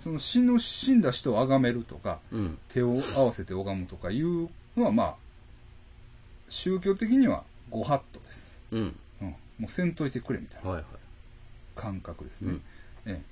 [0.00, 2.58] その死の死んだ人を崇めるとか、うん。
[2.68, 5.14] 手を合わせて拝むとかいうのはまあ、
[6.48, 8.60] 宗教的にはご法度です。
[8.70, 8.96] うん。
[9.20, 9.28] うん。
[9.28, 10.86] もうせんといてくれみたいなはいはい。
[11.74, 12.52] 感覚ですね。
[12.52, 12.62] うん。
[13.06, 13.22] え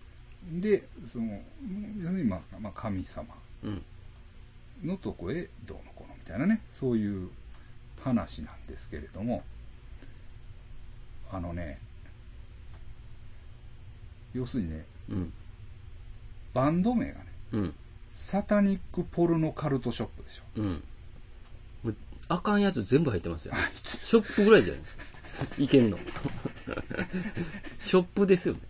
[0.57, 1.41] え、で、その、
[2.01, 3.27] 要するにまあ、まあ、神様
[3.63, 3.83] うん。
[4.85, 7.31] のとこへどうのこうのみたいなね、そういう
[8.03, 9.45] 話なんですけれども、
[11.33, 11.79] あのね、
[14.35, 15.33] 要するにね、うん。
[16.53, 17.75] バンド名がね、うん。
[18.11, 20.43] サタニックポルノカルトショップでしょ。
[20.57, 20.83] うん。
[21.83, 21.97] もう
[22.29, 23.55] あかんやつ全部入ってますよ。
[23.83, 25.03] ショップぐらいじゃないですか。
[25.59, 25.99] いけんの。
[27.81, 28.61] ショップですよね。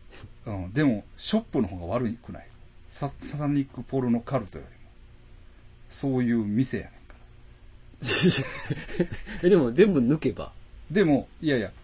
[0.47, 2.47] うん、でも、ショップの方が悪くない。
[2.89, 4.91] ササタニックポルノカルトよりも。
[5.89, 7.15] そういう店やねんか
[9.01, 9.49] ら。
[9.49, 10.53] え、でも全部抜けば。
[10.91, 11.82] でも、いやいや、あ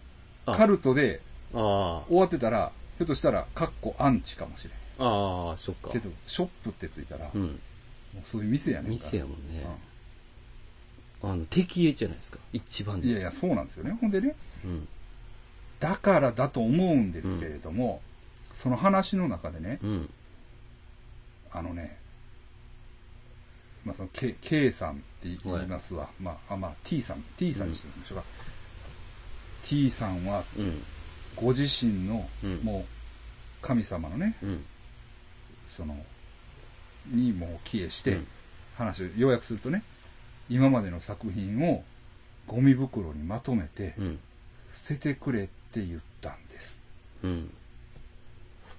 [0.55, 1.21] カルトで
[1.53, 5.07] あ終わってたら、ひょっとしたら、カッコアンチかもしれん。
[5.07, 5.49] あ。
[5.49, 5.99] ああ、そっかけ。
[5.99, 7.45] ど、ショップってついたら、もうん。
[7.45, 7.59] う
[8.23, 9.11] そういう店やねんから。
[9.11, 9.61] 店やもんね。
[9.61, 9.89] うん
[11.21, 12.39] あの、敵絵じゃないですか。
[12.53, 13.07] 一番で。
[13.09, 13.97] いやいや、そうなんですよね。
[13.99, 14.87] ほんでね、うん。
[15.79, 18.01] だからだと思うんですけれども、
[18.53, 20.09] その話の中でね、うん。
[21.51, 21.97] あのね、
[23.83, 26.09] まあその K, K さんって言いますわ。
[26.21, 28.23] まあ、あまあ T さん、T さんにしてみましょうか。
[29.69, 30.83] T さんはうん。
[31.35, 32.85] ご自身の、うんもう
[33.61, 34.65] 神様のね、うん。
[35.67, 35.95] その、
[37.07, 38.27] にもう帰依して、うん
[38.75, 39.83] 話を要約するとね、
[40.49, 41.83] 今までの作品を
[42.47, 44.19] ゴミ袋にまとめてうん。
[44.71, 46.81] 捨ててくれって言ったんです。
[47.23, 47.53] うん。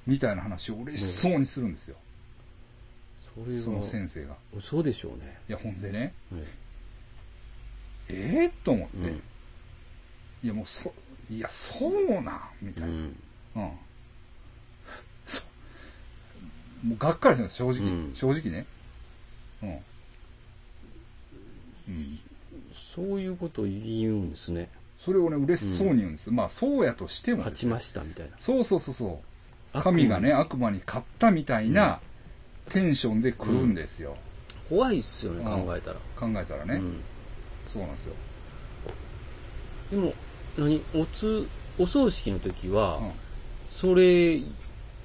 [0.07, 1.97] みたいな話を嬉しそうにするんですよ。
[3.35, 4.35] それは、その先生が。
[4.61, 5.39] そうでしょうね。
[5.49, 6.43] いや、ほんでね、はい
[8.09, 9.23] ええと思って、うん。
[10.43, 10.93] いやもうそ、
[11.31, 12.89] いや、そうなんみたいな。
[12.89, 13.17] うん。
[13.57, 13.71] うん。
[15.27, 15.43] そ
[16.85, 17.87] うもうがっかりするんです、正直。
[17.87, 18.67] うん正直ね。
[19.63, 19.69] うん。
[19.71, 19.79] うん。
[22.73, 24.69] そういうことを言うんですね。
[24.99, 26.31] それをね、嬉しそうに言うんです。
[26.31, 28.33] まあ、そうやとしても勝ちましたみたいな。
[28.39, 29.21] そうそうそうそ
[29.75, 29.83] う。
[29.83, 32.01] 神がね、悪魔に勝ったみたいな
[32.71, 34.17] テンションで来るんですよ。
[34.69, 35.97] 怖いっすよね、うん考えたら。
[36.17, 37.01] 考えたらね、うん
[37.67, 38.15] そうなんですよ。
[39.91, 40.13] でも、
[40.59, 41.47] 何おつ、
[41.79, 43.11] お葬式の時は、うん
[43.81, 44.43] それ、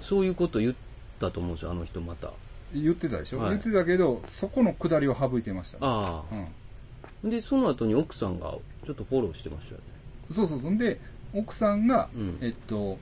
[0.01, 0.75] そういうこと言っ
[1.17, 2.31] たと思うんですよ、あの人また。
[2.73, 5.77] 言ってたでしょ、はい言ってたけど、そこの下りを省いてました。
[5.79, 7.29] あうんあ。
[7.29, 8.53] で、その後に奥さんが
[8.85, 9.83] ちょっとフォローしてましたよね。
[10.29, 10.71] そうそうそう。
[10.71, 10.99] んで、
[11.33, 12.97] 奥さんが、うんえっと、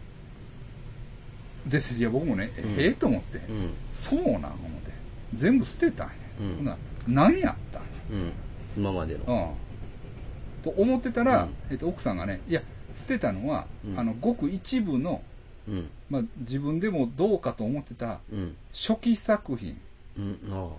[1.65, 3.73] で、いや、僕もね、うんええと思って、うん。
[3.93, 4.91] そうなん思って。
[5.33, 6.13] 全部捨てたんや。
[6.41, 7.87] うんほな、何やったんや。
[8.11, 8.31] うん。
[8.77, 9.23] 今までの。
[9.27, 9.72] うん。
[10.63, 12.61] と思ってたら、うんえっと、奥さんがね、いや、
[12.95, 15.21] 捨てたのは、うんあの、ごく一部の、
[15.67, 15.89] うん。
[16.09, 18.55] まあ、自分でもどうかと思ってたうん。
[18.71, 19.79] 初期作品。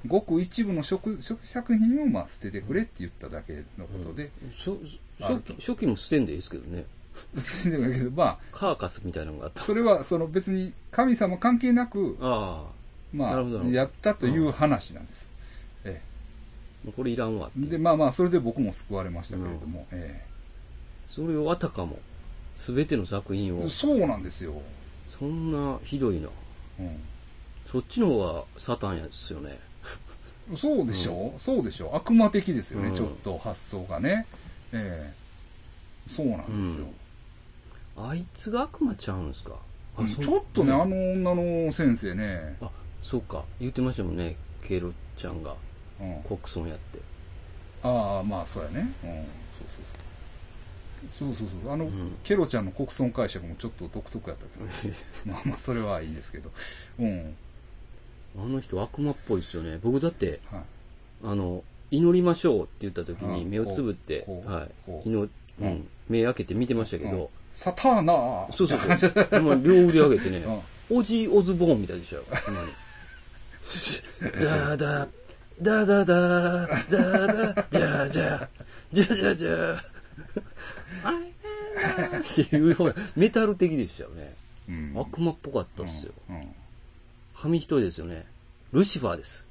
[0.06, 5.01] ごく一部の初期初期作品を、まあ、捨ててくれって言っただけのことで、初期
[5.59, 6.85] 初期も捨てんでいいですけどね。
[7.39, 9.62] 捨ててもいいけど、まあ、カーカスみたいなのがあった。
[9.62, 12.65] それは、その別に神様関係なく、あ
[13.12, 15.31] まあやったという話なんです。
[16.93, 17.70] これいらんわってえ。
[17.70, 20.24] で、まあまあ、それで僕も救われましたけれども、え
[21.06, 21.98] それをあたかも、
[22.56, 24.55] すべての作品を、えそうなんですよ。
[25.09, 26.28] そんなひどいな。
[26.81, 26.97] うん
[27.66, 29.59] そっちの方がサタンやですよね。
[30.55, 31.86] そうでしょ、うそうでしょ？
[31.86, 34.27] う悪魔的ですよね、うんちょっと発想がね。
[34.73, 35.15] ええ
[36.06, 36.86] そうなんですよ。
[37.97, 39.52] あいつが悪魔ちゃうんですか？
[39.97, 42.69] あそうちょっとね、うんあの女の先生ね、あ、
[43.01, 43.44] そうか。
[43.59, 44.36] 言ってましたもんね。
[44.62, 45.55] ケイロちゃんが
[46.05, 46.98] うん、国村やって。
[47.82, 48.81] ああ、まあそうやね。
[48.81, 49.66] うん、そう
[51.12, 51.35] そうそう。
[51.35, 51.72] そうそうそう。
[51.72, 54.94] あの、んケロちゃんの国村解釈もちょっと独特やったけど、
[55.32, 56.51] まあまあ、それはいいんですけど。
[56.98, 57.36] うん。
[58.36, 59.78] あの人悪魔っぽいですよね。
[59.82, 60.62] 僕だって、はい。
[61.24, 64.70] あの、祈りましょうって言った時にうん目をつぶって、こうはい
[65.05, 69.06] 祈ううんん、目開けて見てましたけうんど、サターナーそうそうそ
[69.39, 69.43] う。
[69.43, 70.60] まあ両腕上げてね、 うん
[70.90, 72.24] オジー・オズボーンみたいでしたよ。
[72.44, 72.68] ほんまに
[74.44, 75.09] ダーダー、
[75.62, 78.48] ダダダー、ダーダー、ジャージャー、
[78.93, 79.78] ジャージャージャー。
[82.44, 84.35] っていう方がメタル的でしたよね。
[84.68, 86.12] うん悪魔っぽかったっすよ。
[86.31, 86.48] うん。
[87.36, 88.24] 紙一重ですよね。
[88.72, 89.48] ルシファーです。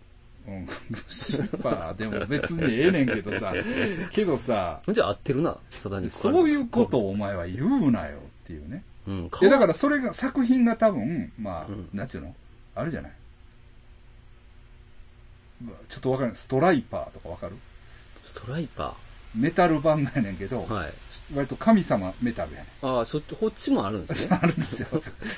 [0.48, 0.66] うん。
[0.66, 0.74] ル
[1.08, 3.54] シファーでも別にええねんけどさ、
[4.12, 8.84] けどさ、じゃあ合ってるな、サタニックそういうことをお前は言うなよっていうね。
[9.08, 12.36] うん、だからそれが、作品が多分、まあ、うんなんていうの？
[12.76, 13.12] あるじゃない？
[15.90, 17.56] ちょっとわかるストライパーとかわかる？
[18.24, 18.96] ストライパ
[19.36, 20.74] メタル版なんやねんけど、ー。
[20.74, 20.94] はい。
[21.34, 24.30] 割と神様メタルやねああ、そっち、こっちもあるんですね。
[24.30, 24.34] ん。
[24.44, 24.88] あるんですよ。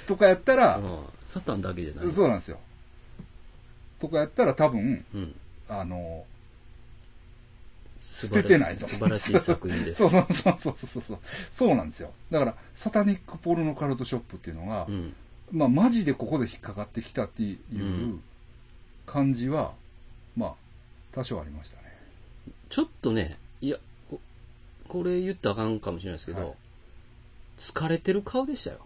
[0.08, 2.12] とかやったら、 うんサタンだけじゃない。
[2.12, 2.60] そうなんですよ。
[4.00, 5.36] とかやったら多分、うん。
[5.70, 6.26] あの、
[8.02, 9.98] 素捨ててないと素晴らしい作品です。
[10.00, 11.20] そうそうそうそうそうそう。
[11.52, 12.12] そうなんですよ。
[12.32, 15.14] だから、サタニックポルノカルトショップっていうのが、うん。
[15.52, 18.24] まあ、マジでここで引っかかってきたっていううん
[19.06, 19.74] 感じは、
[20.36, 20.54] まあ、
[21.12, 21.84] 多少ありましたね。
[22.70, 23.78] ちょっとね、いや、
[24.10, 24.20] こ
[24.88, 26.54] これ言ったらあかんかもしれないですけど、はい
[27.58, 28.80] 疲れてる顔でしたよ。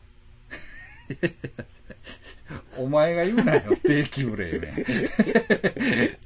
[2.77, 4.85] お前が言うなよ、低級霊ね。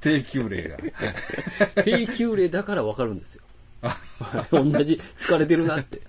[0.00, 0.78] 低級霊が。
[1.82, 3.42] 低級霊だからわかるんですよ。
[4.50, 6.00] 同じ、疲れてるなって。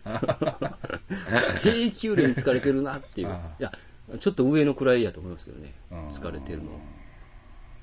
[1.64, 3.28] 低級霊に疲れてるなっていう。
[3.28, 3.72] いあや、
[4.20, 5.74] ちょっと上の位やと思いますけどね。
[5.92, 6.80] うん疲れてるの。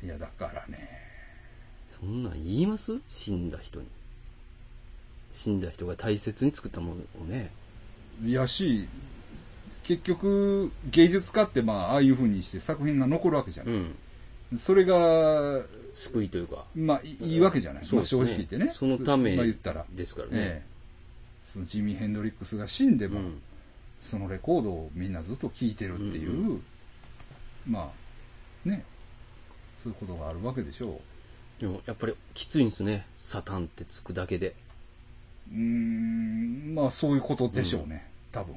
[0.03, 1.02] いや、だからね。
[2.03, 2.99] そんなん言います？
[3.09, 3.87] 死んだ人に。
[5.33, 7.53] 死んだ人が大切に作ったものをね。
[8.24, 8.89] いやし、
[9.85, 13.74] 結局、芸術家ってまあ、ああいう風にして作品が残るわけじゃない。
[13.74, 13.77] う
[14.55, 14.59] ん。
[14.59, 15.65] それが、
[15.95, 16.65] 救いというか。
[16.74, 17.83] まあ、いいいわけじゃない。
[17.83, 18.73] まあ、そうですね正直言ってね。
[18.74, 19.87] そのためまあ言ったら。
[19.91, 20.33] ですからね。
[20.35, 20.73] ええ
[21.45, 23.41] そのジミー・ヘンドリックスが死んでも、うん。
[24.03, 26.62] そのレコードをみんなずっと聴いてるっていう、うん
[27.69, 27.93] ま
[28.65, 28.85] あ、ね。
[29.83, 31.01] そういうことがあるわけでしょ
[31.62, 33.06] でも、やっぱりきついんですね。
[33.16, 34.48] サタンってつくだけで。
[34.48, 35.55] う。
[35.55, 38.05] うーん、まあそういうことでしょうね。
[38.32, 38.56] 多分。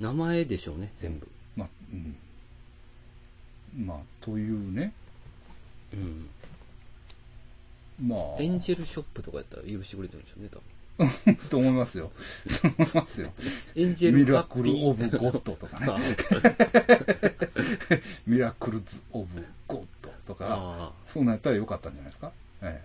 [0.00, 1.28] 名前でしょうね、全部。
[1.54, 3.86] まあ、うん。
[3.86, 4.92] まあ、というね。
[5.92, 6.28] うん。
[8.08, 11.36] まあ、エンジェルショップとかやったら許してくれてるんでしょうね、多分。
[11.48, 12.10] と思いますよ。
[12.60, 13.32] と思いますよ。
[13.76, 15.10] エンジェミルハッピラクル・オー。
[15.10, 15.86] ブ・ゴッドとかね。
[18.26, 22.32] ミラクルズ・オブ・ゴッドとか、そうなんやったらよかったんじゃないですか？
[22.62, 22.82] え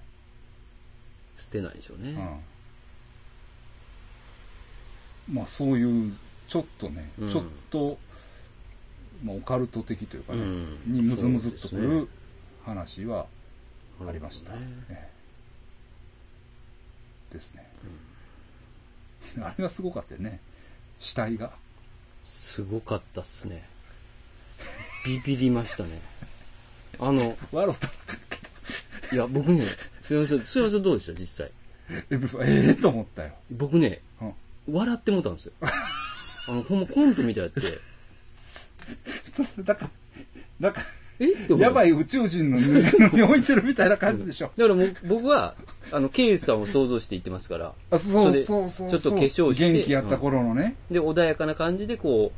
[1.37, 2.09] 捨てないでしょうね。
[2.09, 2.11] え。
[5.29, 5.35] うん。
[5.35, 6.13] まあそういう、
[6.47, 7.97] ちょっとね、うんちょっと、
[9.23, 12.07] まあオカルト的というかね、うんにムズムズっとくる
[12.63, 13.25] 話は
[14.07, 14.53] ありました。
[17.31, 17.69] ですね。
[19.41, 20.39] あれがすごかったよね。
[20.99, 21.51] 死体が。
[22.23, 23.67] すごかったっすね。
[25.05, 25.99] ビビりましたね。
[26.99, 29.15] あの、笑った。
[29.15, 29.65] いや、僕ね、
[29.99, 31.51] すいません、すいません、どうでした、実際？
[31.89, 33.31] え、ええと思ったよ。
[33.51, 34.31] 僕ね、うん
[34.73, 35.53] 笑ってもうたんですよ。
[35.61, 37.61] あの、ほんまコントみたいやって、
[39.61, 39.85] だか
[40.59, 40.81] ら、だか
[41.19, 41.31] え？
[41.31, 44.51] って思ら、ったやばい宇宙人のぬいぐるみ置いてるみたいな感じでしょ。
[44.57, 45.55] だからもう僕は、
[45.91, 48.89] あの、ケイスさんを想像して言ってますから、あそうそれでそうそう。
[48.89, 50.75] ちょっと化粧して元気やった頃のね。
[50.89, 52.31] で、穏やかな感じでこ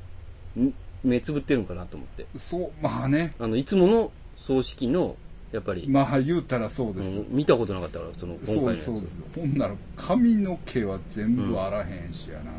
[0.57, 0.73] う、ん
[1.03, 2.25] 目つぶってるんかなと思って。
[2.37, 3.33] そう、まあね。
[3.39, 5.17] あの、いつもの葬式の、
[5.51, 7.17] やっぱり、まあ言うたらそうです。
[7.19, 8.77] うん見たことなかったから、その、今そう回のやつ。
[8.77, 9.21] ですそうです。
[9.35, 12.51] ほんなら、髪の毛は全部あらへんしやな。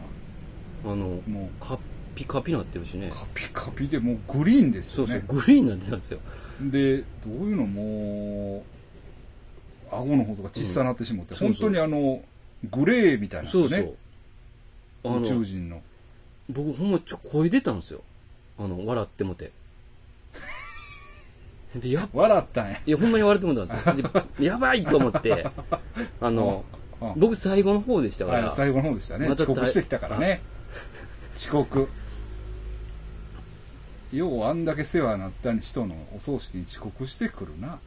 [0.85, 1.79] あの、もカッ
[2.15, 3.11] ピカピなってるしねう、。
[3.11, 5.29] カピカピでもうグリーンですそうそう、よね。
[5.29, 6.21] グリーンになってたんですよ。
[6.61, 8.65] で、どういうのも
[9.93, 12.23] う、顎の方とか小さなってしまって、うんそうそう本当にあの、
[12.71, 13.97] グレーみたいなんですそうよね。
[15.03, 15.15] そう。
[15.15, 15.83] あ宇宙の、人の。
[16.49, 18.03] 僕ほんまちょ、声出たんですよ。
[18.59, 19.53] あの、笑ってもて。
[21.75, 22.81] で、やっ笑ったんや。
[22.87, 24.23] いや、ほんまに笑ってもたんですよ。
[24.39, 25.47] でやばいと思って、
[26.21, 26.79] あの、うん
[27.17, 29.29] 僕最後の方でしたから、はい最後の方でしたね。
[29.29, 30.41] また遅刻してきたからね。
[31.37, 31.89] 遅刻。
[34.13, 37.79] ようあんだけ世話になった人のお葬式に遅刻してくるな。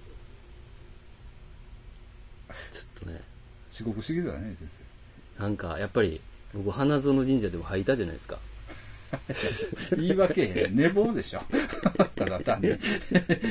[2.72, 3.22] ちょっとね、
[3.72, 6.22] 遅刻してきたね、先なんか、やっぱり、
[6.54, 8.38] 僕、花園神社でも履いたじゃないですか。
[9.34, 9.96] 生。
[9.98, 10.76] 言い訳へん。
[10.76, 11.42] 寝坊でしょ。
[12.16, 12.70] ただ単に。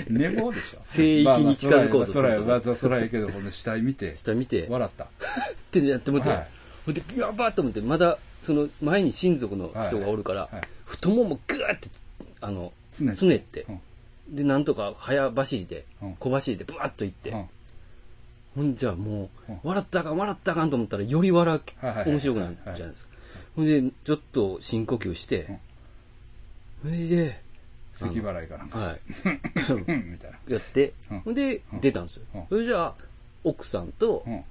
[0.09, 0.79] 寝坊でしょ。
[0.81, 5.05] 聖域に近づこうとするとまあまあそらそらやけど、この死体見て、下見て、笑った。
[5.05, 5.09] っ
[5.71, 6.47] てやってもって、は
[6.89, 12.03] いで、やばーと思って、まだ、その前に親族の人がおるから、はいはい太ももグーってつ、
[12.41, 13.81] あの、つねつねって、うん
[14.29, 17.45] で、なんとか早走りで、うん小走りでブワッと行って、うん
[18.57, 21.63] ほんじゃもう、うん笑ったらあかん、笑ったらあかんと思ったら、より笑う、
[22.07, 23.10] 面白くなるじゃないですか。
[23.57, 25.59] ほんで、ちょっと深呼吸して、
[26.83, 27.43] それで、
[27.93, 29.29] 咳払いかなんかはして。
[29.29, 29.75] い。
[29.75, 29.79] う
[30.09, 30.39] んみたいな。
[30.49, 31.35] やってうん、ほん。
[31.35, 32.27] で、出たんですよ。
[32.35, 32.47] うん。
[32.49, 32.95] それじゃあ、
[33.45, 34.45] 奥さんとうん。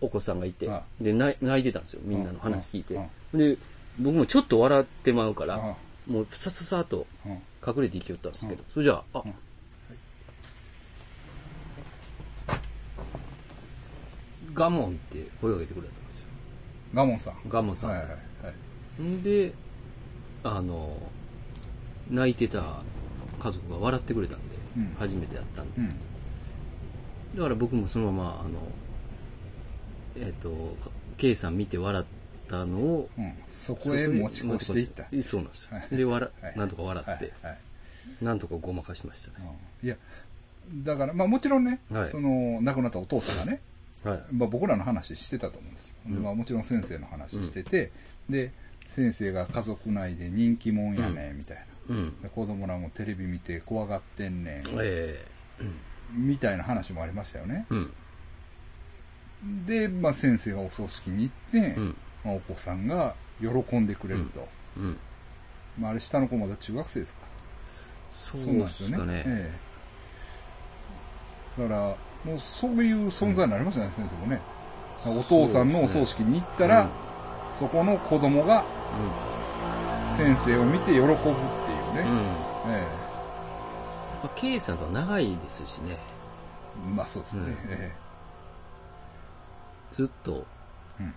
[0.00, 2.94] お子さんがいてあ、で、泣いてたんですよ、みんなの話聞いて。
[3.32, 3.38] うん。
[3.38, 3.56] で、
[3.98, 5.76] 僕もちょっと笑ってまうから、あ
[6.06, 7.32] もうさささっとうん。
[7.66, 9.34] 隠れて生きよったんですけどうん、それじゃあ、あうん、
[14.52, 15.92] ガモンって声をかけてくれた。
[15.92, 16.03] んですよ。
[16.94, 17.34] ガモンさん。
[17.48, 17.90] ガモンさん。
[17.90, 18.14] はいはいは
[19.00, 19.02] い。
[19.02, 19.52] んで、
[20.44, 20.96] あの、
[22.10, 22.82] 泣いてた
[23.40, 25.80] 家族が笑ってくれたんで、うん初めてやったんで。
[25.80, 25.88] うん。
[27.36, 28.60] だから僕もそのまま、あの、
[30.16, 30.76] えっ、と、
[31.16, 32.04] K さん見て笑っ
[32.48, 33.34] たのを、うん。
[33.50, 35.04] そこへ持ち越していった。
[35.22, 35.76] そうなんですよ。
[35.76, 37.58] はいで、笑はいなんとか笑って、はいはい
[38.22, 39.34] なんとかごまかしましたね。
[39.82, 39.96] うんいや、
[40.72, 43.60] だから、まあもちろんね、はいその、亡くなったお父さんがね、
[44.04, 44.24] はい。
[44.32, 45.96] まあ僕らの話してたと思うんです。
[46.06, 47.90] うんまあもちろん先生の話してて、
[48.28, 48.52] で、
[48.86, 51.64] 先生が家族内で人気者やね、みたいな。
[51.88, 52.22] うん。
[52.22, 55.26] で子供らもテレビ見て怖がってんねん、え
[56.12, 57.66] みたいな話もありましたよね。
[57.70, 57.78] えう
[59.46, 59.66] ん。
[59.66, 61.96] で、まあ先生がお葬式に行って、うん。
[62.24, 64.46] まあお子さんが喜んでくれると。
[64.76, 64.98] うん。
[65.78, 67.20] まああれ下の子まだ中学生ですか。
[68.12, 69.24] そうですかね。
[69.26, 69.74] ええ
[71.56, 74.40] だから、もうそういう存在になりましたね、先生もね。
[75.06, 76.88] お父さんのお葬式に行ったら、
[77.50, 78.64] そこの子供が
[80.16, 82.04] 先生を見て喜ぶっていうね。
[82.66, 82.86] え
[84.22, 85.98] まあ、K さんとは長いですしね。
[86.86, 87.94] えまあそうですね。
[89.92, 90.46] ずっと、
[90.98, 91.14] えうん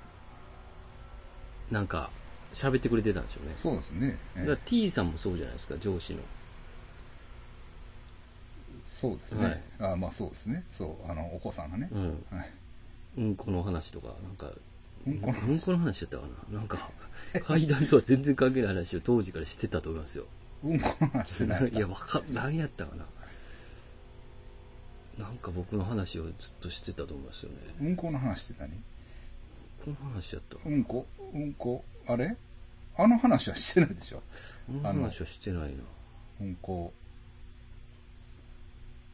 [1.71, 2.09] なんか、
[2.53, 3.53] 喋ってくれてたんでしょうね。
[3.55, 4.17] そうですね。
[4.35, 6.19] ええ T さんもそうじゃないですか、上司の。
[8.97, 9.45] そうですね。
[9.45, 9.61] はい
[9.93, 10.63] あまあそうですね。
[10.71, 11.87] そう、あの、お子さんがね。
[11.91, 12.25] うん。
[12.31, 12.49] はい。
[13.19, 14.51] うんこの話とか、なんか、
[15.05, 16.57] うんこのうんこの話だったかな？
[16.57, 16.89] なんか、
[17.45, 20.25] 階段とは全然関係ない話を当時からしてたと思いますよ。
[20.63, 21.45] うんこの話い。
[21.77, 23.05] いや、わかん、何やったかな？
[25.19, 27.57] なんか僕の話をずっとしてたと思いますよね。
[27.81, 28.71] うんこの話って何？
[29.85, 31.05] この話やったかうんこ？
[31.33, 31.83] うんこ？
[32.07, 32.35] あれ？
[32.97, 34.23] あの話はしてないでしょ
[34.67, 34.89] な。
[34.89, 35.83] この話はしてないな。
[36.41, 36.91] うんこ、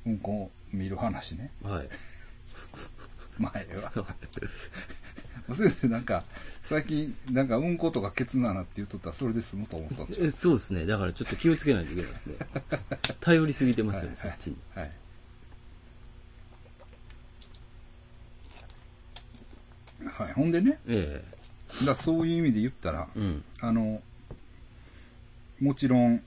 [0.06, 1.52] うんこ見る話ね。
[1.64, 1.90] はい。
[3.38, 3.92] 前は。
[5.54, 6.24] 先生なんか、
[6.62, 10.26] 最近、なんかうんことかケツななって言っとったらそれで済むと思ったんですよ。
[10.26, 10.86] えそうですね。
[10.86, 12.36] だからちょっと気をつけないといけないですね。
[13.20, 14.58] 頼りすぎてますよね、そっちに。
[14.74, 14.92] はい。
[20.06, 20.34] はい。
[20.34, 21.24] ほんでね、え
[21.80, 23.44] だからそういう意味で言ったら、えうん。
[23.60, 24.02] あの、
[25.60, 26.24] もちろん、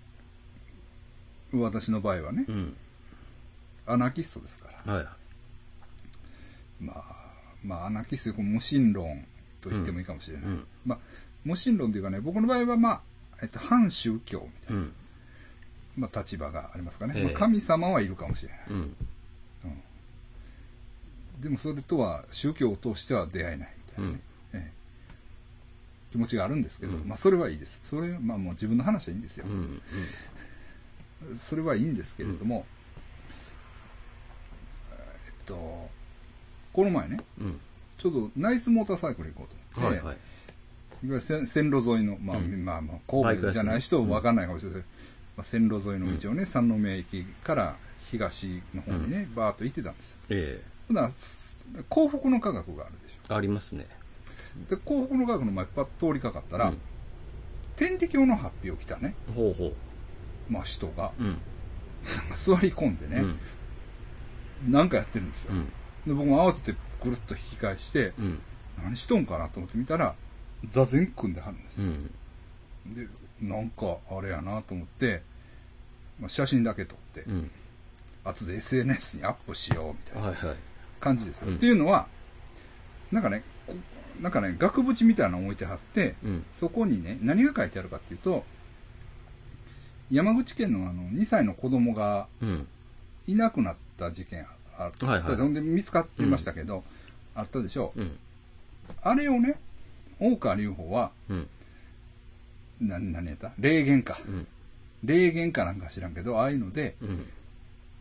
[1.52, 2.76] 私の場合はねう、ん。
[3.86, 4.92] アナキストですから。
[4.94, 5.06] はい。
[6.80, 7.04] まあ、
[7.64, 9.24] まあ、アナキスト無神論
[9.60, 10.46] と言ってもいいかもしれない。
[10.46, 10.98] うんまあ、
[11.44, 13.00] 無神論というかね、僕の場合はまあ、
[13.42, 14.92] えっと、反宗教みたいうん。
[15.96, 17.14] まあ、立場がありますかね。
[17.16, 18.60] ええまあ神様はいるかもしれない。
[18.70, 18.96] うん。
[21.40, 24.20] でもそれとは宗教を通しては出会えないみたいなね、
[24.54, 24.76] ええ
[26.12, 27.80] 気持ちがあるんですけど、うんまあそれはいいです。
[27.84, 29.80] それ、まあもう自分の話はいいんですようん。
[31.30, 31.32] う。
[31.32, 31.36] ん。
[31.36, 32.64] それはいいんですけれども、
[35.46, 35.88] と、
[36.72, 37.60] この前ね、うん。
[37.98, 40.16] ちょっとナイスモーターサイクル行こうと思って、はいはい。
[40.16, 40.18] いわ
[41.02, 45.02] ゆる線線路沿いの、まあ、うんまあまあ、神戸じゃない人は分かんないかもしれないですけど、
[45.36, 47.76] まあ、線路沿いの道をね、三宮駅から
[48.10, 50.18] 東の方にね、バーッと行ってたんですよ。
[50.30, 51.10] えほな
[51.88, 53.86] 幸福の科学があるでしえありますね。
[54.68, 54.70] ょ。
[54.70, 56.78] で、幸福の科学の前パッと通りかかったら、うん
[57.76, 59.72] 天理教の発表来たね、ほうほ
[60.48, 61.22] まあ人が、う。
[61.22, 61.38] うん。
[62.34, 63.38] 座り込んでね、うん。
[64.68, 65.54] なんかやってるんですよ。
[65.54, 65.64] うん。
[65.66, 68.38] で、僕も慌ててぐるっと引き返して、うん。
[68.82, 70.14] 何しとんかなと思って見たら、
[70.68, 71.80] 座禅組んではるんです。
[72.86, 73.08] で、
[73.40, 75.22] なんかあれやなと思って、
[76.20, 77.50] まあ、写真だけ撮って、うん。
[78.24, 80.56] 後で SNS にアップしようみたいなはいはい。
[81.00, 81.48] 感じですよ。
[81.48, 82.06] うんっていうのは、
[83.12, 83.74] なんかね、こ
[84.20, 86.44] なんかね、額縁みたいなのを置いてはって、うん。
[86.50, 88.44] そこにね、何が書いてあるかっていうと、
[90.10, 92.66] 山口県のあの2歳の子供がうん。
[93.26, 94.46] いなくなった事件
[94.78, 96.84] あった、はいはいほんで見つかりましたけど、
[97.34, 98.00] あったでしょう。
[98.00, 98.18] うん。
[99.02, 99.58] あれをね、
[100.20, 101.48] 大川隆法は、うん。
[102.80, 103.52] な、何やった？
[103.58, 104.18] 霊言か。
[104.26, 104.46] うん。
[105.04, 107.26] 霊言かなんか知らんけど、ああいうので、うん。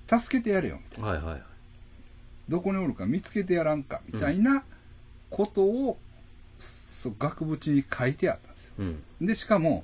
[0.08, 1.08] 助けてやれよ、みたいな。
[1.08, 1.44] はいはい。
[2.48, 4.64] どこにおるか見つけてやらんか、みたいな
[5.30, 5.98] ことを、
[6.60, 8.74] そう額縁に書いてあったんですよ。
[8.80, 9.04] うん。
[9.22, 9.84] で、しかも、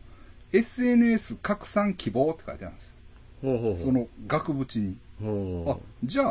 [0.53, 2.95] SNS 拡散希望って書いてあるんですよ。
[3.41, 3.77] ほうほうほう。
[3.77, 4.97] その額縁に。
[5.21, 6.25] ほあ、じゃあ、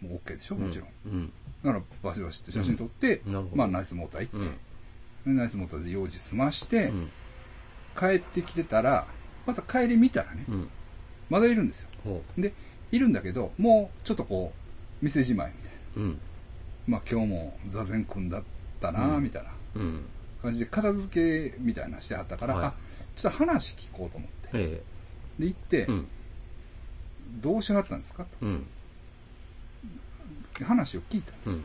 [0.00, 0.58] もう OK でしょ、う。
[0.58, 0.88] もちろん。
[1.06, 1.32] うん。
[1.64, 4.42] だから、バシバシって写真撮って、うんまあ、ナイスモーター行うん。
[4.42, 4.50] って、
[5.26, 7.10] でナイスモーターで用事済まして、うん。
[7.98, 9.06] 帰ってきてたら、
[9.46, 10.68] また帰り見たらね、うん。
[11.30, 11.88] まだいるんですよ。
[12.04, 12.52] ほで、
[12.92, 16.02] いるんだけど、もうちょっとこう、店じまいみたいな。
[16.02, 16.06] う。
[16.06, 16.20] うん。
[16.86, 18.42] まあ今日も座禅組んだっ
[18.80, 20.04] たな、うんみたいなうん。
[20.42, 22.74] 感じで片付けみたいなしてはったから、はいあ、
[23.16, 24.48] ちょっと話聞こうと思って。
[24.54, 24.82] え
[25.38, 25.84] で、行って、え。
[25.86, 26.08] うん。
[27.28, 28.24] どうしはったんですか？
[28.24, 28.30] と。
[28.42, 28.66] うん。
[30.64, 31.50] 話を聞いたんです。
[31.50, 31.64] うん。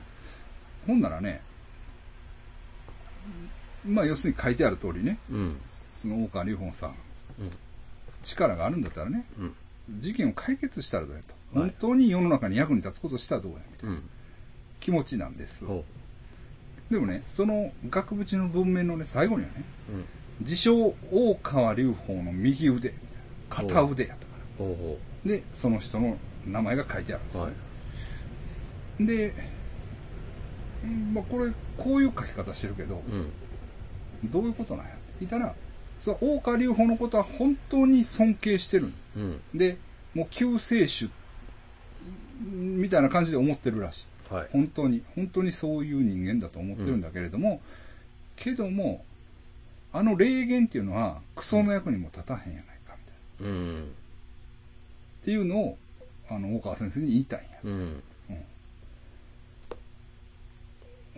[0.88, 1.42] ほんならね、
[3.86, 5.58] まあ要するに書いてある通りね、うん。
[6.02, 7.50] その大川隆法さん、うん。
[8.22, 9.56] 力があるんだったらね、うん。
[10.00, 11.34] 事件を解決したらどうやと。
[11.60, 14.10] はい本当に世の中に役に立つことしたらどうやみたいなうん。
[14.80, 15.66] 気持ちなんです。
[15.66, 15.84] ほ
[16.90, 19.64] でもね、その額縁の文面のね、最後にはね。
[20.42, 22.96] 自称大川隆法の右腕、み
[23.50, 23.74] たいな。
[23.76, 24.66] 片腕やったから。
[25.26, 27.42] で、その人の名前が書いてあるんですう。
[27.42, 27.52] よ、は
[29.00, 29.06] い。
[29.06, 29.34] で、
[30.84, 34.32] うんまあ、これ、こういう書き方してるけど、うん。
[34.32, 35.54] どういうことなんやって聞いたら、
[36.00, 39.42] その大川隆法のことは本当に尊敬してるんうん。
[39.54, 39.78] で、
[40.14, 41.10] もう救世主
[42.42, 44.34] みたいな感じで思ってるらしい。
[44.34, 44.50] はい。
[44.52, 47.62] 本当に、本当にそういう人間だと思ってるんだけれども、
[48.36, 49.06] けども、
[49.94, 52.96] あの霊言っていうのは、クソの役にも立たへんやないか、
[53.40, 53.50] みたいな。
[53.50, 53.92] うん。
[55.24, 55.78] っていうのを、
[56.30, 57.60] あの、大川先生に言いたいんや。
[57.64, 58.04] うん。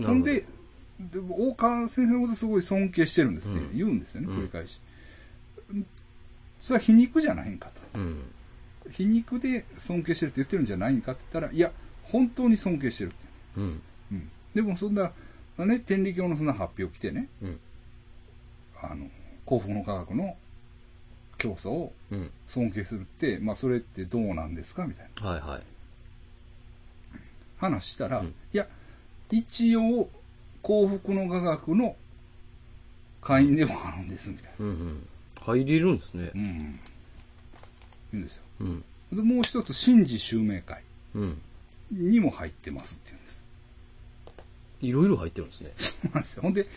[0.06, 0.46] ほんで、
[1.00, 4.80] でも大川先生のことすごい尊敬してるんですってうん言うんですよね、うん繰り返し。
[6.62, 8.00] それは皮肉じゃないんかと。
[8.00, 8.22] うん。
[8.92, 11.72] 皮肉で尊敬してるって言ってるんじゃないんかって言ったら、いや、
[12.04, 13.18] 本当に尊敬してるって。
[13.58, 13.82] うん。
[14.12, 14.30] うん。
[14.54, 15.12] でもそんな、
[15.58, 17.60] ね、天理教のそんな発表来てね、うん。
[18.84, 19.10] あの、
[19.46, 20.38] 幸福の科学の
[21.46, 22.32] 教祖をうん。
[22.48, 25.62] 尊敬するって、まあそれってどうなんですかみたいなはいはい。
[27.58, 28.68] 話したら、うんいや、
[29.32, 30.10] 一応、
[30.62, 31.96] 幸福の科学の
[33.22, 34.66] 会員でもあるんです、みたいな。
[34.66, 35.08] うんうん。
[35.36, 36.38] 入れるんですねう。
[36.38, 36.58] ん。
[36.60, 36.80] 言
[38.14, 38.44] うんですよ。
[38.62, 38.84] うん。
[39.14, 40.82] で、もう一つ、神事襲名会
[41.14, 41.42] うん。
[41.92, 43.44] にも入ってますって言うんです。
[44.82, 45.72] いろいろ入ってるんですね。
[45.78, 46.42] そうなんですよ。
[46.44, 46.68] ほんで、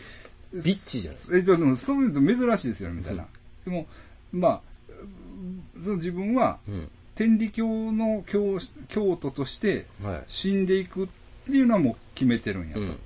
[0.53, 3.27] ビッチじゃないえっと、でもそういうの珍しいですよね、みたいな。
[3.65, 3.87] でも、
[4.31, 4.61] まあ、
[5.81, 6.91] その自分は、うん。
[7.15, 10.23] 天理教の教教徒としてはい。
[10.27, 11.07] 死んでいくっ
[11.45, 12.79] ていうのはもう決めてるんやと。
[12.79, 12.97] うん。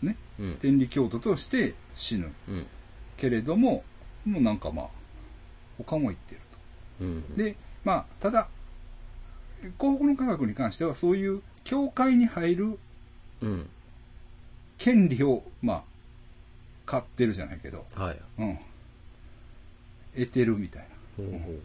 [0.00, 0.16] ね。
[0.40, 0.56] うん。
[0.58, 2.32] 天理教徒として死ぬ。
[2.48, 2.66] うん。
[3.18, 3.84] けれども、
[4.24, 4.86] もうなんかまあ、
[5.76, 6.40] 他も言ってる
[7.02, 7.22] うん。
[7.22, 7.36] と。
[7.36, 8.48] で、まあ、ただ、
[9.76, 12.78] 幸福の科学に関してはそういう教会に入る
[13.42, 13.68] うん。
[14.78, 15.82] 権利を、まあ、
[16.86, 18.18] 買ってるじゃないけど、はい。
[18.38, 18.58] うん。
[20.14, 21.24] 得てるみたいな。
[21.24, 21.60] ほうほう。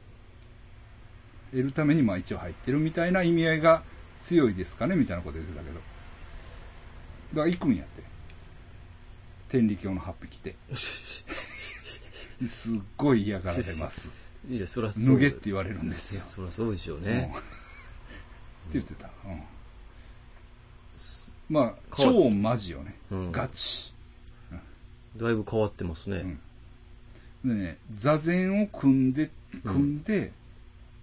[1.51, 3.83] 得るためにまあ一応入ってるみたいな意味合いが
[4.21, 5.75] 強いですかねみたいなこと言ってたけど。
[5.75, 8.03] だから行くんやって。
[9.49, 10.55] 天理教のハッピ来て。
[12.47, 14.17] すっごい嫌がられます。
[14.49, 15.15] いや、そらそう。
[15.15, 16.21] 脱げって言われるんですよ。
[16.21, 17.41] そらそうでしょううんねっ。
[18.71, 19.09] て言ってた。
[19.25, 19.43] うん。
[21.49, 22.95] まあ、超マジよね。
[23.11, 23.93] うんガチ。
[25.15, 26.37] だいぶ変わってますね。
[27.47, 29.29] でね、座禅を組んで、
[29.63, 30.31] 組んで、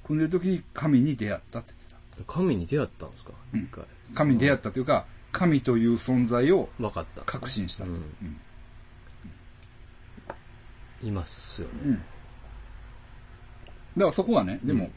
[0.04, 3.32] 組んでる時に神に出会ったって言って神に出会ったんですか？
[3.52, 3.84] うん一回。
[3.84, 4.14] た。
[4.14, 7.22] 神に出会ったというか、神という存在をわかった。
[7.22, 7.90] 確信したと。
[7.90, 8.04] うんうん
[11.02, 11.74] いますよね。
[11.84, 11.94] うん。
[11.94, 12.04] だか
[13.96, 14.90] らそこはね、でも、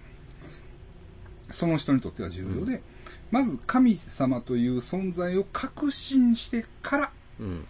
[1.49, 2.81] その人にとっては重要で、
[3.29, 7.11] まず神様という存在を確信してから、
[7.41, 7.65] うん。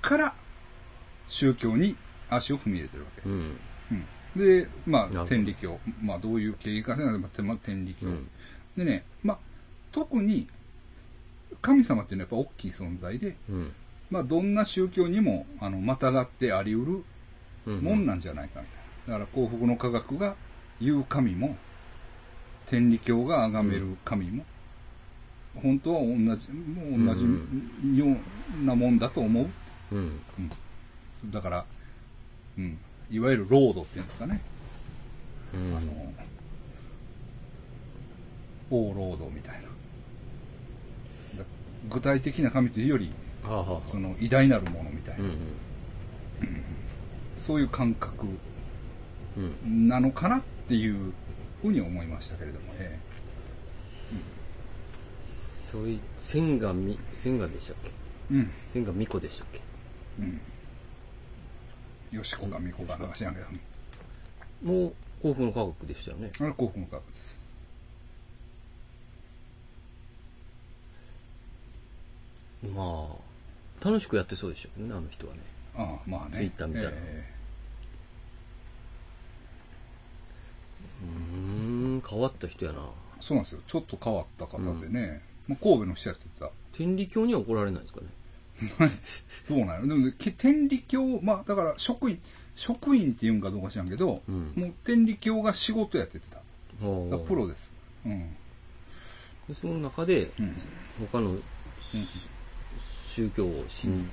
[0.00, 0.34] から、
[1.28, 1.94] 宗教に
[2.34, 3.22] 足を踏み入れてるわけ。
[3.28, 3.32] うん。
[3.32, 4.06] うん
[4.36, 5.78] で、まあ、天理教。
[6.00, 8.06] まあ、どういう経緯かせないと、まあ、天理教。
[8.06, 8.30] うん。
[8.76, 9.38] でね、まあ、
[9.90, 10.48] 特に、
[11.60, 13.72] 神様っていうのはやっぱ大きい存在で、うん。
[14.10, 17.04] まあ、どんな宗教にも、あの、またがってあり得
[17.66, 17.80] るうん。
[17.80, 18.76] もんなんじゃないかみたい
[19.08, 19.18] な。
[19.18, 20.34] だから幸福の科学が
[20.80, 21.56] 言う神も、
[22.66, 24.44] 天理教が崇める神も、
[25.56, 26.06] 本当は同
[26.36, 27.28] じ、もう同じう
[27.86, 28.06] んよ
[28.60, 29.46] うなもんだと思う。
[29.92, 30.20] うん。
[31.26, 31.64] だから、
[32.58, 32.78] うん、
[33.10, 34.40] いわゆるロードっていうんですかね。
[35.54, 35.76] うん。
[35.76, 36.12] あの、
[38.70, 39.54] オーロードみたい
[41.34, 41.42] な。
[41.42, 41.44] だ
[41.90, 43.10] 具体的な神というより、
[43.42, 45.36] はあ、はあはあ、その偉大なるものみたいな、うん
[47.38, 48.26] そういう感覚
[49.36, 49.54] うん。
[49.64, 49.88] うん。
[49.88, 51.12] なのかなっていう
[51.60, 52.98] ふうに思いましたけれども、え
[54.74, 57.90] そういう、千賀み、千賀でしたっけ？
[58.32, 59.60] えうん、千賀美子でしたっけ？
[60.20, 60.40] うん。
[62.12, 63.46] よしこかみこかなんか知らんけど、
[64.70, 66.30] もう、幸福の科学でしたよね。
[66.38, 67.42] あれ幸福の科学です。
[72.74, 73.08] ま
[73.82, 75.40] あ、楽しくやってそうでしょうけどね、あの人はね。
[75.74, 76.30] ああ、まあね。
[76.32, 77.32] ツイッター見たらえ
[81.02, 81.08] うー
[81.96, 82.80] ん、変わった人やな。
[82.80, 82.82] え
[83.20, 83.60] そうなんですよ。
[83.66, 86.50] ちょっと変わった方でね、まあ、神戸の人やってた。
[86.72, 88.06] 天理教には怒られないですかね。
[89.46, 89.86] そうなの。
[89.86, 92.20] でも天理教、まあだから職員、
[92.54, 96.36] 職員っていうんかどうか知らんけど、うんもう天理教が仕事やってた。
[96.36, 96.42] だ
[96.80, 97.72] ほうからプロです。
[98.04, 98.36] うん。
[99.48, 100.56] でその中で、うん。
[101.10, 101.36] 他の、
[103.10, 104.08] 宗教を信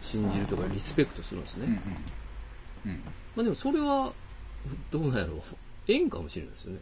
[0.00, 1.66] 信じるとかリスペクトするんですね。
[2.84, 2.92] うん。
[2.92, 2.98] うん。
[3.36, 4.12] まあでもそれは、
[4.90, 5.42] どうなんやろう。
[5.86, 6.80] 縁かもしれないですよね。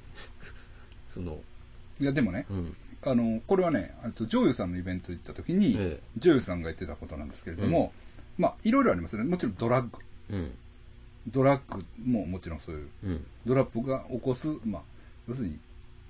[1.09, 1.39] その、
[2.01, 2.77] いや、でもね、うん。
[3.05, 7.93] あの、これはね、あと、ジョーユさんのイベント行った時に、えジョーユさんが言ってたことなんですけれども、
[8.39, 9.31] まあ、いろいろありますよね。
[9.31, 9.99] もちろんドラッグ。
[10.31, 10.53] うん。
[11.29, 13.27] ドラッグももちろんそういう、うん。
[13.45, 14.83] ドラッグが起こす、まあ、
[15.29, 15.59] 要するに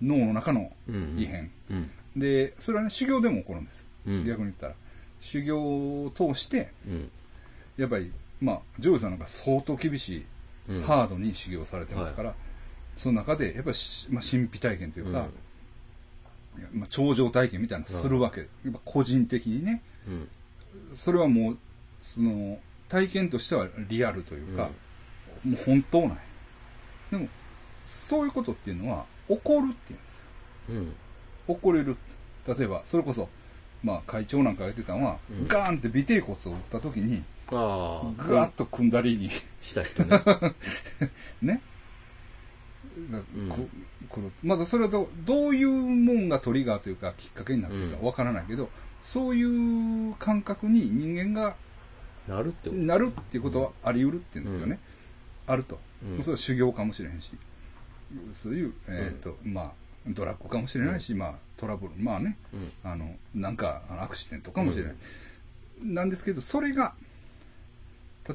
[0.02, 1.16] 脳の中のうん。
[1.18, 1.50] 異変。
[1.70, 1.90] うん。
[2.16, 3.86] で、それはね、修行でも起こるんです。
[4.06, 4.24] うん。
[4.24, 4.74] 逆に言ったら。
[5.20, 5.58] 修行
[6.04, 7.10] を通して、うん。
[7.76, 10.24] やっぱり、まあ、ジョーユさんなんか相当厳しい、
[10.68, 10.82] うん。
[10.82, 12.34] ハードに修行されてますから、
[12.96, 15.28] その中で、やっぱりし、まあ、神秘体験というか、
[16.72, 18.40] まあ、頂上体験みたいなのするわけ。
[18.40, 19.82] やっぱ個人的にね。
[20.06, 20.28] うん。
[20.94, 21.58] それはもう、
[22.02, 22.58] その、
[22.88, 24.70] 体験としてはリアルというか、
[25.44, 26.18] もう本当ない。
[27.10, 27.28] でも、
[27.84, 30.24] そういうことっていうのは、起こるっていうんですよ。
[30.70, 30.72] う
[31.52, 31.56] ん。
[31.56, 31.96] 起これる。
[32.46, 33.28] 例えば、それこそ、
[33.82, 38.22] まあ、会長なんかが言ってたのは、うんガーンって尾てい骨を打った時に、ああ。
[38.22, 39.30] ぐわっと組んだりに、
[39.62, 40.20] した人ね。
[41.42, 41.62] ね。
[43.00, 43.68] んこ
[44.08, 48.70] このまだそれはどどういうもんがトリガーというかきっかけになってるかわからないけど、
[49.02, 51.56] そういう感覚に人間が
[52.28, 52.82] なるってこと。
[52.82, 54.78] なるっていうことはあり得るって言うんですよね。
[55.46, 55.78] あると。
[56.02, 57.30] うんそれは修行かもしれへんし、
[58.34, 59.72] そういう、えっ、と、まあ、
[60.06, 62.72] ドラッグかもしれないし、まあ、トラブル、まあね、うん。
[62.84, 64.94] あの、なんか、アクシデントかもしれない。
[65.82, 66.94] なんですけど、それが、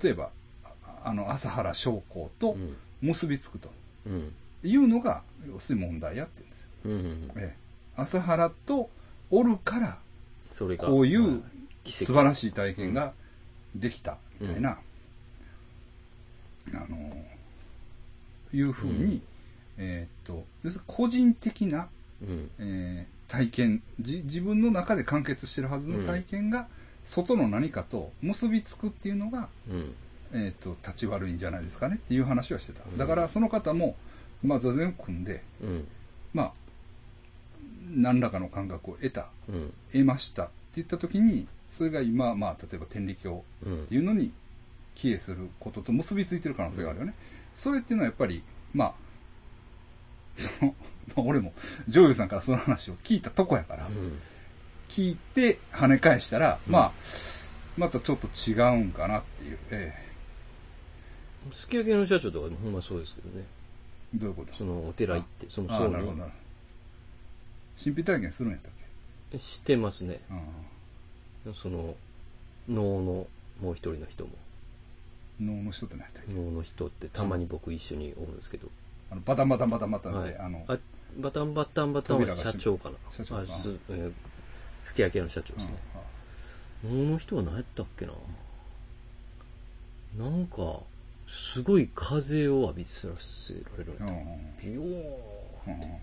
[0.01, 0.31] 例えば、
[0.63, 2.75] ああの、朝原将校とうん。
[3.01, 3.71] 結びつくと
[4.05, 4.33] うん。
[4.63, 6.67] いうのが、要するに問題やってるんですよ。
[6.85, 6.91] うん。
[6.91, 7.31] うん。
[7.35, 7.57] ええ、
[7.95, 8.89] 朝原と
[9.29, 9.99] おるから、
[10.49, 10.87] それが。
[10.87, 11.43] こういう
[11.85, 13.13] 素晴らしい体験が
[13.75, 14.77] できた、みたいな、
[16.73, 17.25] あの、
[18.53, 19.23] いうふうに、うん
[19.77, 21.89] えーっと、要するに個人的な、
[22.21, 22.51] うん。
[22.59, 26.67] えー体験じ、自分の中で完結してるはずの体験が、
[27.05, 29.93] 外の何かと結びつくっていうのが、うん。
[30.33, 32.93] えーっと、立ち悪いんじゃないですかねっていう話はしてたう。
[32.93, 33.95] んだから、その方も、
[34.43, 35.87] まあ、座禅を組んで、うん。
[36.33, 36.53] まあ、
[37.93, 39.73] 何らかの感覚を得た、うん。
[39.91, 44.31] 得ましたって言った時に、それが今、まあ、例えば天理教うんっていうのに
[44.95, 47.13] 帰依することと結びついてる可能性があるよね。
[47.55, 48.43] それっていうのはやっぱり、
[48.73, 48.93] まあ、
[50.35, 50.75] その、
[51.15, 51.53] まあ俺も、
[51.87, 54.19] ジョーユさんからその話を聞いたとこやから、うん。
[54.89, 56.91] 聞いて跳ね返したら、うんまあ、
[57.77, 59.57] またちょっと違うんかなっていう。
[59.71, 60.11] え
[61.51, 63.45] すき焼きの社長とかほんまそうですけどね。
[64.13, 64.53] どういうこと？
[64.55, 66.31] そのお寺行って、その僧なるほど、なにるほど。
[67.83, 68.71] 神秘体験するんやったっ
[69.31, 69.39] け？
[69.39, 70.19] してますね。
[70.29, 71.95] あその、
[72.67, 73.27] 能の
[73.61, 74.31] もう一人の人も。
[75.39, 76.33] あ能の人って何やったっけ？
[76.33, 78.67] 能の人ってたまに僕一緒におるんですけど。
[79.09, 80.37] あの、バタンバタンバタンバタンで、はい。
[80.37, 80.77] あの、あ
[81.17, 82.95] バタンバタンバタンは社長かな？
[83.09, 83.47] 社長かな？
[83.47, 84.11] えー
[84.83, 85.73] 吹き焼けの社長ですね。
[86.83, 88.11] 能の人は何やったっけな？
[90.19, 90.79] なんか、
[91.27, 93.93] すごい風を浴びせらせられる。
[94.61, 94.89] ビヨーン
[95.67, 95.97] うんうん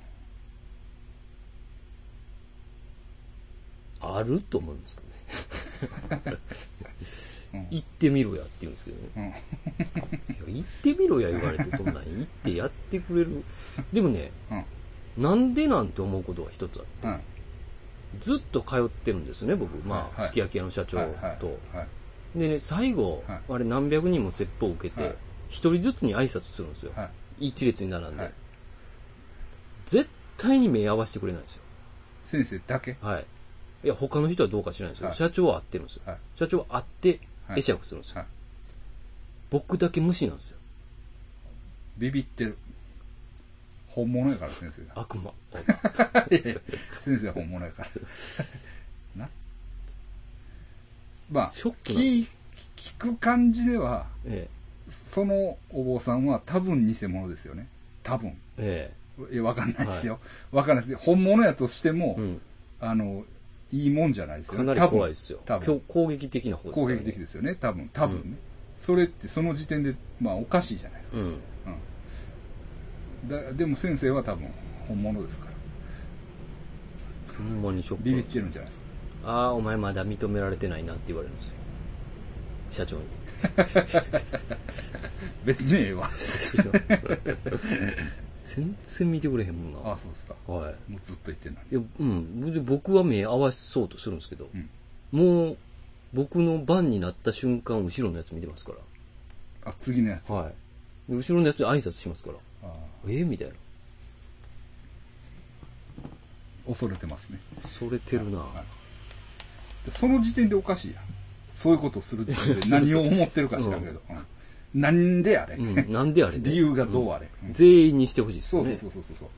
[4.00, 5.02] あると思うんですけ
[6.12, 6.22] どね。
[6.32, 9.42] うん 行ってみろやって言うんですけどね。
[10.46, 13.42] 行ってみろや言われて、そんなん行ってやってくれる。
[13.92, 14.64] でもね、うん
[15.22, 17.14] なんでなんて思うことが一つある。
[17.14, 17.20] うん
[18.20, 19.76] ずっと通ってるんですね、僕。
[19.86, 21.58] まあ、すき焼き屋の社長はいはいと。
[21.74, 21.88] はい
[22.34, 25.16] でね、最後、はいあれ何百人も説法を受けはいて、
[25.48, 26.92] 一、人ずつに挨拶するんですよ。
[26.94, 27.10] はい
[27.48, 28.32] 一列に並んで、はい
[29.86, 31.62] 絶対に目合わせてくれないんですよ。
[32.24, 32.96] 先生だけ？
[33.00, 33.26] はい。
[33.84, 35.08] いや、他の人はどうか知らないですよ。
[35.08, 36.02] はい社長は会ってるんですよ。
[36.04, 37.20] はい社長は会って、はい
[37.56, 38.18] 会釈するんですよ。
[38.18, 38.26] はい
[39.50, 40.58] 僕だけ無視なんですよ。
[41.96, 42.58] ビビってる
[43.88, 45.32] 本物やから先生が悪魔。
[47.00, 47.94] 先生は本物やからな
[51.30, 52.26] まあショック聞
[52.76, 54.48] 聞く感じではえ
[54.90, 57.68] そのお坊さんは多分偽物ですよね。
[58.02, 58.36] 多分。
[58.56, 58.92] え。
[59.30, 59.34] え。
[59.34, 60.20] いやわかんないですよ、
[60.52, 60.96] わかんないです。
[60.96, 62.22] 本物やとしても、え。
[62.22, 62.40] うん。
[62.80, 63.24] あの
[63.70, 64.74] いいもんじゃないですよね。
[64.74, 65.40] かなり怖いですよ。
[65.44, 65.82] 多分。
[65.88, 66.86] 攻撃的な方ですね。
[66.86, 67.54] 攻撃的ですよね。
[67.54, 67.90] 多分。
[67.92, 68.38] 多分ね、うん。
[68.76, 71.24] それってその時点でまあおかしいじゃないですか、うん。
[71.26, 71.28] う
[73.26, 73.28] ん。
[73.28, 74.48] だでも先生は多分
[74.86, 75.52] 本物ですから。
[77.36, 78.87] ほんまにショックビビってるんじゃないですか
[79.24, 81.56] ああ、お前まだ認められてないなって言われるんですよ。
[82.70, 83.02] 社長に。
[85.44, 86.08] 別にええわ
[88.44, 89.90] 全然見てくれへんもんな。
[89.90, 90.74] ああそうですかはい。
[90.90, 92.52] もうずっと言ってんのにいや、うん。
[92.52, 94.68] で僕は目合わせそうとするんですけど、うん
[95.10, 95.56] もう、
[96.12, 98.72] 僕の番になった瞬間、後ろのやつ見てますか
[99.64, 100.34] あ次のやつ、ら。
[100.36, 100.54] はい。
[101.08, 102.36] で後ろのやつに挨拶しますから。
[102.68, 102.76] ああ
[103.08, 103.54] ええみたいな。
[106.66, 107.40] 恐れてますね
[107.78, 108.30] それてるな。
[108.30, 108.36] で
[109.90, 111.04] その時点でおかしいやん
[111.54, 114.18] そういうことをする時点で何を思ってるか知らんけど、うん
[114.74, 115.92] なんであれ、うん。
[115.92, 116.34] なんであれ？
[116.36, 116.40] ね。
[116.50, 118.66] 理由がどうあれ、うん全員にしてほしいですそう。
[118.66, 119.28] そうそうそうそう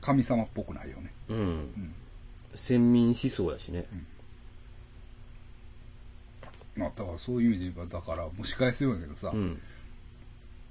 [0.00, 1.38] 神様っぽくないよね、うん。
[1.38, 1.94] うん
[2.54, 3.86] 先民思想やしね。
[6.76, 9.60] まあ、だからそういう意味で言えばだから蒸し返すようやけどさ、うん。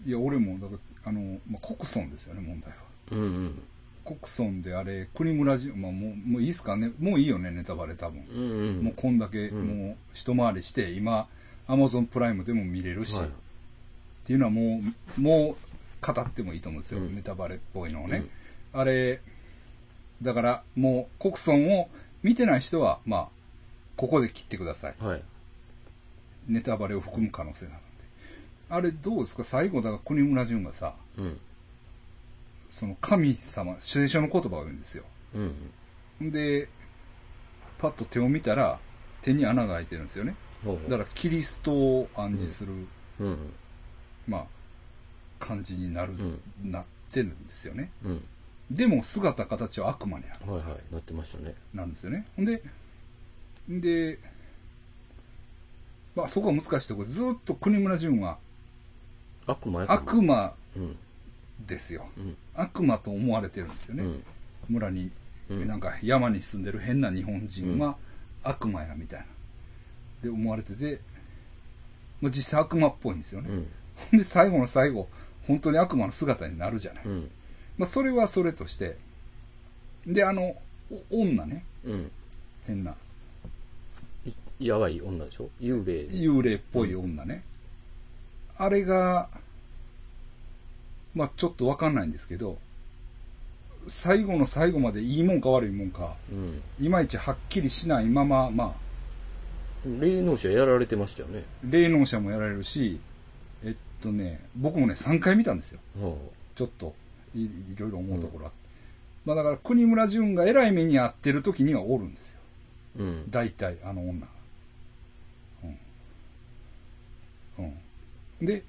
[0.06, 0.74] いや俺もだか
[1.06, 2.76] らあの、まあ、国村ですよね問題は
[3.12, 3.62] うんうん。
[4.06, 6.92] 国村であれ国村じ、まあ、もうもういいっすかね。
[7.00, 8.84] もういいよねネタバレ多分、うんうん。
[8.84, 9.66] もうこんだけ、うん。
[9.66, 11.28] もう一回りして今
[11.68, 13.28] アマゾンプライムでも見れるし、はい。
[13.28, 13.30] っ
[14.26, 14.82] ていうのはも
[15.18, 17.16] うもう語ってもいいと思うんですよ、うん。
[17.16, 18.26] ネタバレっぽいのをね、
[18.74, 19.22] あれ
[20.22, 21.90] だからもう国村を
[22.22, 23.28] 見てない人はまあ
[23.96, 24.96] ここで切ってください。
[25.00, 25.24] はい。
[26.48, 27.84] ネタバレを含む可能性なので。
[28.70, 29.44] あれどうですか？
[29.44, 31.40] 最後だから国村淳がさうん。
[32.76, 36.32] その神様聖書の言葉を言うんですようん。
[36.32, 36.68] で
[37.78, 38.80] パッと手を見たら
[39.22, 40.36] 手に穴が開いてるんですよね
[40.90, 42.74] だからキリストを暗示する、
[43.22, 43.38] うん。
[44.28, 44.46] まあ
[45.40, 46.84] 感じになる、うんなっ
[47.14, 48.26] てるんですよねうん。
[48.70, 50.94] でも姿形は悪魔になるはいはい。
[50.94, 51.56] なってましたね。
[51.74, 52.62] なんですよねほんで
[53.70, 54.20] で
[56.14, 58.38] まあそこは難しいところでずっと国村淳は
[59.48, 60.98] 悪魔や悪魔うん。
[61.68, 62.38] ですようん。
[62.54, 64.24] 悪魔と思われてるんですよね、うん。
[64.70, 65.12] 村に、
[65.50, 67.98] うんなんか山に住んでる変な日本人は
[68.44, 69.26] 悪魔やみたいな
[70.24, 71.00] で思われてて、
[72.20, 73.68] まあ、実際悪魔っぽいんですよね、うん。
[74.12, 75.08] ほんで最後の最後
[75.48, 77.30] 本当に悪魔の姿になるじゃない、うん。
[77.78, 78.98] まあ、それはそれとして
[80.08, 80.56] であの
[81.12, 82.12] お女ねうん。
[82.66, 82.96] 変な
[84.60, 85.50] いやばい女でしょ？
[85.62, 86.06] 幽霊。
[86.06, 87.44] 幽霊っぽい女ね、
[88.58, 89.30] あれが
[91.16, 92.58] まあちょっとわかんないんですけど
[93.88, 96.62] 最後の最後までいいもんか悪いもんかうん。
[96.86, 98.86] いまいちはっきりしないまままあ
[100.00, 101.44] 霊能者やられてましたよね。
[101.64, 103.00] 霊能者もやられるし
[103.64, 106.96] えっとね僕もね3回見たんですよほちょっと
[107.36, 108.58] いいろいろ思うところあって、
[109.26, 112.40] まあだから国村淳が偉い目に遭ってる時にはおるんですよ
[112.98, 113.04] う。
[113.04, 113.30] うん。
[113.30, 114.28] 大体あの女が
[117.60, 117.66] うん
[118.40, 118.64] うんで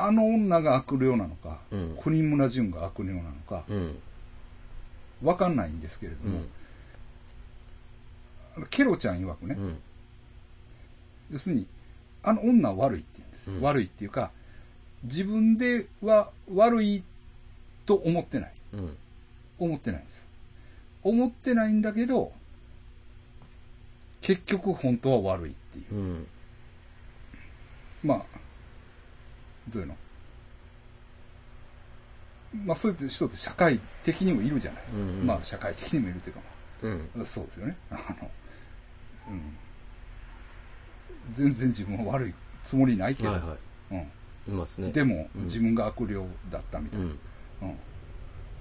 [0.00, 3.98] あの女が悪霊なのか、うん国村淳が悪霊なのかうん。
[5.22, 6.38] わかんないんですけれども、
[8.58, 8.66] うん。
[8.70, 9.78] ケロちゃん曰くね、うん。
[11.32, 11.66] 要するに、
[12.22, 13.50] あの女は悪いって言うんです。
[13.50, 14.30] うん悪いっていうか、
[15.02, 17.02] 自分では悪い
[17.86, 18.52] と思ってない。
[18.74, 18.96] うん。
[19.58, 20.26] 思ってないんです。
[21.02, 22.32] 思ってないんだけど、
[24.20, 25.94] 結局本当は悪いっていう。
[25.94, 26.26] うん。
[28.04, 28.24] まあ、
[29.68, 29.96] どういうの？
[32.64, 35.02] まあそういう人って社会的にもいるじゃないですか。
[35.02, 36.40] うんうんまあ社会的にもいるというか、
[36.82, 37.10] うん。
[37.14, 37.76] まあ、そうですよね。
[37.90, 38.30] あの、
[39.30, 39.56] うん。
[41.32, 42.34] 全然自分は悪い
[42.64, 43.56] つもりないけど、はいは
[43.90, 43.98] うん。
[43.98, 44.02] い。
[44.48, 44.90] いますね。
[44.92, 46.14] でも、うん自分が悪霊
[46.50, 47.18] だったみたいな、うん。
[47.62, 47.78] うん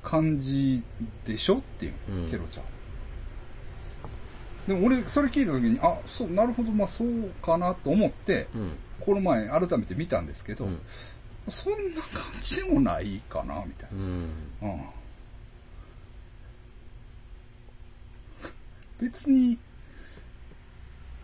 [0.04, 0.82] 感じ
[1.26, 1.58] でしょ？
[1.58, 2.66] っていう、うんケロちゃん。
[4.68, 8.72] でも俺、それ聞いた時に、あ、そう、なるほど、まあそうかなと思って、うん。
[9.00, 10.80] この前改めて見たんですけど、うん。
[11.48, 14.28] そんな感じでもないかな、みたいうん。
[14.62, 14.68] な。
[14.68, 14.82] うん。
[19.00, 19.58] 別に、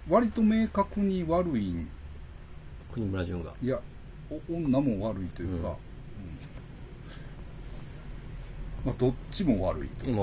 [0.10, 1.90] 割と明確に悪いん
[2.94, 3.52] 国村淳が。
[3.62, 3.80] いや、
[4.30, 5.78] お女も悪いというか、うんうん
[8.86, 10.22] まあ、どっちも悪いというか、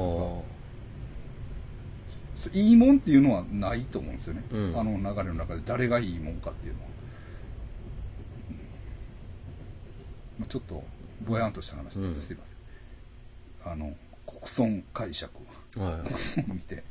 [2.52, 4.42] いいもんっていうのはないと思うんですよね。
[4.52, 6.86] うんあの流れの中で誰がいいもんかっていうのは。
[8.50, 8.56] うん
[10.40, 10.82] まあ、ちょっと、
[11.26, 13.72] ぼやんとした話になってうんすいません。
[13.72, 13.94] あの、
[14.26, 15.32] 国村解釈、
[15.76, 15.80] あ。
[15.80, 16.00] はい。
[16.02, 16.82] 国村見て、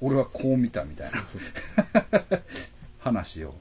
[0.00, 1.24] 俺はこう見たみたいな
[2.98, 3.54] 話を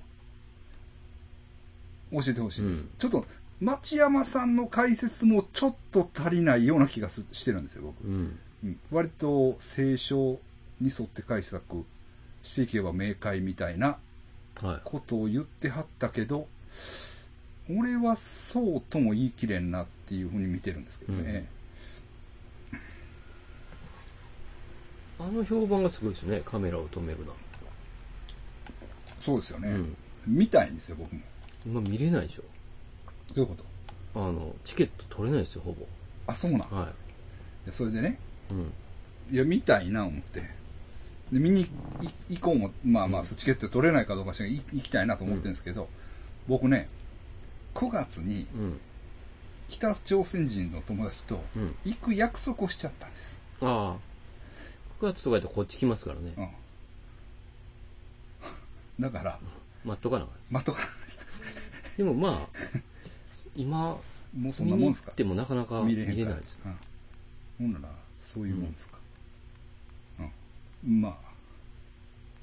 [2.11, 2.83] 教えてほしいです。
[2.83, 3.25] うんちょっと、
[3.59, 8.07] 町山さんの解説もちょっと足りないような気がすしてるんですよ、僕。
[8.07, 8.39] うん。
[8.63, 10.39] うん割と聖書
[10.79, 11.85] に沿って解釈
[12.43, 13.97] していけば明快みたいな
[14.61, 14.81] はい。
[14.83, 16.47] ことを言ってはったけど、
[17.69, 21.47] 俺はそうとも言い切れんなっていうふうに見てるんですけどね。
[25.19, 26.41] あの評判がすごいですよね。
[26.45, 27.33] カメラを止めるな。
[29.19, 29.69] そうですよね。
[29.69, 29.97] うん。
[30.27, 31.21] 見たいんですよ、僕も。
[31.65, 32.43] 今見れないでしょ。
[33.33, 33.55] どういうこ
[34.13, 34.19] と？
[34.19, 35.75] あの、チケット取れないですよ、ほ
[36.27, 36.69] あ、そうなん？
[36.69, 36.75] ぼ。
[36.77, 36.93] は
[37.65, 38.19] でそれでね、
[38.51, 38.53] い。
[38.53, 38.71] うん。
[39.35, 40.56] いや、見たいな、思って。
[41.31, 41.67] で、見にい
[42.35, 45.89] 行こうも、まあまあ、チケット取れないかどうかしらい行きたいなと思ってるんですけど、
[46.47, 46.87] 僕ね、
[47.73, 48.79] 9月にうん。
[49.67, 51.75] 北朝鮮人の友達とうん。
[51.83, 53.41] 行く約束をしちゃったんです。
[53.61, 55.01] ああ。
[55.01, 56.33] 9月とかやったらこっち来ますからね。
[56.37, 56.41] う
[59.01, 59.03] ん。
[59.03, 59.39] だから、
[59.83, 60.27] 待っとかな。
[60.49, 60.87] 待っとかない
[61.97, 62.47] でもまあ、
[63.55, 63.97] 今、
[64.37, 65.07] もうそん見なもんですか？
[65.07, 66.59] に行ってもなかなか見れないです。
[66.65, 66.77] うん。
[67.59, 68.96] ほんなら、そういうもんですか？
[70.85, 71.01] うん。
[71.01, 71.15] まあ、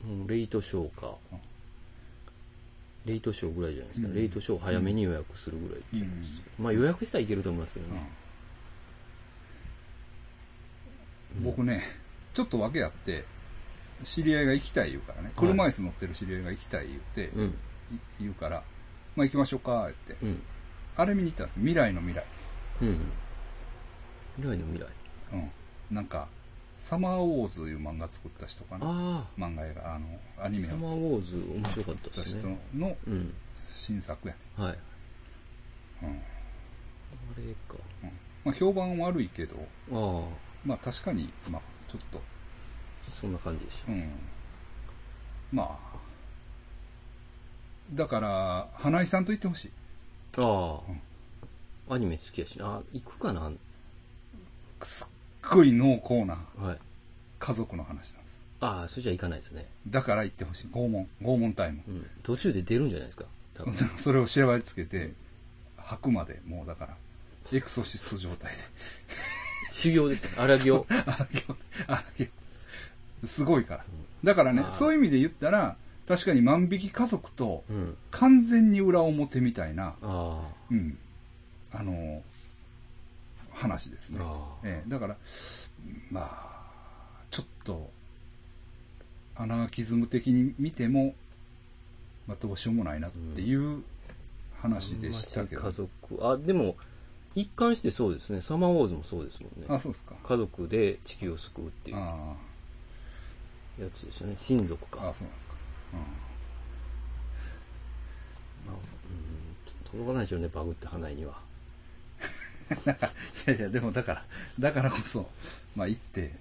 [0.04, 1.38] うん、レイトショーかうん。
[3.06, 4.08] レイトショーぐらいじゃないですか。
[4.08, 6.24] うんレイトショー早めに予約するぐらいっていううん
[6.58, 8.02] まあ予約したらいけると思いますけどね。
[11.38, 11.44] うん。
[11.44, 11.82] 僕ね、
[12.32, 13.24] ちょっと訳あって、
[14.02, 17.44] 知り合いが行きたい言うからね、車椅子乗ってる知り合いが行きたい言って、うん。
[17.46, 17.52] い
[18.20, 18.62] 言うから、
[19.16, 20.16] まあ行きましょうか、って。
[20.22, 20.42] うん。
[20.96, 21.58] あれ見に行ったんです。
[21.58, 22.24] 未来の未来。
[22.82, 23.00] うん。
[24.36, 24.88] 未来の未来。
[25.32, 25.50] うん。
[25.94, 26.28] なんか、
[26.76, 28.86] サマーウォーズいう漫画作った人かな。
[28.86, 30.06] あ漫画映画、あの、
[30.38, 32.58] アニあ、サマーウォーズ面白かったった人ですね。
[32.74, 33.34] のうん。
[33.70, 34.40] 新作やね。
[34.56, 34.78] はい。
[36.02, 36.08] うん。
[36.08, 36.12] あ
[37.36, 37.76] れか。
[38.02, 38.10] うん
[38.44, 39.56] まあ評判悪いけど、
[39.90, 40.28] あ
[40.66, 44.10] まあ確かに、まあちょっと、あ、そんな感じでしうん。
[45.50, 45.98] まあ、
[47.94, 49.70] だから、花井さんと言ってほしい。
[50.32, 50.42] た。
[50.42, 50.76] あ
[51.88, 52.66] あ、アニメ好きやしな。
[52.66, 53.50] あ、行くかな
[55.50, 56.78] ごい濃厚なはい。
[57.38, 58.42] 家族の話なんです。
[58.60, 59.66] ああ、それじゃ行かないですね。
[59.88, 60.66] だから言ってほしい。
[60.72, 61.08] 拷問。
[61.22, 61.82] 拷問タイム。
[61.86, 62.06] うん。
[62.22, 63.24] 途中で出るんじゃないですか？
[63.54, 63.74] 多分。
[63.98, 65.12] それを縛り付けて、
[65.76, 66.96] 吐くまで、もうだから、
[67.52, 68.58] エクソシスト状態で。
[69.70, 70.30] 修行ですね。
[70.38, 70.86] 荒行。
[70.90, 71.56] 荒行、
[71.86, 72.28] 荒行。
[73.26, 73.84] すごいから。
[74.22, 75.76] だからねあ、ーそういう意味で言ったら、
[76.08, 77.96] 確かに万引き家族とうん。
[78.10, 80.48] 完全に裏表みたいな、ああ。
[80.70, 80.98] うん、
[81.72, 82.22] あの、
[83.54, 84.20] 話ですね。
[84.62, 85.16] ええ、だから、
[86.10, 87.90] まあ、ちょっと、
[89.36, 91.14] アナーキズム的に見ても、
[92.26, 93.82] まあ、どうしようもないなっていう
[94.60, 95.62] 話でしたけど。
[95.62, 95.88] 家族。
[96.20, 96.76] あ、でも、
[97.34, 98.40] 一貫してそうですね。
[98.40, 99.66] サマーウォーズもそうですもんね。
[99.68, 100.14] あ、そうですか。
[100.22, 102.36] 家族で地球を救うっていうあ
[103.80, 104.34] やつでしたね。
[104.36, 105.08] 親族あ、か。
[105.08, 105.54] あそうなんですか。
[108.66, 111.40] まあうん、届かないでしょうね、バグって花井には。
[112.70, 112.96] うん、い
[113.46, 114.24] やいや、でもだから、
[114.58, 115.28] だからこそ、
[115.76, 116.32] まあ行って、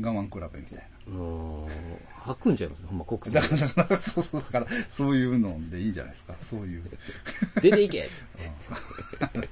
[0.00, 1.66] 我慢比べみたいうん、
[2.24, 2.86] 吐くんちゃいます？
[2.86, 3.42] ほんま、国な。
[3.42, 6.34] 産だから、だからそうそう、だから、そういうのでいいんじゃないですか。
[6.40, 6.82] そういう。
[7.60, 8.08] 出ていけ
[9.34, 9.42] うん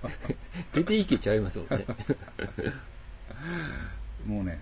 [0.73, 1.85] 出ていけちゃいますもんね。
[4.27, 4.61] もうね、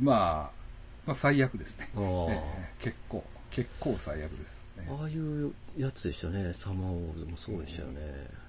[0.00, 0.58] まあ、
[1.06, 1.90] まあ最悪ですね。
[1.94, 2.00] あ
[2.30, 2.42] え
[2.80, 3.24] え結構。
[3.50, 6.52] 結構最悪です、ねああいうやつでしたね。
[6.52, 8.00] サマーウォーズもそうでしたよね。
[8.00, 8.47] うん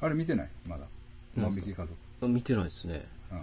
[0.00, 0.48] あれ見てない？
[0.66, 0.84] まだ。
[1.36, 1.94] 万引き家族。
[2.22, 3.06] あ見てないですね。
[3.30, 3.38] うん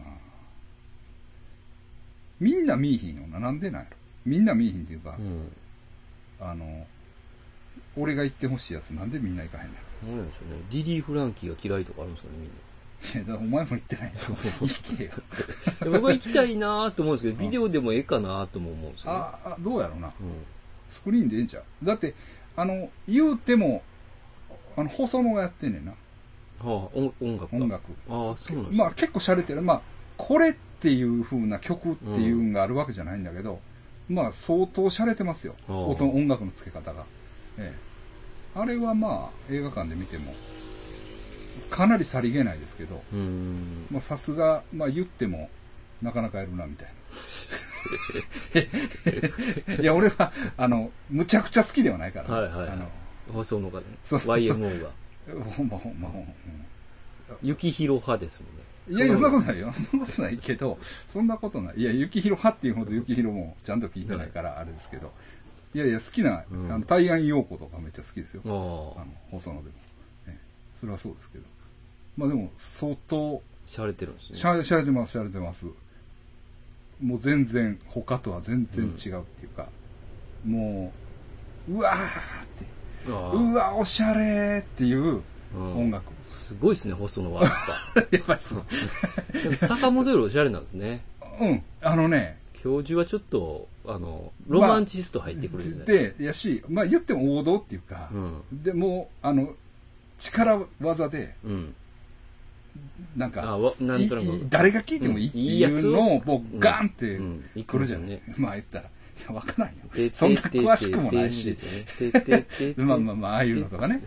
[2.41, 3.39] みんな見いひんよな。
[3.39, 3.97] なんでなんやろ？
[4.25, 5.51] みんな見いひんっていうか、うん。
[6.39, 6.87] あの、
[7.97, 9.75] 俺が行ってほしいやつなんでみんな行かへんねん。
[10.05, 10.61] そうなんでしょうね。
[10.69, 12.55] リリー・フランキーが嫌いとかあるんですかね、みんな。
[13.13, 14.19] いや、だからお前も行ってないよ。
[14.61, 15.11] 行けよ。
[15.83, 19.19] で僕は行きたいなーと思うんですけど、ビデオでもええかなとも思うんですよ、ね。
[19.19, 20.07] ああ、どうやろうな。
[20.07, 20.45] うん。
[20.89, 21.85] スクリーンでええんちゃう？
[21.85, 22.13] だって、
[22.55, 23.83] あの、言うても、
[24.75, 25.91] あの、細野がやってんねんな。
[25.91, 25.97] は
[26.63, 27.83] あ、音音楽が音楽。
[28.09, 29.61] ああ、そうなんですまあ結構洒落てる。
[29.61, 29.81] まあ、
[30.17, 33.61] これっていう風な曲っていうんがあるわけじゃないんだけど、
[34.09, 35.55] まあ相当洒落てますよ。
[35.67, 37.05] 音音楽の付け方が。
[37.57, 38.59] ええ。
[38.59, 40.33] あれはまあ映画館で見ても、
[41.69, 43.01] かなりさりげないですけど。
[43.91, 45.49] まあさすが、まあ言っても、
[46.01, 46.93] なかなかやるな、みたいな。
[49.81, 52.33] いや、俺は、あの、むちゃくちゃ好きではないから。
[52.33, 52.89] はいはいはいあの、
[53.33, 53.85] 細野がね。
[54.03, 54.89] そう YMO が。
[55.55, 56.33] ほんまほんまほんま。
[57.41, 58.63] 雪広派ですもんね。
[58.89, 59.71] いやいや、そんなことないよ。
[59.73, 61.75] そんなことないけど、そんなことない。
[61.77, 65.11] いや、雪広派っていうほど雪広もちゃんと聞いてないから、あれですけど。
[65.73, 68.41] いやいや、好きな、うんあの、大安陽子とかめっちゃ好きですよ。
[68.45, 69.75] ああの、細野でも。
[70.27, 70.37] ええ
[70.79, 71.45] それはそうですけど。
[72.17, 74.37] まあでも、相当、あ、しゃれてるんですね。
[74.37, 75.67] しゃれてます、しゃれてます。
[77.01, 79.67] もう全然、他とは全然違うっていうか、
[80.45, 80.91] も
[81.69, 85.21] う、うわーって、ああうわ、おしゃれーっていう
[85.55, 86.11] うん音楽。
[86.27, 87.43] すごいですね、細野は。
[87.43, 88.55] やっぱ やっぱりそ
[89.49, 89.55] う。
[89.55, 91.03] 坂本よりおしゃれなんですね。
[91.39, 91.63] うん。
[91.81, 95.85] あのね、教授はちょっと、あの、ロマンチスト入ってくるんですね。
[96.19, 98.63] で、やし、まあ言っても王道っていうか、うん。
[98.63, 99.55] でもう、あの、
[100.19, 101.75] 力技で、うん。
[103.15, 103.41] なんか、
[103.81, 108.85] なんとなく誰が聞いてもいいってうんいうのを、もうガンってうんうん来るじゃんですまあ言ったら。
[108.85, 108.87] い
[109.27, 110.13] や、わからんよで。
[110.13, 111.55] そんな詳しくもないし。
[112.77, 114.01] まあまあまあ、ああいうのとかね。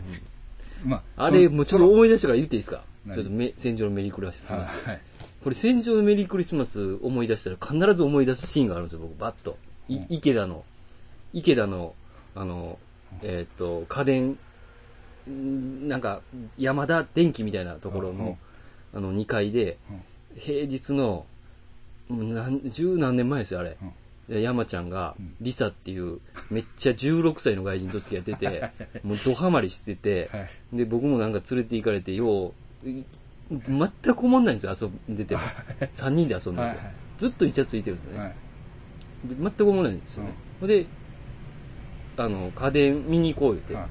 [0.84, 2.82] まあ、あれ、そもうちょっと思い出したから言っていいですか？
[3.06, 3.16] 何？
[3.16, 4.86] ちょっとめ、戦場のメリークリスそマス。
[4.88, 5.00] はい。
[5.42, 9.58] これ、戦場のメリークリスマス思い出したら必ず思い出すシーンがあるんですよ、僕、バッと。
[9.88, 10.64] 池田の、
[11.32, 11.94] 池田の、
[12.34, 12.78] あの、
[13.22, 14.38] えっ、と、家電、
[15.28, 16.22] んなんか、
[16.58, 18.38] 山田電機みたいなところの、
[18.94, 20.01] あの、2階で、うん
[20.35, 21.27] 平日の、
[22.09, 23.77] もう何、十何年前ですよ、あれ。
[24.28, 26.20] 山ちゃんがうん、リサっていう、
[26.51, 28.70] めっちゃ16歳の外人と付き合ってて、
[29.05, 30.40] もうドハマりしてて、は
[30.73, 30.77] い。
[30.77, 33.05] で、僕もなんか連れて行かれて、よう、い
[33.51, 34.74] 全く思んないんですよ、
[35.09, 35.43] 遊んでても。
[35.93, 36.82] 3人で遊んでるんですよ。
[36.82, 38.19] はいずっとイチャついてるんですよね。
[38.19, 38.35] はい。
[39.28, 40.32] で全く思わないんですよね。
[40.62, 40.86] で、
[42.16, 43.86] あの、家電見に行こう言って、は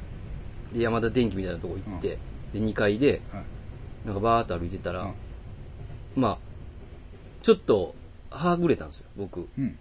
[0.73, 0.75] い。
[0.75, 2.17] で、山田電機みたいなとこ行って、
[2.53, 3.43] で、2階で、はい。
[4.05, 5.15] なんかバーっと歩いてたら、うん。
[6.15, 6.37] まあ、
[7.41, 7.95] ちょっと、
[8.29, 9.47] はぐれたんですよ、僕。
[9.57, 9.77] うん。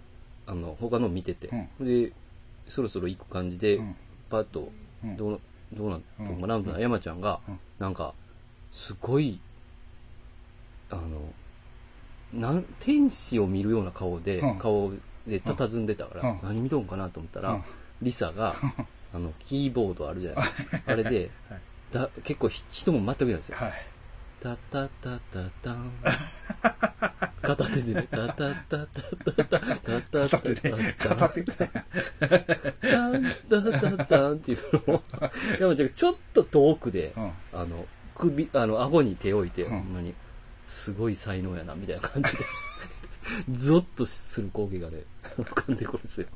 [0.46, 1.50] あの、他の見てて。
[1.80, 2.12] うで、
[2.68, 3.96] そろそろ行く感じで、うん。
[4.28, 4.72] パッと、
[5.04, 5.16] うん。
[5.16, 5.40] どう、
[5.72, 6.26] どうなんうん。
[6.26, 8.14] とかな、みたいな山ちゃんがうん、なんか、
[8.70, 9.40] すごい、
[10.90, 11.32] あの、
[12.32, 14.58] なん、天使を見るような顔で、うん。
[14.58, 14.92] 顔
[15.26, 16.40] で佇んでたから、うん。
[16.42, 17.62] 何見とんかなと思ったら、うん。
[18.02, 18.54] リサが、
[19.12, 20.92] あの、キーボードあるじゃないですか。
[20.92, 21.60] あれで、 はい。
[21.92, 23.58] だ結構ひ人も全くいないんですよ。
[24.42, 24.58] はい。
[24.70, 25.92] タタタタタン。
[27.42, 31.18] 片手でね、タタタタタタタタタタタ。
[31.18, 31.26] タ
[33.10, 34.58] ンタタタンっていう
[34.88, 35.02] のを、
[35.60, 37.32] 山ちゃんがちょっと遠くで、うん。
[37.52, 40.14] あの、首、あの、顎に手を置いて、うんほんまに、
[40.64, 42.38] すごい才能やな、みたいな感じで、
[43.52, 45.02] ゾッとする光景がね、
[45.38, 46.28] 浮かんでくるんですよ。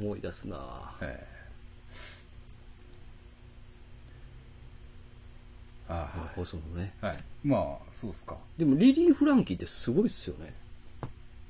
[0.00, 0.60] 思い出すなぁ。
[1.02, 1.37] ええ
[5.88, 6.92] あ放送のね。
[7.00, 7.18] あ、はい。
[7.44, 8.36] まあ、そうっすか。
[8.58, 10.52] でも、リリー・フランキーってすごいっすよね。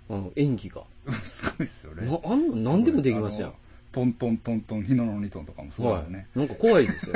[0.09, 0.83] あの、演技が。
[1.23, 2.07] すごいっすよね。
[2.07, 3.57] なあんな何でもできますよあの。
[3.91, 6.29] トントントントン、日野の二トンとかもすごいよね。
[6.35, 7.15] なんか怖いですよ。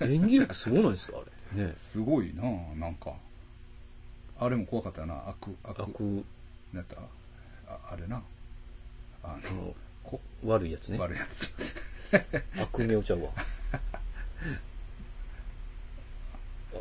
[0.02, 1.64] 演技力すごないですかあれ。
[1.66, 1.72] ね。
[1.76, 2.42] すごいな
[2.74, 3.14] なんか。
[4.38, 5.14] あれも怖かったよな。
[5.28, 6.16] 悪、悪、悪、なん
[6.74, 6.96] やった？
[7.72, 8.22] ああれな。
[9.22, 10.98] あの、こ悪いやつね。
[10.98, 11.54] 悪いやつ。
[12.60, 13.30] 悪名ちゃうわ。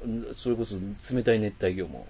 [0.04, 0.76] あそれこそ
[1.14, 2.08] 冷たい熱帯魚も。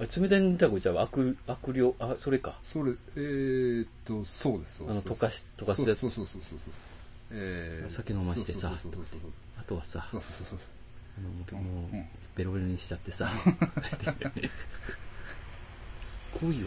[0.00, 2.58] あ冷たい熱帯魚ちゃうわ悪、悪霊、あ、それか。
[2.62, 5.12] それ、えーっと、そうです、そうあの、です。
[5.12, 5.98] 溶かし、溶かすやつ？
[5.98, 6.72] そうそうそうそうそう。
[7.30, 10.68] えー酒飲ましてさそうそうそうそうあとはさ、そうそうそうそう。
[11.18, 11.28] あの
[11.60, 12.04] うんもううん、
[12.36, 13.28] ベロベロにしちゃってさ。
[15.96, 16.66] すごいよ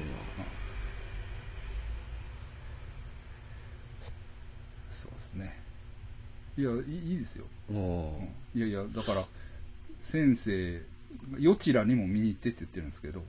[4.89, 5.57] そうですね。
[6.57, 7.45] いや、いいですよ。
[7.69, 7.75] うん
[8.53, 9.25] いやいや、だから、
[10.01, 10.81] 先生、
[11.37, 13.23] よちらにも見に行ってって言ってるんですけど。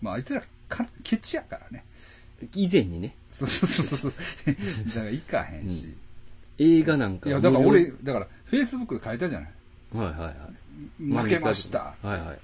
[0.00, 1.84] まああいつらかケチやからね。
[2.54, 4.12] 以前にね、そうそうそう。
[4.88, 5.94] だから行かへんし。
[6.58, 7.28] 映画なんか。
[7.28, 9.50] いや、だから俺だから、フェイスブックで書いたじゃない。
[9.94, 11.24] はいはいはい。
[11.24, 11.94] 負けました。
[12.02, 12.38] はいはい。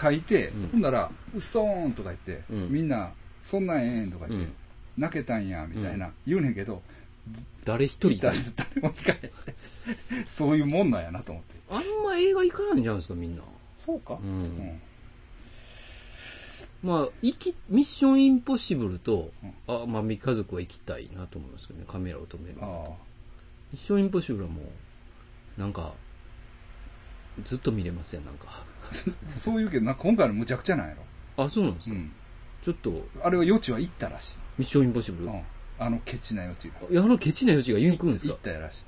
[0.00, 3.12] 書いて、うんほんなら、うそーんとか言って、うんみんな、
[3.44, 4.52] そんなんええんとか言って、うん
[4.98, 6.82] 泣けたんや、みたいな、言うねんけど、
[7.64, 10.26] 誰一人誰誰も行かへん。
[10.26, 11.54] そういうもんなんやなと思って。
[11.70, 13.42] あんま映画行かないんじゃないですか、みんな。
[13.76, 14.80] そうかうん
[16.82, 19.30] まあ、行き、ミッションインポッシブルと、
[19.66, 22.56] あ、まあ、み家族は行きたいなと思いますけどね、カメラを止める。
[22.62, 22.84] あ
[23.72, 24.62] ミッションインポッシブルはも
[25.58, 25.92] う、なんか、
[27.44, 28.46] ずっと見れません、なんか。
[28.50, 28.64] あ。
[29.30, 31.44] そう言うけど、な今回のむちゃくちゃなんやろ。
[31.44, 31.96] あ、そうなんですか。
[31.96, 32.12] うん。
[32.62, 34.36] ちょっと、あれは余地は行ったらしい。
[34.58, 35.30] ミッションインポッシブル？
[35.30, 35.42] うん。
[35.80, 36.74] あのケチな余地が。
[36.90, 38.84] いや、あのケチな余地が言うくんです行かったやらしい。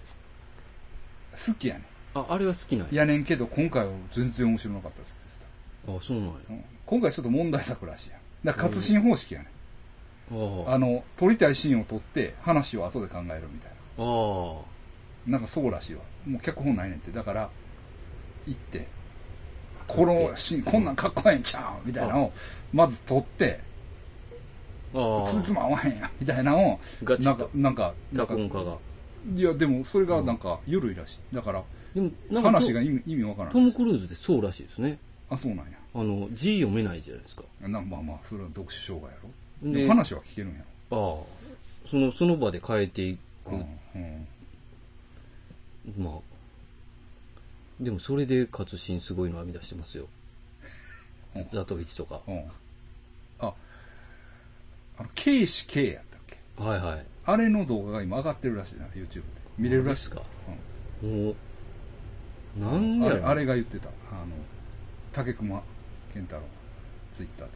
[1.48, 1.82] 好きやね
[2.14, 2.94] あ、あれは好きなんん。
[2.94, 3.02] や。
[3.02, 6.32] やねんけど、今回は全然面白なかったですってあ、そうなんや。
[6.32, 6.52] 言ってた。
[6.52, 8.20] うん今回ちょっと問題作らしいやん。
[8.44, 9.47] だから活心方式やね
[10.31, 10.69] ん。
[10.69, 14.02] ああの、撮りたいシーンを撮って、話を後で考えるみたいあ。
[14.02, 14.62] ああ。
[15.27, 15.32] な。
[15.32, 16.02] なんかそうらしいわ。
[16.27, 17.12] もう脚本ないねんって。
[17.12, 17.51] だから、
[18.47, 18.89] 行って、
[19.86, 22.32] このシーン、こんなんかっこええんちゃうみたいなのを、
[22.74, 23.60] まず撮って。
[25.27, 26.81] つつま合わへんやんみたいなのを、
[27.20, 28.78] なんか、なんか、なんか脚本家が。
[29.35, 31.35] いや、でもそれがなんか、緩いらしい。
[31.35, 31.62] だから、
[31.94, 33.52] でも、なんか話が意味意味わからん。
[33.52, 34.98] トム・クルーズってそうらしいですね。
[35.31, 35.73] あ、そうなんや。
[35.94, 37.43] あの、字読めないじゃないですか。
[37.60, 39.73] なまあまあ、それは読書障害やろ。
[39.73, 40.60] ででも話は聞けるんや
[40.90, 40.98] ああ。
[41.89, 43.51] その、その場で変えていく。
[43.51, 43.59] ろ。
[43.94, 44.27] うん。
[45.97, 46.05] うん。
[46.05, 46.14] まあ。
[47.81, 50.06] でも、それで活心すごいの編み出してますよ。
[51.36, 52.20] うんザトビチとか。
[52.27, 52.44] うん。
[53.40, 53.55] あ、
[55.03, 56.39] あの、ケイシ K やったっけ？
[56.62, 57.07] はいはい。
[57.24, 59.23] あれの動画が今上がってるらしいな、YouTube で。
[59.59, 60.11] 見れるらしい。
[60.11, 61.37] マジっもう、
[62.61, 63.89] なんうん、あれ、あれが言ってた。
[63.89, 63.91] あ
[64.24, 64.27] の、
[65.12, 65.62] 竹熊
[66.15, 66.47] 健太郎が、
[67.12, 67.55] ツイッターで。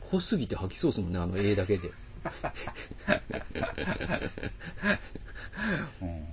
[0.00, 1.88] 濃すぎて吐きそうですもんね、あの絵だけで。
[6.02, 6.26] うん。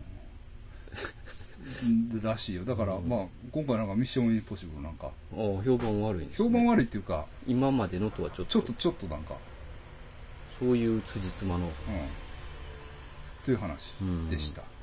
[2.24, 2.66] らしいよ。
[2.66, 6.50] だから、まあ、今回なんかミッションインポッシブルなんか、ああ、評判悪いんです、ね。
[6.50, 9.36] 評判悪いっていうか、今までのとはちょっと、ちょっと、ちょっとなんか、
[10.60, 11.66] そういう辻褄の。
[11.66, 11.72] うん。
[13.44, 13.94] という話
[14.30, 14.62] でした。
[14.62, 14.76] うん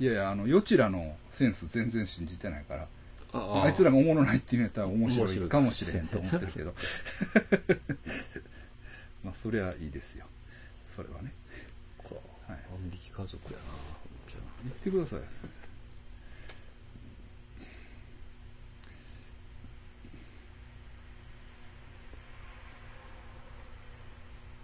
[0.00, 2.86] いやいや、あの、よちらのセンス全然信じてないから、
[3.32, 6.72] ああいつらがおもろないって言うんやったら面白いいかもしれへんと思ってるけど。
[9.24, 10.26] まあ、そりゃいいですよ。
[10.88, 11.32] それはね。
[11.98, 12.20] かは
[12.54, 13.64] い万引き家族やな
[14.64, 15.20] 言ってください。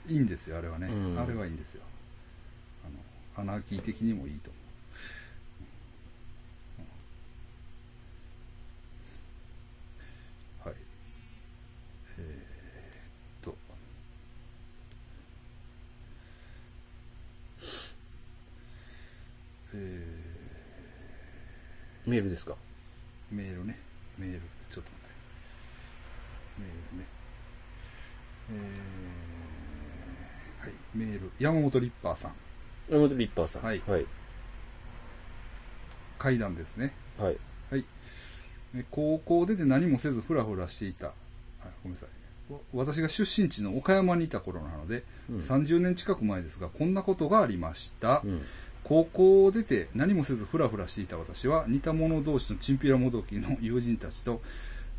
[0.07, 0.89] いいんですよ、あれはね。
[0.89, 1.83] うんあれはいいんですよ。
[3.37, 4.59] あの、アナーキー的にもいいと思
[10.65, 10.69] う。
[10.69, 10.77] はい。
[12.19, 12.29] えーっ
[13.43, 13.57] と。
[19.75, 20.07] え
[22.07, 22.53] あメールですか？
[23.33, 23.79] ー、メールね。
[24.19, 24.41] メール。
[24.71, 25.15] ちょっと待って。
[26.61, 27.07] メールね。
[28.53, 30.73] えー、はい。
[30.95, 31.31] メール。
[31.39, 32.33] 山本リッパーさん。
[32.91, 33.63] 山本リッパーさん。
[33.63, 34.07] はいはい。
[36.19, 36.95] 階段ですね。
[37.19, 37.37] はい。
[37.71, 37.85] はい。
[38.77, 41.09] え高校出て何もせずフラフラしていた。
[41.09, 41.13] あ
[41.83, 42.53] ごめんなさい。
[42.53, 48.21] わ私が出身地の岡山にいた頃なので、うん30年近く前ですが、こんなことがありました。
[48.25, 48.43] うん。
[48.85, 54.43] 高校を出て何もせずフラフラしていた私は似た者同士のチンピラもどきの友人たちと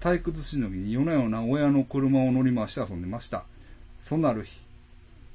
[0.01, 3.45] 退屈しのぎに夜な夜な親の車を乗り回して遊んでました。
[4.01, 4.59] そんなある日、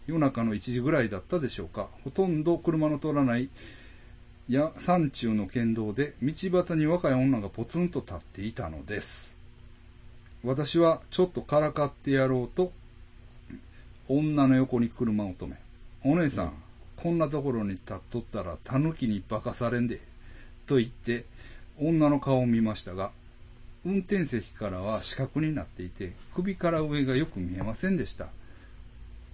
[0.06, 1.88] 夜中の1時ぐらいだったでしょうか。
[2.04, 3.48] ほとんど車の通らない
[4.48, 9.36] や山中の県道で道端に若い女がポツンと立っていたのです。
[10.44, 12.72] 私はちょっとからかってやろうと
[14.08, 15.56] 女の横に車を止め、
[16.04, 16.52] お姉さん、
[17.02, 20.00] こんなところに立っとったら狸に化かされんで、
[20.66, 21.24] と言って
[21.78, 23.10] 女の顔を見ましたが、
[23.86, 28.28] 運転席からは死角になっていて、首から上がよく見えませんでした。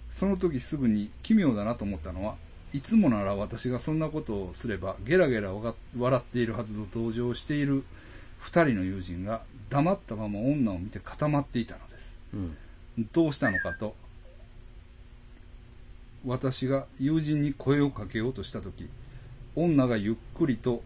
[0.09, 2.35] その時すぐに奇妙だなと思ったのは、
[2.73, 7.83] いつもなら私がそんなことをすればゲラゲラ笑っているはずの同情をしている
[8.39, 12.19] 二人の友人が黙ったまま女を見て固まっていたのです。
[12.33, 12.57] うん。
[13.11, 13.95] どうしたのかと、
[16.25, 18.87] 私が友人に声をかけようとしたとき、
[19.55, 20.83] 女がゆっくりと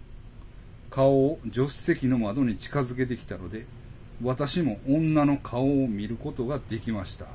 [0.90, 3.66] 顔を助手席の窓に近づけてきたので、
[4.24, 7.26] 私も女の顔を見ることができました。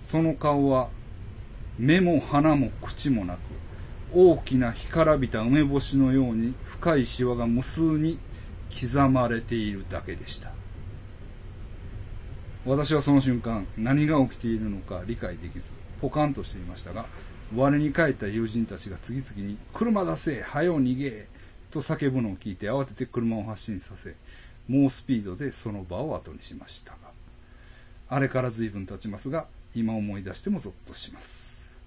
[0.00, 0.88] その顔は、
[1.78, 3.38] 目も鼻も口もなく、
[4.14, 8.18] 大きな干からびた梅干しのように深いシワが無数に
[8.78, 10.52] 刻まれているだけでした。
[12.66, 15.72] 私はその瞬間、何が起きているのか理解できず、
[16.02, 17.06] ポカンとしていましたが、
[17.54, 21.28] 我に帰った友人たちが次々に、車出せ早よ逃げ
[21.70, 24.16] と叫ぶのを聞いて慌てて車を発進させ、
[24.68, 26.98] 猛スピードでその場を後にしましたが、
[28.08, 31.80] あれから随分経ちますが、今思い出してもゾッとします。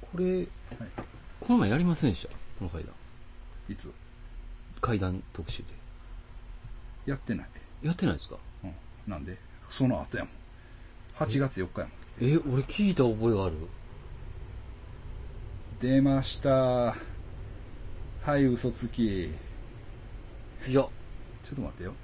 [0.00, 0.46] これ、はい。
[1.40, 2.28] この前やりませんでした？
[2.58, 2.92] この階段。
[3.68, 3.90] いつ？
[4.80, 5.68] 階段特集で。
[7.06, 7.48] やってない。
[7.82, 8.36] やってないですか？
[8.36, 8.40] うん。
[9.06, 9.36] なんで
[9.68, 10.32] その後やもん。
[11.24, 12.30] 8月4日やもん。
[12.30, 13.56] え、俺聞いた覚えがある？
[15.80, 16.50] 出ました。
[16.50, 16.94] は
[18.38, 19.24] い、嘘つき。
[19.24, 19.30] い
[20.68, 20.90] や、ちょ
[21.52, 21.94] っと待ってよ。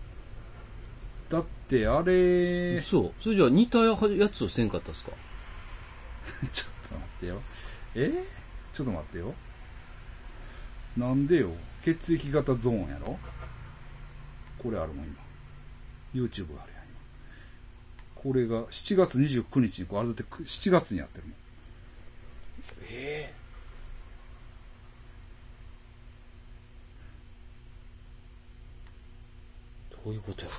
[1.30, 3.12] だって、あれ、そう。
[3.22, 3.96] それじゃあ似たや
[4.30, 5.12] つをせんかったっすか？
[6.52, 7.40] ちょっと待ってよ。
[7.94, 8.24] え？
[8.72, 9.34] ちょっと待ってよ。
[10.96, 11.50] なんでよ。
[11.84, 13.18] 血液型ゾーンやろ？
[14.58, 15.14] これあるもん、今。
[16.14, 16.77] YouTube があるや。
[18.22, 21.34] これが7月29日に、これあれだってく7月にやってるもん。
[22.90, 23.32] え
[30.04, 30.50] どういうことや？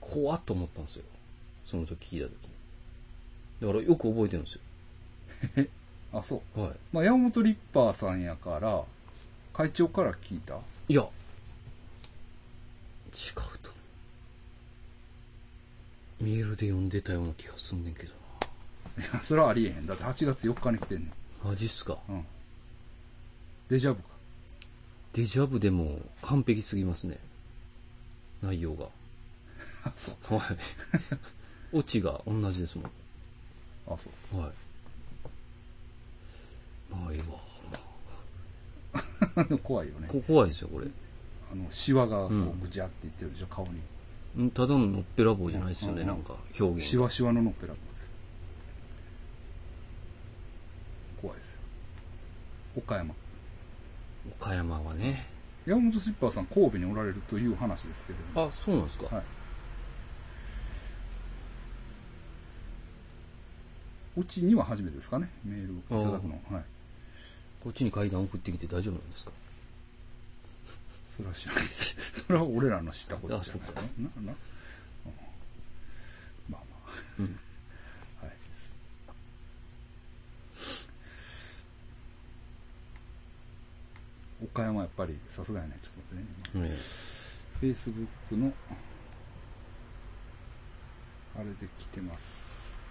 [0.00, 1.04] 怖っと思ったんですよ。
[1.66, 2.50] その時聞いた時に。
[3.60, 5.66] だからよく覚えてるんですよ。
[6.18, 6.60] あ、そう。
[6.60, 6.76] はい。
[6.92, 8.84] まあ、山本リッパーさんやから、
[9.52, 10.58] 会長から聞いた
[10.88, 11.10] いや、違う
[13.34, 13.55] と。
[16.20, 18.12] メールで読んでたような気がすんねんけど
[18.98, 19.86] いや、それはありえへん。
[19.86, 21.08] だって8月4日に来てんねん。
[21.08, 21.14] な。
[21.50, 21.98] マジっすか？
[22.08, 22.24] うん。
[23.68, 24.08] デジャブか。
[25.12, 27.18] デジャブでも完璧すぎますね。
[28.42, 28.86] 内容が。
[29.84, 30.38] あ、 そう。
[30.38, 30.58] はい。
[31.76, 32.90] オチが同じですもん。
[33.88, 34.38] あ、そう。
[34.38, 34.52] はい。
[36.90, 37.26] まあ、いいわ。
[39.62, 40.08] 怖いよね。
[40.08, 40.86] こ怖いですよ、これ。
[41.52, 43.80] あの、シワがこううんぐちゃっていってるでしょ、顔に。
[44.42, 46.84] んただののっぺらぼうじゃないですよね、うんなんか、表現。
[46.86, 48.12] シワシワののっぺらぼうです。
[51.22, 51.60] 怖いですよ。
[52.76, 53.14] 岡山。
[54.40, 55.26] 岡山はね。
[55.64, 58.46] 山本シッパーさん、神戸におられるという話ですけれども。
[58.48, 59.16] あ、そうなんですか。
[59.16, 59.24] はい。
[64.18, 66.40] うちには初めてですかね、メールいただくの。
[66.50, 66.64] はい。
[67.62, 69.32] こっちに階段送ってきて大丈夫なんですか？
[71.16, 71.64] それは知らない。
[71.64, 73.88] それは俺らの知ったことじゃないかな、な、
[74.18, 74.34] うんま
[76.58, 76.64] あまあ。
[77.18, 77.40] うん。
[78.20, 78.32] はい。
[84.44, 85.78] 岡山やっぱりさすがやね。
[85.82, 86.68] ちょっと待ってね。
[86.68, 86.76] ね
[87.60, 88.52] フェイスブックの、
[91.34, 92.82] あれで来てます。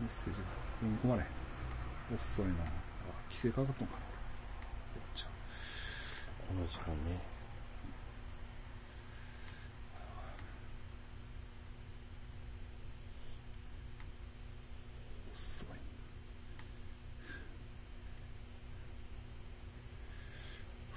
[0.00, 0.46] メッセージが
[0.80, 1.26] 読み込まれ。
[2.14, 2.52] 遅いな。
[2.52, 2.54] あ、
[3.28, 4.11] 規制かかったのかな。
[6.52, 7.18] この時間ね。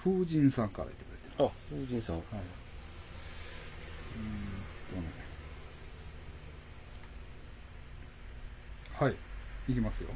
[0.04, 1.56] 風神さんからいただいてます。
[1.56, 2.16] あ、風神さん。
[2.18, 2.26] はい。
[2.26, 5.08] うーんとね。
[8.94, 9.16] はい。
[9.72, 10.10] いきますよ。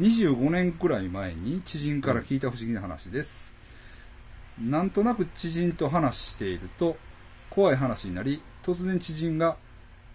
[0.00, 3.57] 25年くらい前に知人から聞いた不思議な話です。
[4.60, 6.96] なんとなく知人と話していると、
[7.50, 9.56] 怖い話になり、突然知人が、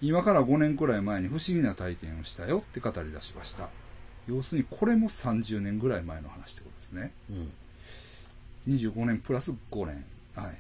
[0.02, 3.70] 今から5年くらい前に不思議な体験をしたよって語り出しました。
[4.28, 7.12] 要するにこれも30年ぐらい前の話ってことですね。
[7.30, 7.52] うん。
[8.76, 10.06] 25年プラス5年。
[10.36, 10.58] はい。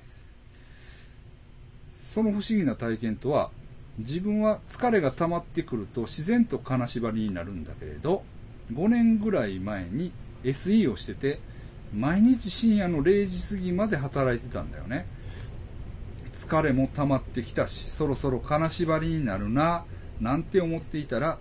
[1.94, 3.52] その不思議な体験とは、
[3.98, 8.24] 自分は疲れが溜まってくると自然と金縛りになるんだけれど、
[8.72, 10.12] 5年ぐらい前に
[10.44, 11.40] SE をしてて、
[11.94, 15.06] 毎日深夜の0時過ぎまで働いてたんだよね。
[16.34, 19.86] 疲れも溜まってきたし、そろそろ金縛りになるな、
[20.20, 21.38] なんて思っていたら、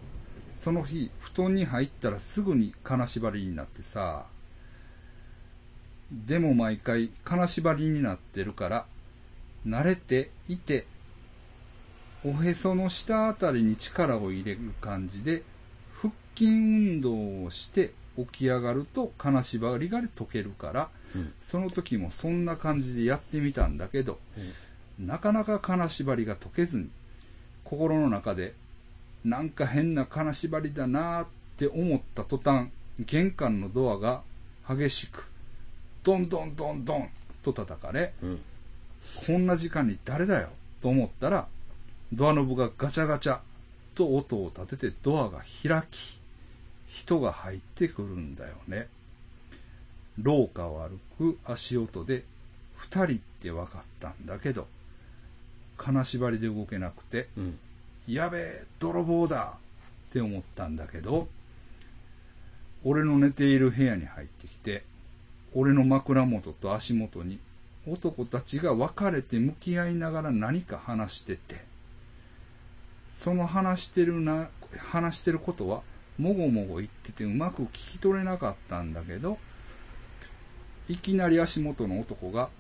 [0.54, 4.26] その日、布団に入ったらすぐに金縛りになってさ、
[6.12, 8.86] でも毎回金縛りになってるから、
[9.66, 10.86] 慣れていて、
[12.24, 15.42] おへその下あたりに力を入れる感じで、
[16.00, 21.32] 腹筋運動をして起き上がると金縛りが解けるから、うん。
[21.42, 24.18] その時もそんな感じでやってみたんだけど、
[24.98, 26.90] なかなか金縛りが解けずに、
[27.64, 28.54] 心の中で、
[29.24, 31.26] なんか変な金縛りだなーっ
[31.56, 32.68] て思った途端、
[33.00, 34.22] 玄関のドアが
[34.68, 35.26] 激しく、
[36.02, 37.08] ドンドンドンドン
[37.42, 38.40] と叩かれ、うん。
[39.26, 40.48] こんな時間に誰だよ
[40.80, 41.48] と思ったら、
[42.12, 43.38] ドアノブがガチャガチャ
[43.94, 46.18] と音を立ててドアが開き、
[46.92, 48.88] 人が入ってくるんだよね。
[50.18, 50.98] 廊下を歩
[51.34, 52.24] く足音で
[52.76, 54.68] 二人って分かったんだけど、
[55.78, 57.58] 金縛りで動けなくて、うん。
[58.06, 59.54] やべえ、泥棒だ
[60.10, 61.28] って思ったんだけど、
[62.84, 64.84] 俺の寝ている部屋に入ってきて、
[65.54, 67.38] 俺の枕元と足元に
[67.88, 71.64] 男たちが分かれて向き合いながら何か話してて、
[73.10, 74.48] その話してるな、
[74.78, 75.82] 話してることは、
[76.18, 79.38] もごもご言っててうまく聞き取れなかったんだけど、
[80.88, 82.50] いきなり足元の男が、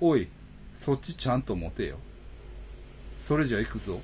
[0.00, 0.28] おい、
[0.74, 1.98] そっちちゃんと持てよ。
[3.18, 4.00] それじゃ行くぞ。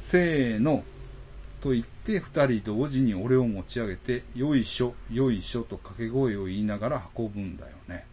[0.00, 0.84] せーの、
[1.60, 8.06] と言って二人同時に俺を持ち上げて、よいしょ、よいしょと掛け声を言いながら運ぶんだよね。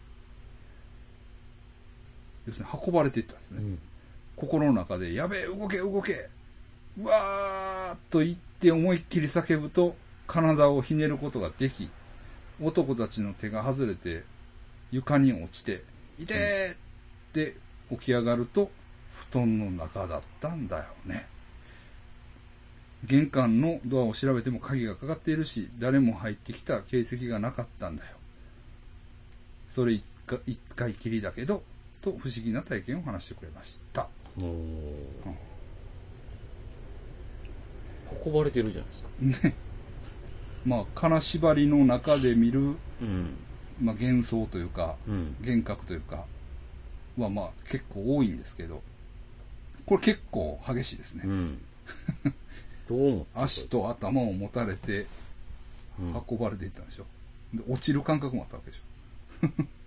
[2.46, 3.58] 要するに運ばれていったんですね。
[3.60, 3.78] うん。
[4.36, 6.30] 心の中で、やべえ、動け、動けう
[7.02, 9.96] わーっと言って思いっきり叫ぶと、
[10.26, 11.90] 体をひねることができ、
[12.62, 14.24] 男たちの手が外れて、
[14.90, 15.82] 床に落ちて、
[16.18, 16.76] いてーっ
[17.32, 17.56] て
[17.90, 18.70] 起き上がると、
[19.30, 21.26] 布団の中だったんだよね。
[23.04, 28.16] 玄関のドアを調べても鍵がかかっているし、誰も入ってきた形跡がなかったんだよ。
[29.68, 31.62] それ一回一回きりだけど、
[32.00, 34.08] と不思議な体験を話してくれました。
[38.24, 39.08] 運ばれてるじゃないですか。
[39.48, 39.54] ね。
[40.64, 43.36] まあ、金縛りの中で見る、うん。
[43.82, 45.36] まあ、幻想というか、うん。
[45.40, 46.24] 幻覚というか、
[47.18, 48.82] はまあ結構多いんですけど、
[49.86, 51.22] これ結構激しいですね。
[51.24, 51.58] うん。
[52.88, 53.42] どう思った？
[53.44, 55.06] 足と頭を持たれて
[56.00, 57.06] うん運ばれていったんでしょ。
[57.52, 58.82] で落ちる感覚もあったわけでしょ。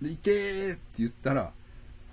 [0.06, 1.52] で、いてーって言ったら、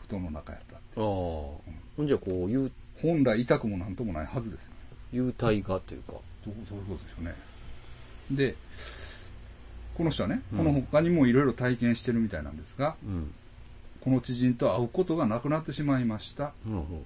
[0.02, 0.76] 布団の中やった。
[0.76, 0.82] ああ。
[0.96, 1.60] ほ
[2.02, 2.72] んじゃこう、幽
[3.02, 4.74] 本来痛くもなんともないはずですよ。
[5.16, 6.14] 幽体がというか。
[6.46, 7.36] どうそういうことでしょうね。
[8.32, 8.56] で、
[9.96, 13.32] この人はね、うんこの他にもいろいろ体験してるみたいなんですが、うん。
[14.02, 16.44] この知人と会うことがなくなってしまいました。
[16.44, 17.04] なるほ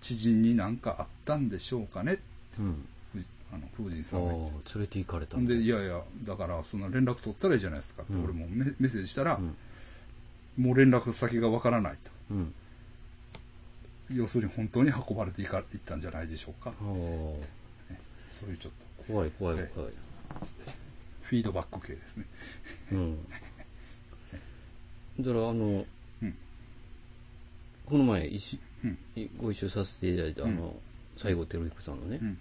[0.00, 2.16] 知人に何かあったんでしょうかね
[2.56, 2.64] ど。
[2.64, 2.86] うん。
[3.12, 3.18] ふ
[3.52, 10.64] あの、風神あさんが言ってあ、連れて行かれたほんで、いや、やいや、だから、その連絡取ったらいいじゃないですかって、うん俺もメメッセージしたら、うん。
[10.64, 12.10] もう連絡先がわからないと。
[12.30, 12.54] うん。
[14.12, 16.72] 要するに本当に運ばれていかいったんじゃないでしょうか。
[18.30, 18.72] そういうちょっ
[19.06, 19.92] と、怖い怖い怖い。
[21.22, 22.24] フィードバック系ですね。
[22.92, 23.18] うん。
[25.20, 25.84] だから、あの、
[26.22, 26.34] うん
[27.86, 30.74] この前一緒、うんいご一緒させていただいた、あの、
[31.16, 32.38] 西郷輝彦さんのねう、ん。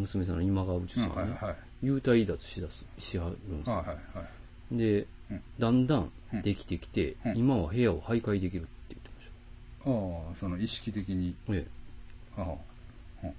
[0.00, 1.56] 娘さんの今川宇宙うん、さんがね、はいはい。
[1.82, 3.76] 幽体離脱しだす、しはるんですよ。
[3.76, 4.24] はいはいは
[4.72, 4.76] い。
[4.76, 8.93] でうん、だんだんうんできてきて、うん今は部屋を徘徊できるって
[9.86, 11.54] ああ、その意識的に、た。
[11.54, 11.66] え
[12.36, 12.44] ああ、
[13.24, 13.34] うんえ、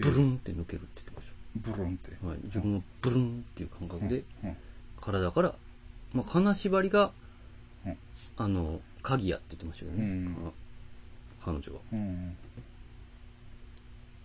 [0.00, 2.10] ブルンって抜けるって言ってましブルンって。
[2.12, 2.26] た。
[2.26, 2.38] はい。
[2.44, 4.56] 自分のブルンっていう感覚で、うん、
[5.00, 5.54] 体から、
[6.12, 7.12] まあ、金縛りが、
[7.86, 7.96] うん
[8.36, 10.04] あの、鍵やって言ってましたよね。
[10.04, 10.52] うんあ
[11.44, 11.80] 彼女は。
[11.92, 12.36] うん。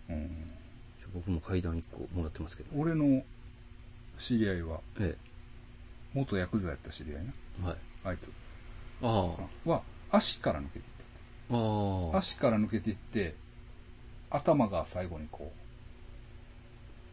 [0.10, 0.52] うん。
[1.14, 2.70] 僕も階段1個もらってますけど。
[2.80, 3.24] 俺の
[4.20, 5.16] 知り合いは、え
[6.14, 7.34] 元ヤクザやった知り合いな。
[7.64, 7.66] え。
[7.66, 7.78] はい。
[8.06, 8.32] あいつ。
[9.02, 9.36] あ
[9.66, 9.82] は、
[10.12, 10.86] 足から抜けて。
[11.50, 13.36] 足から抜けていって、
[14.30, 15.54] 頭が最後にこ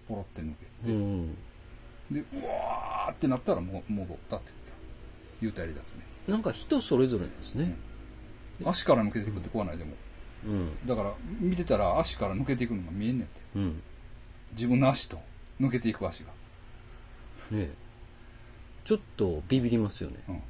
[0.06, 0.52] う、ポロって抜
[0.84, 1.36] けうん。
[2.12, 4.50] て、で、うわーってなったらもう戻ったって
[5.40, 5.56] 言った。
[5.60, 6.02] 幽体離脱ね。
[6.28, 7.76] なんか人それぞれなんですね。
[8.64, 9.92] 足から抜けていくって怖ないでも。
[10.46, 10.86] うん。
[10.86, 13.40] だから、見てたら足から抜けていくのが見えんねんって。
[13.56, 13.82] うん。
[14.52, 15.18] 自分の足と
[15.60, 16.30] 抜けていく足が。
[17.50, 17.70] ねえ。
[18.84, 20.16] ちょっとビビりますよね。
[20.28, 20.42] うん。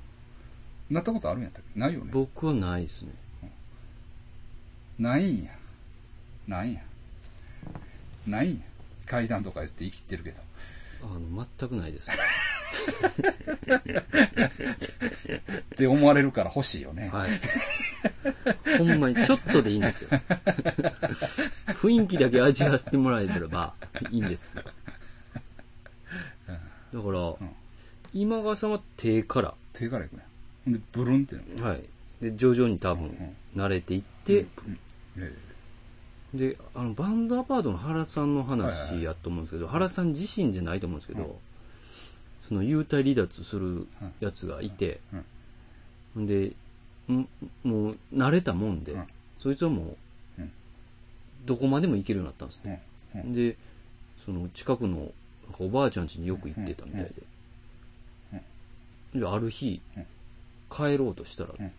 [0.91, 1.79] なったことあるんやったっけ？
[1.79, 2.11] ないよね。
[2.13, 3.13] 僕はないですね。
[4.99, 5.51] ないんや。
[6.47, 6.81] ないんや。
[8.27, 8.61] ないんや。
[9.07, 10.41] 階段とか言って生きてるけど。
[11.03, 12.11] あの、全くないです。
[15.75, 17.11] って思われるから欲しいよね。
[17.13, 17.31] はい。
[18.79, 20.11] ほんまにちょっとでいいんですよ。
[21.69, 23.75] 雰囲気だけ味わわせてもらえれば
[24.11, 24.57] いいんです。
[24.57, 24.69] だか
[27.11, 27.35] ら、
[28.13, 30.25] 今川さんは手から、手からいくね。
[30.65, 31.65] ほんで、ブルンってなる。
[31.65, 31.83] はい。
[32.21, 33.37] で、徐々に多分ん。
[33.57, 34.47] 慣れていって、
[36.35, 41.35] で、あの、バンドアパートの原さんの話やと思うんですけど、原さん自身じゃないと思うんですけど、うん。
[42.49, 43.87] その幽体離脱する
[44.21, 45.01] やつがいて、
[46.17, 46.27] ん。
[46.27, 46.53] で、
[47.09, 47.29] ん
[47.63, 49.07] もう慣れたもんで、うん。
[49.39, 49.97] そいつはも
[50.39, 50.53] う、うん。
[51.47, 52.81] どこまでも行けるようになったんですえ
[53.23, 53.35] ね。
[53.35, 53.57] で、
[54.25, 55.13] その近くの
[55.59, 57.13] おばあちゃん家によく行ってたみたいで。
[59.15, 60.07] じゃあある日、うん。
[60.71, 61.73] 帰ろうとしたら、うん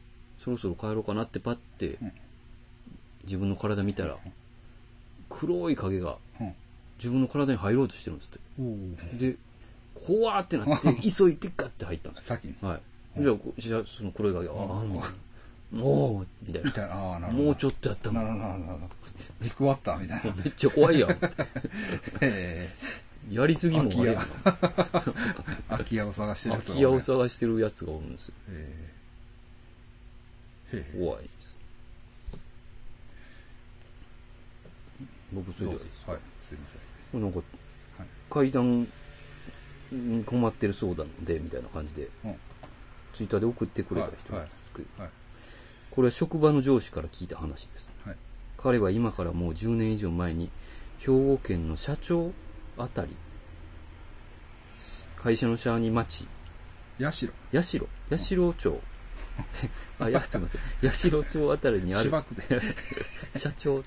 [0.46, 2.12] そろそろ帰ろうかなってパッてうん
[3.26, 4.18] 自分の体見たら、
[5.30, 6.54] 黒い影がうん。
[6.98, 8.32] 自分の体に入ろうとしてるんです
[9.18, 9.30] って。
[9.32, 9.36] で、
[10.08, 12.28] 怖ーってなって、 急いでガッて入ったんです。
[12.28, 12.56] 先に。
[12.62, 12.80] は
[13.18, 13.22] い。
[13.22, 15.04] じゃあこ、じゃあその黒い影が、ああ、も
[15.74, 16.68] う、もう、みたいな。
[16.70, 16.96] みたいな。
[16.96, 17.44] ああ、なるほど。
[17.46, 18.22] もうちょっとやったの。
[18.22, 18.88] なるほど、なるほどなるほ
[19.42, 19.48] ど。
[19.48, 20.34] スクワッターみたいな。
[20.44, 21.10] めっちゃ怖いやん。
[22.22, 22.70] え
[23.32, 24.24] やりすぎもあれやん。
[24.24, 24.28] え
[25.70, 28.36] 空き家を探してるやつ空き家を探してるやつがおるんですよ。
[28.50, 28.95] ええ
[30.98, 31.60] 怖いです。
[35.34, 35.80] 僕、それではい、
[36.42, 36.78] すいませ
[37.18, 37.22] ん。
[37.22, 37.46] なんか、はい
[38.30, 38.88] 階段
[39.92, 42.36] に困ってるそうなので、みたいな感じで、うん。
[43.14, 45.12] ツイッターで送ってくれた人なんですけど、はい。
[45.92, 47.90] これは職場の上司から聞いた話です。
[48.06, 48.16] はい。
[48.58, 50.50] 彼は今からもう10年以上前に、
[51.00, 52.32] 兵庫県の社長
[52.78, 53.16] あたり、
[55.18, 56.28] 会社の社に町、
[57.00, 57.34] ヤシロ。
[57.54, 58.82] 八代、八代町、
[60.00, 60.62] あ、いや、すみません。
[60.82, 62.12] 八代町あたりにある。
[63.36, 63.84] 社長、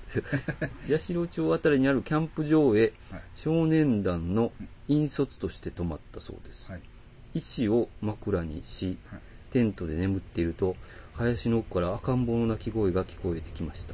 [0.87, 3.21] 八代町あたりにあるキャンプ場へはい。
[3.35, 4.51] 少年団の
[4.87, 6.71] 引率として泊まったそうです。
[6.71, 6.81] はい。
[7.33, 9.19] 石を枕にしはい、
[9.51, 10.75] テントで眠っていると、
[11.13, 13.93] 林の奥から赤ん坊の鳴き声が聞こえてきました。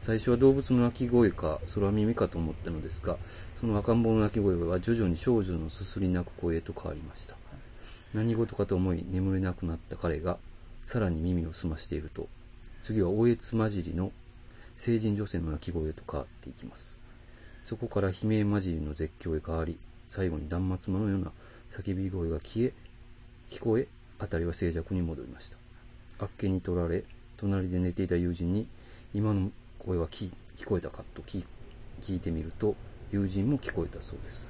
[0.00, 3.16] 最初は動物の鳴き声か空耳かと思ったのですが、
[3.58, 7.36] その赤ん坊の鳴き声は徐々に少女のすすり泣く声へと変わりました。
[8.12, 10.38] 何事かと思い眠れなくなった彼が、
[10.86, 12.28] さらに耳を澄ましていると、
[12.80, 14.12] 次はおえつ混じりの
[14.76, 16.98] 成人女性の鳴き声へと変わっていきます。
[17.62, 19.78] そこから悲鳴混じりの絶叫へ変わり、
[20.08, 21.32] 最後に断末魔のような
[21.70, 22.72] 叫び声が消え、
[23.48, 23.88] 聞こえ、
[24.18, 25.56] あたりは静寂に戻りました。
[26.18, 27.04] あっけに取られ、
[27.36, 28.66] 隣で寝ていた友人に、
[29.14, 31.44] 今の声は聞聞こえたかと聞
[32.00, 32.76] 聞いてみると、
[33.10, 34.46] 友人も聞こえたそうです。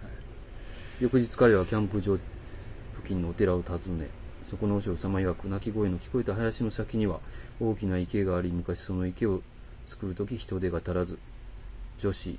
[1.01, 2.17] 翌日彼はキャンプ場
[2.97, 4.09] 付近のお寺を訪ね、
[4.45, 7.21] そこの和尚様曰く鳴き声の聞こえた林の先には
[7.61, 9.43] 大きな池があり、昔その池を
[9.87, 11.19] 作るとき人手が足らず、
[11.99, 12.39] 女子、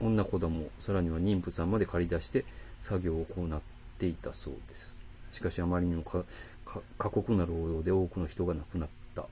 [0.00, 2.44] 女子供、さらには妊婦さんまで借り出して
[2.80, 3.60] 作業を行っ
[3.98, 5.02] ていたそうです。
[5.30, 6.24] しかしあまりにもか
[6.64, 9.26] か過酷な労働で多くの人が亡くなった。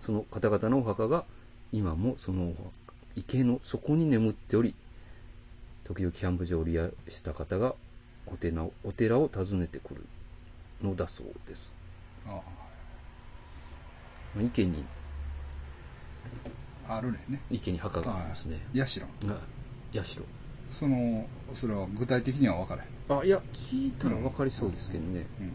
[0.00, 1.24] その方々のお墓が
[1.72, 2.52] 今もその
[3.14, 4.74] 池の底に眠っており、
[5.84, 7.74] 時々キャンプ場を利用した方が
[8.26, 10.04] お寺をお寺を訪ねてくる
[10.82, 11.72] のだそうです。
[12.26, 12.40] あ
[14.40, 14.84] 池に、
[16.88, 16.96] あ。
[16.96, 17.40] あるね。
[17.50, 18.60] 池に墓がありますね。
[18.72, 19.06] ヤシロ。
[19.26, 19.34] は
[19.92, 20.04] い。
[20.04, 20.20] 社。
[20.70, 22.86] その、それは具体的には分からへ
[23.16, 23.20] ん。
[23.20, 25.26] あ、いや、聞いたら分かりそうですけどね。
[25.40, 25.52] うん。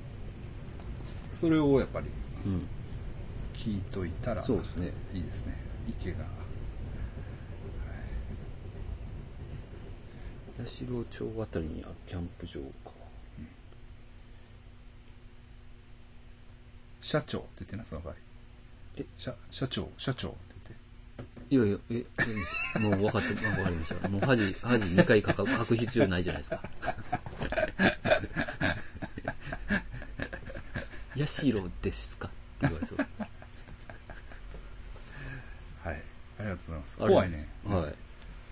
[1.34, 2.08] それをやっぱり
[2.46, 2.68] うん。
[3.54, 4.92] 聞いといたら、そうですね。
[5.14, 5.56] いいですね。
[5.88, 6.26] 池が。
[10.58, 12.93] 八代町あたりにあるキャンプ場か。
[17.04, 18.14] 社長って言ってな、その場合。
[18.98, 19.06] え？
[19.18, 20.74] 社、社長、社長って
[21.50, 22.06] いやいや、え、
[22.76, 24.08] えもう分かって、分かりました。
[24.10, 26.64] もう恥、恥2回書か書く必要ないじゃないですか。
[31.16, 32.28] ヤシロですか？
[32.28, 33.14] って言われそうです。
[33.20, 33.30] 言っ
[35.84, 35.90] て。
[35.90, 36.02] はい。
[36.40, 36.98] ありがとうございます。
[36.98, 37.48] 怖いね。
[37.66, 37.96] はい。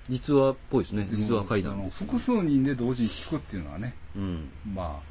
[0.10, 1.08] 実話っぽいですね。
[1.10, 4.50] 実話階段です、複数人で同時に聞くっていうのはね、うん。
[4.74, 5.11] まあ、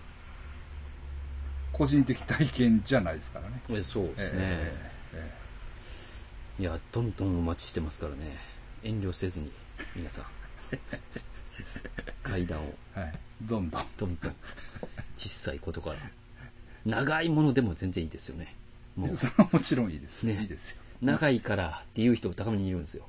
[1.73, 3.63] 個人的体験じゃないですからね。
[3.71, 4.39] えそうですね。
[4.39, 4.79] え
[5.15, 5.37] え
[6.59, 8.37] えいや、どんどんお待ちしてますからね。
[8.83, 9.51] 遠慮せずに、
[9.97, 10.25] 皆さん。
[12.23, 13.13] 階段を、えはい。
[13.43, 13.87] どんどん。
[13.97, 14.35] どんどん、
[15.17, 15.97] 小さいことから。
[16.85, 18.55] 長いものでも全然いいですよね。
[18.95, 20.25] もう、 それはもちろんいいです。
[20.25, 20.83] ねいいですよ。
[21.01, 23.09] 長いからっていう人も高めにいるんですよ。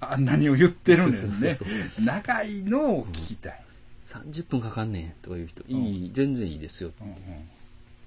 [0.00, 2.04] あ、何を言ってるんだよそうねそうそう。
[2.04, 3.64] 長いのを聞きたい。
[4.04, 6.92] 30分かかんねんとかいう人、いい、全然いいですよ。
[7.00, 7.16] うんうん。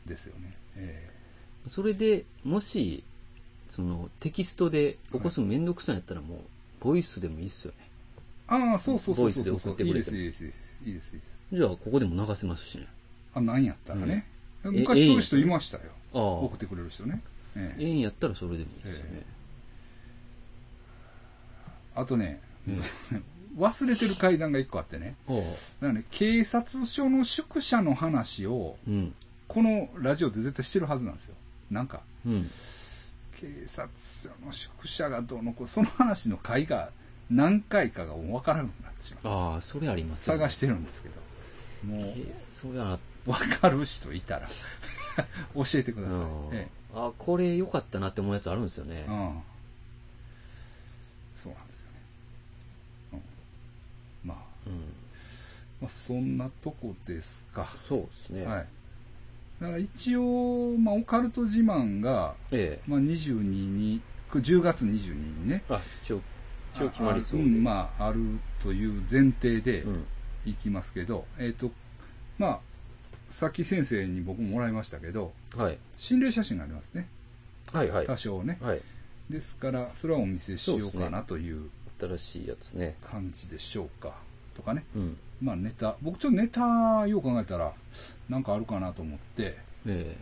[0.10, 0.58] ですよね。
[0.76, 1.10] え
[1.68, 3.04] それで、もし、
[3.70, 6.40] その、テキストで起こすのめんどくさいんやったらもう、
[6.82, 7.90] ボイスでもいいっすよね。
[8.52, 9.54] えああ、そうそうそうそうそう。
[9.54, 11.16] ボイスで送ってくれてもいいです、いいです、いいです。
[11.54, 12.88] じゃあ、ここでも流せますしね。
[13.34, 14.26] あ、何やったらね。
[14.66, 15.84] ん昔そういう人いましたよ。
[16.14, 17.22] ああ送ってくれる人ね。
[17.56, 19.12] ええええんやったらそれでもいいですよね。
[19.14, 19.24] え
[21.96, 22.80] あとね、え
[23.58, 25.16] 忘れてる階段が一個あってね。
[25.28, 25.42] だか
[25.82, 29.14] らね、警察署の宿舎の話を、うん。
[29.50, 31.36] このラジオで絶対してるはずなんですよ。
[31.72, 32.44] なんか、うん。
[33.36, 36.92] 警察署の宿舎がどうのこう、その話の回が
[37.32, 39.34] 何回かがもう分からなくなってしまう。
[39.34, 41.16] ああ、それありますよね探してるんですけど。
[41.88, 43.00] もう、えそうやな。
[43.26, 44.48] 分かる人いたら、
[45.56, 46.20] 教えてください。
[46.20, 49.10] うんえあ、これ良かったなって思うやつあるんですよねえ。
[49.10, 49.42] うん。
[51.36, 52.00] そうなんですよね。
[53.14, 53.16] う
[54.28, 54.74] ん、まあ、うん。
[55.82, 57.68] まあ、そんなとこですか。
[57.78, 58.46] そうですね。
[58.46, 58.68] はい。
[59.62, 65.64] だから一応、まあ、オカルト自慢が、えまあ、22にこれ10月22日にね。
[65.70, 66.22] あ、一応、
[66.76, 67.46] 一応決まりそうで。
[67.46, 68.22] あんまあ、ある
[68.62, 70.06] という前提でうん。
[70.46, 71.72] いきますけど、えっ、と、
[72.38, 72.60] まあ、
[73.28, 75.78] さっき先生に僕ももらいましたけど、はい。
[75.98, 77.10] 心霊写真がありますね。
[77.74, 78.08] はいはい。
[78.08, 78.58] 多少ね。
[78.62, 78.82] はい。
[79.30, 81.70] ですから、それはお見せしようかなという
[82.00, 82.96] 新しいやつね。
[83.04, 84.14] 感じでしょうか。
[84.56, 84.86] とかね。
[84.96, 85.18] うん。
[85.42, 87.74] まあネタ、僕ちょっとネタ、よう考えたら、
[88.28, 90.16] なんかあるかなと思って、え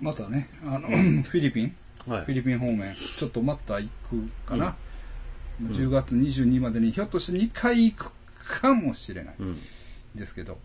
[0.00, 0.88] またね、あの、
[1.22, 1.76] フィリピン、
[2.08, 2.24] えはい。
[2.24, 4.68] フィリピン方面、ちょっとまた行くかな。
[4.70, 4.76] ん
[5.62, 8.12] 10月22までにひょっとして2回行く
[8.60, 9.34] かもしれない。
[9.38, 9.58] うん。
[10.14, 10.58] ですけど、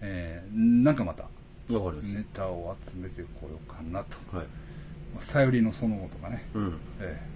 [0.00, 1.24] えー、なんかまた
[1.68, 4.16] ネタを集めてこようかなと。
[4.32, 4.38] た。
[4.38, 4.46] はい。
[4.46, 4.52] ま
[5.18, 6.46] あさゆりのその後とかね。
[6.54, 6.78] うん。
[7.00, 7.34] えー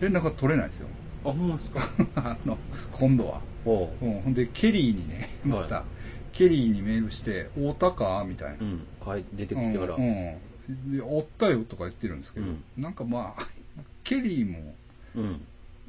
[0.00, 0.88] 連絡が取れないですよ。
[1.24, 1.80] あ、ほんまですか？
[2.16, 2.58] あの、
[2.90, 3.40] 今度は。
[3.64, 3.90] おう。
[4.00, 5.84] うん、ほんで、ケリーにね、また、は
[6.32, 8.24] ケリーにメールして、会うたか？
[8.26, 8.64] みたいなう。
[8.64, 8.86] ん。
[9.32, 9.94] 出てきてから。
[9.96, 10.04] うん。
[10.04, 10.40] うん
[10.92, 13.42] で会ったよとか言ってるんですけど、うんなんかまあ、
[14.04, 14.76] ケリーも、
[15.16, 15.44] うん。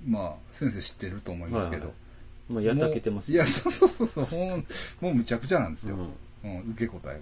[0.08, 1.88] まあ、先生知ってると思いますけど。
[1.90, 1.94] はい
[2.54, 4.66] まあ、やたけてますもういや、 そうそうそうそう、もう、
[5.06, 5.96] もうむちゃくちゃなんですよ。
[6.44, 6.52] うん。
[6.52, 7.22] うん、受け答え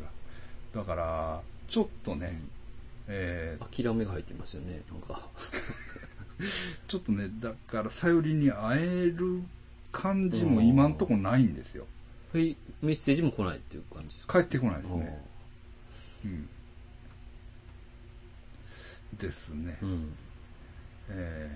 [0.73, 0.79] が。
[0.79, 2.39] だから、ちょっとね、
[3.07, 4.81] えー諦めが入ってますよね。
[4.89, 5.27] なんか。
[6.87, 9.41] ちょっとね、だから、さゆりに会える
[9.91, 11.85] 感じも今んとこないんですよ。
[12.33, 12.55] はい。
[12.81, 14.41] メッセージも来ないっていう感じですか？
[14.41, 15.21] 帰ってこないですね。
[16.25, 16.49] うん。
[19.17, 19.77] ですね。
[19.81, 20.13] うん。
[21.09, 21.51] え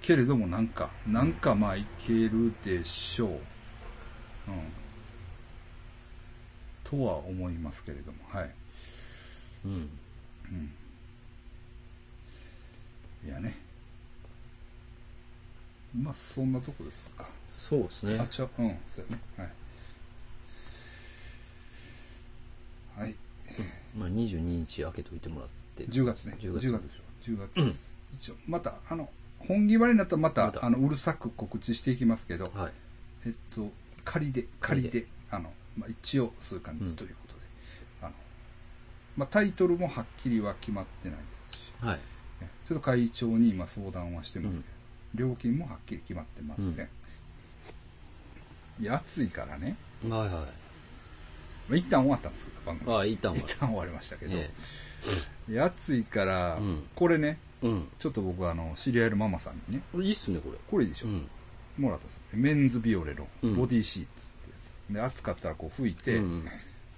[0.00, 3.30] ー、けれどもなんか、なんかまあいけるでしょう。
[3.30, 3.38] うん。
[6.82, 8.50] とは思いますけれども、はい。
[9.64, 9.88] うん。
[10.50, 10.74] うん。
[13.26, 13.56] いやね。
[15.96, 17.26] まあそんなとこですか。
[17.48, 18.26] そうですねあ、。
[18.26, 19.22] ちゃう、うん、そうやね。
[19.36, 19.48] はい。
[22.96, 23.14] はい。
[23.96, 25.84] まあ、22日開けといてもらって。
[25.84, 26.36] 10月ね。
[26.40, 27.02] 10 10月月ですよ。
[27.22, 27.94] 10月。
[28.14, 29.08] 一応、また、あの、
[29.38, 32.72] 本決まりになったらまた、またあの、うるさく告知していきますけど、はい。
[33.26, 33.70] えっと、
[34.04, 37.40] 仮で、仮で、仮であの、まあ、一応そういう感うんじということで、
[38.02, 38.12] あの、
[39.16, 41.96] まあ、タイトルもはっきりは決まってないですし、はい。
[41.96, 42.02] ね
[42.68, 44.73] ちょっと会長に今相談はしてますけど、
[45.14, 46.88] 料金もはっきり決まってません。
[48.80, 49.76] いや、暑いからね、
[50.08, 50.30] はいはい。
[50.30, 50.40] ま
[51.72, 52.92] あ、一旦終わったんですけど、番組。
[52.92, 53.54] ああ、いたんは一。
[53.56, 54.50] 旦終わりましたけど、え
[55.48, 57.66] いや暑いから、うんこれね、え。
[57.68, 57.88] うん。
[57.98, 60.58] ちょっと僕あの、知り合いのママさんにね、これいいっすね、これ。
[60.70, 61.28] これいいでしょ、うん。
[61.78, 64.10] もらったんですメンズビオレのうんボディシーツっ
[64.46, 64.56] てや
[64.90, 64.92] つ。
[64.94, 66.44] で、暑かったらこう拭いて、うん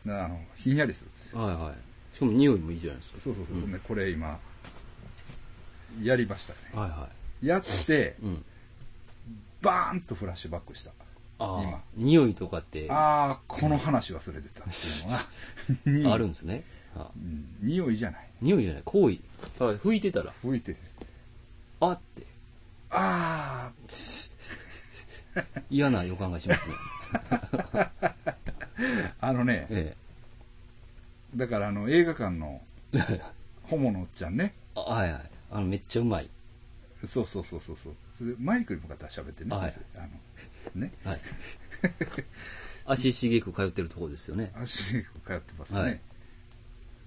[0.04, 1.40] であの、ひんやりするんですよ。
[1.40, 2.16] はいはい。
[2.16, 3.20] しかも匂いもいいじゃないですか。
[3.20, 3.56] そうそうそう。
[3.56, 4.38] んで、これ今、
[6.02, 6.58] やりましたね。
[6.72, 7.08] はいは
[7.42, 8.24] やって、い。
[8.24, 8.44] うん。
[9.62, 10.90] バーンとフラッシュバックした。
[11.38, 11.82] ああ今。
[11.94, 15.10] 匂いとかってああー、この話忘れてたっていうの
[16.04, 16.64] が、 匂いるんですね。
[16.96, 18.28] あうん匂いじゃない。
[18.40, 19.18] 匂いじゃない、行為。
[19.62, 20.76] はい拭いてたら、拭いて、
[21.80, 22.26] あって、
[22.90, 23.70] あ
[25.68, 26.74] 嫌な予感がしますね。
[27.12, 27.90] ー、
[29.20, 29.96] あのね、え
[31.34, 32.62] だからあの、映画館の、
[32.94, 33.20] え。
[33.64, 35.30] ホモのおっちゃんね、あはいはい。
[35.50, 36.30] あの、めっちゃうまい。
[37.04, 37.94] そうそうそうそうそう。
[38.16, 41.20] それでマイクに向かって喋ってね、はいあの、ね、はい。
[42.86, 44.52] 足しげく通ってるところですよね。
[44.54, 45.02] 足通
[45.32, 45.80] ってますね。
[45.80, 46.00] はい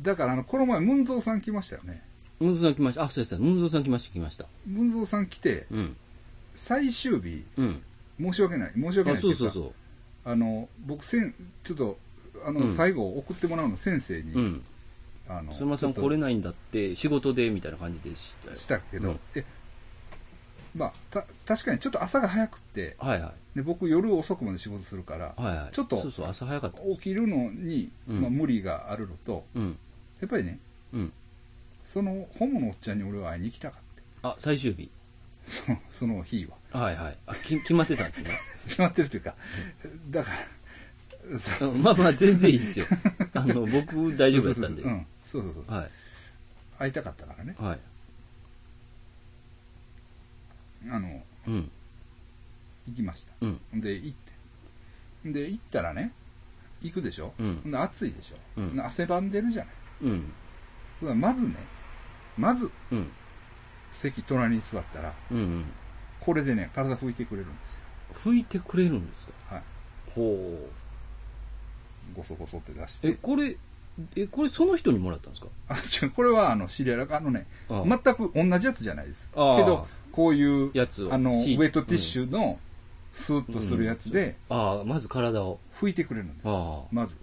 [0.02, 2.02] だからあの、この前、ムンゾーさん来ましたよね。
[2.40, 3.04] ムンゾーさん来ました。
[3.04, 3.46] あ、そうですね。
[3.46, 4.46] ムンゾーさん来ました、来ました。
[4.66, 5.98] ムンゾーさん来て、うん。
[6.56, 7.82] 最終日、うん。
[8.20, 9.74] 申し訳ない、申し訳あ、ないっていうか、そうそうそ
[10.32, 11.34] あの、僕せん、
[11.64, 12.00] ちょっと、
[12.46, 14.40] あの、うん最後送ってもらうの先生に、う。
[14.40, 14.64] うん。
[15.28, 18.58] あの、すみません、来れないんだって、仕事で、みたいな感じでしたよ。
[18.58, 19.44] したけど、うんえ、
[20.76, 23.58] まあ、た、確かにちょっと朝が早くって、はいはい。
[23.58, 25.74] で僕夜遅くまで仕事するから、はいはい。
[25.74, 25.98] ちょっと
[26.28, 26.80] 朝早かった。
[26.80, 29.78] 起きるのに、うんまあ無理があるのと、うん。
[30.22, 30.60] やっぱりね、
[30.94, 31.14] うん。
[31.86, 33.82] その、ホモのおっちゃんに俺は会いに行きたかっ
[34.22, 34.30] た。
[34.30, 34.90] あ、最終日。
[35.44, 36.80] その、その日は。
[36.80, 37.18] はいはい。
[37.26, 38.30] あ、き決まってたんですね。
[38.68, 39.36] 決まってるというか、
[40.10, 40.32] だか
[41.32, 42.86] ら、そうんまあまあ、全然いいですよ。
[43.34, 44.82] あの、僕大丈夫だったんで。
[44.84, 45.74] うん、そうそうそう。
[45.74, 45.90] はい。
[46.78, 47.56] 会いたかったからね。
[47.60, 47.80] はい。
[50.88, 51.72] あの、うん。
[52.88, 53.34] 行きました。
[53.42, 53.60] うん。
[53.82, 54.18] で、行っ
[55.24, 55.32] て。
[55.32, 56.14] で、行ったらね、
[56.82, 59.74] 行くでしょ、うんで暑いでしょ、うんで汗ばんでるじゃない。
[61.02, 61.20] うん。
[61.20, 61.56] まずね、
[62.38, 63.12] まずうん。
[63.92, 65.66] 席隣に座ったら、うんうん。
[66.20, 67.84] これでね、体拭いてくれるんですよ。
[68.16, 69.56] 拭いてくれるんですか？
[69.56, 69.64] はい。
[70.16, 70.70] ほ
[72.16, 73.08] ごそごそって出しう。
[73.10, 73.18] え、て。
[73.22, 73.58] これ、
[74.16, 75.48] え、これその人にもらったんですか？
[75.68, 79.30] あ、違う、これはあの、知り合いだあのね、ああ全く同じやつじゃないです。
[79.34, 82.60] けああど、こういう、やつをあの、ウェットティッシュの、
[83.14, 85.60] スーッとするやつで、ああ、まず体を。
[85.80, 86.48] 拭いてくれるんです。
[86.48, 86.88] ああ。
[86.92, 87.18] まず。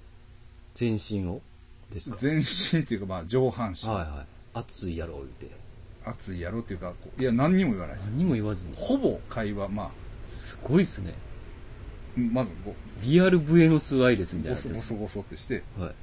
[0.74, 1.40] 全身を
[1.92, 2.16] ですか？
[2.18, 3.88] 全身っていうか、まあ、上半身。
[3.88, 4.26] はいはい。
[4.54, 5.50] 熱いやろ、言うて。
[6.04, 8.10] 熱いやろっていうか、いや、何にも言わないです。
[8.10, 8.70] 何も言わずに。
[8.76, 9.90] ほぼ会話、まあ、
[10.26, 11.14] すごいっすね。
[12.16, 15.94] まずこリアルブエノスアイレスみう、たいなやつゴソゴソゴソってして、はい。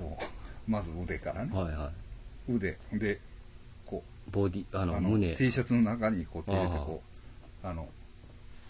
[0.00, 1.54] こう、まず腕からね。
[1.54, 1.92] はいは
[2.48, 2.52] い。
[2.52, 2.78] 腕。
[2.92, 3.20] で、
[3.86, 5.34] こボディ、あう、の、あの、胸。
[5.36, 7.02] T シャツの中にこう手入れて、こ
[7.62, 7.88] う、あの、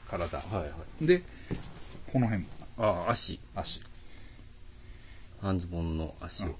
[0.08, 0.38] 体。
[0.38, 0.66] はいは
[1.02, 1.06] い。
[1.06, 1.22] で、
[2.12, 2.48] この辺も、
[2.78, 3.40] ああ、足。
[3.54, 3.82] 足、
[5.40, 6.56] 半ズボンの足を。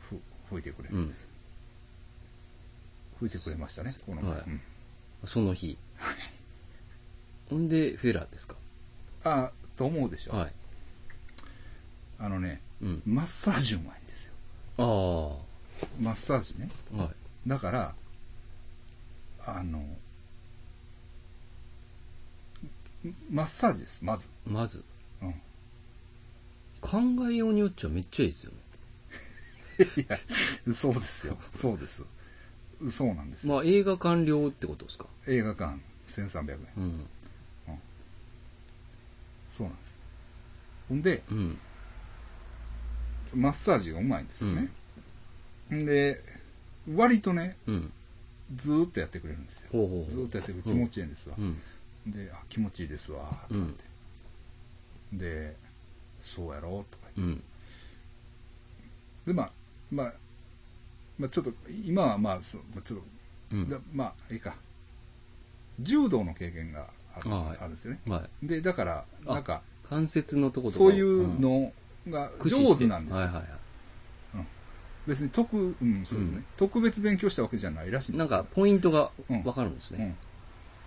[0.00, 0.20] ふ、
[0.54, 1.28] 拭いてくれるんです。
[3.20, 4.32] 拭いてくれましたね、この前。
[4.32, 4.60] はいうん
[5.26, 5.78] その日。
[7.48, 8.56] ほんで、フェラーですか？
[9.24, 10.32] あと思うでしょ。
[10.36, 10.52] はい。
[12.18, 13.02] あのね、うん。
[13.06, 14.34] マッサージうまいんですよ。
[14.78, 15.28] ああ。
[15.30, 15.38] は
[16.00, 16.68] マッサージね。
[17.46, 17.48] い。
[17.48, 17.94] だから、
[19.46, 19.84] あの、
[23.30, 24.28] マッサージです、まず。
[24.46, 24.84] まず、
[25.22, 25.34] うん。
[26.80, 26.98] 考
[27.30, 28.58] えようによっちゃめっちゃいいですよね。
[29.96, 30.16] いや、
[30.72, 31.36] そうですよ。
[31.52, 32.04] そうです。
[32.90, 33.54] そうなんですよ。
[33.54, 35.06] まあ、映画館料ってことですか？
[35.26, 36.58] 映画館1300円。
[36.76, 37.06] うん。
[39.50, 39.98] そうなんです。
[40.88, 41.58] ほんで、うん。
[43.34, 44.70] マッサージがうまいんですよね。
[45.72, 46.22] んで、
[46.94, 47.92] 割とね、うん。
[48.54, 49.68] ずーっとやってくれるんですよ。
[49.72, 50.10] ほうほう。
[50.10, 51.40] ずーっとやってくれる気持ちいいんですわう。
[51.42, 51.62] ん。
[52.06, 53.84] で、あ、気持ちいいですわ、とかって。
[55.16, 55.56] で、
[56.22, 57.34] そうやろとか言って
[59.26, 59.34] うん。
[59.34, 59.50] で、まあ、
[59.90, 60.12] まあ、
[61.18, 61.52] まあ、ちょっと、
[61.84, 63.04] 今はまあ、そうちょっと、
[63.52, 63.68] うん。
[63.70, 64.56] だまあ、いいか。
[65.80, 68.00] 柔道の経験があるんですよね。
[68.06, 68.46] はい。
[68.46, 71.72] で、だから、あなんか、関節のとことかそういうの
[72.08, 73.22] が上手なんですよ。
[73.22, 73.48] はいはいはい。
[75.06, 79.98] 別に特、うん、そうですね、うん特別勉強したわけじゃないらしいんですなんか、ポイントがうんわかるんですね。
[80.00, 80.14] うん。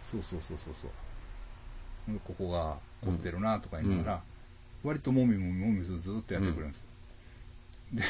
[0.02, 2.14] そうそうそうそうそう。
[2.14, 4.22] でここが凝ってるなとか言いながら、
[4.84, 6.85] 割ともみもみもみずずっとやってくれるんです。
[7.94, 8.03] で、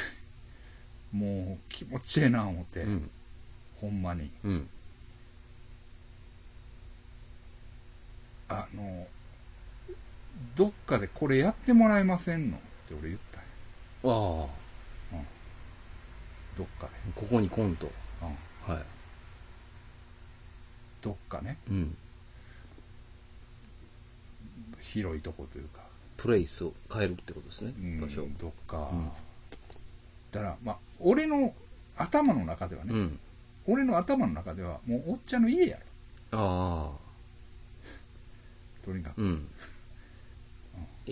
[1.11, 3.09] もう気持ちええな思って、うん。
[3.81, 4.31] ほんまに。
[4.45, 4.69] うん。
[8.49, 9.07] あの、
[10.55, 12.59] どっかでこれやってもらえませんの？
[12.87, 14.49] って俺言ったんよ
[15.13, 15.23] ああ。
[16.57, 16.93] どっかで。
[17.15, 17.91] ここにコント。
[18.21, 18.25] う
[18.71, 18.73] ん。
[18.73, 18.83] はい。
[21.01, 21.97] どっかね、うん。
[24.81, 25.81] 広いとこというか、
[26.15, 27.73] プレイスを変えるってことですね。
[27.77, 28.27] うん場所。
[28.39, 28.89] どっか。
[28.91, 29.09] うん
[30.29, 31.53] だから、まあ、俺の
[31.95, 33.19] 頭の中ではね、うん。
[33.65, 35.77] 俺の頭の中では、もうおっちゃんの家や
[36.31, 36.37] ろ。
[36.37, 37.07] ああ。
[38.83, 39.21] とにかく。
[39.21, 39.47] うん。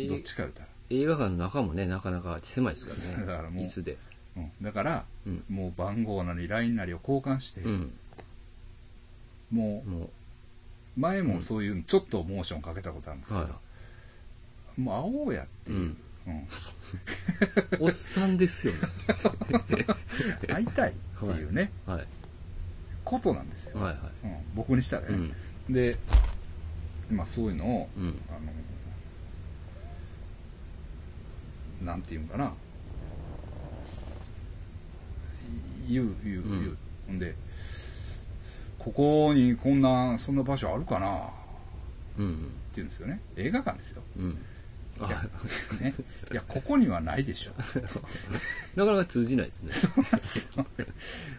[0.07, 0.67] どっちか言うたら。
[0.89, 3.25] 映画館の中もね、なかなか狭いですからね。
[3.31, 3.97] だからもう椅子で。
[4.37, 5.43] うん、だから、うん。
[5.49, 7.93] もう番号なり LINE なりを交換して、うん。
[9.51, 10.09] ももう、
[10.97, 13.59] 前もそういうちょっとモーションかけたことあるんですう、けど、は
[14.77, 15.73] もう会おうやってい。
[15.73, 15.97] いうう、ん。
[16.27, 16.47] うん
[17.79, 18.79] おっさんですよね。
[20.47, 22.07] 会いたいっていうね、はい。
[23.03, 24.27] ことなんですよ、はいはい。
[24.27, 25.17] うん、僕にしたらうね。
[25.17, 25.33] ん。
[25.73, 25.97] で、
[27.11, 28.19] まあそういうのを、うん。
[28.29, 28.51] あの、
[31.81, 32.53] なんていうんかな、
[35.89, 36.77] 言う、言う、うん言う。
[37.07, 37.35] ほんで、
[38.79, 41.17] ここにこんな、そんな場所あるかな？
[41.17, 41.29] っ
[42.19, 42.35] うん。
[42.73, 43.19] て言うんですよね。
[43.35, 44.01] 映画館ですよ。
[44.17, 44.37] うん。
[45.01, 45.29] あいや、
[45.81, 45.93] ね、
[46.31, 47.51] いや、ここにはないでしょ。
[48.75, 49.71] なかなか通じないですね。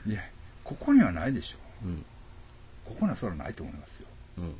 [0.07, 0.21] いや、
[0.63, 1.59] ここにはないでしょ。
[1.85, 2.05] うん。
[2.85, 4.09] ここにはそれはないと思いますよ。
[4.39, 4.55] うん。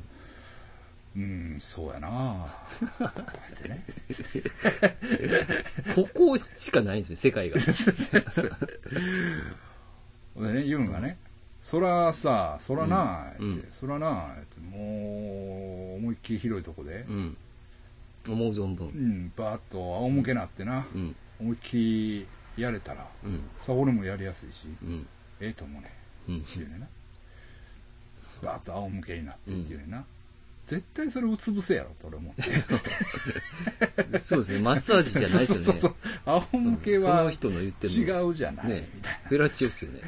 [1.17, 3.83] うーん、そうやな ってね。
[5.95, 7.57] ここしかないんですね、世界が。
[7.59, 7.65] で
[10.53, 11.17] ね、言うのがね、
[11.61, 17.35] そらさ、そらなうんって、そらなって、もう、思いっきり広いとこでう、ん。
[18.27, 18.87] 思う存う分。
[18.89, 21.15] ん、バーッと仰向けなってな、うん。
[21.39, 22.27] 思いっきり
[22.63, 23.39] やれたら、うん。
[23.59, 25.07] さ、俺もやりやすいし、うん。
[25.39, 25.91] ええと思うね。
[26.29, 26.37] うん。
[26.37, 26.87] っていうねんな。
[28.43, 30.05] バーッと仰向けになってっていうねんな。
[30.67, 34.19] 絶対それうつ伏せやろと俺思って。
[34.19, 35.63] そうですね、マッサージじゃないですよね。
[35.65, 35.95] そうそう。
[36.25, 37.87] 仰向けそはの人の言って。
[37.87, 39.29] 違うじゃない、ねみたいな。
[39.29, 40.01] フェラチオっすよね。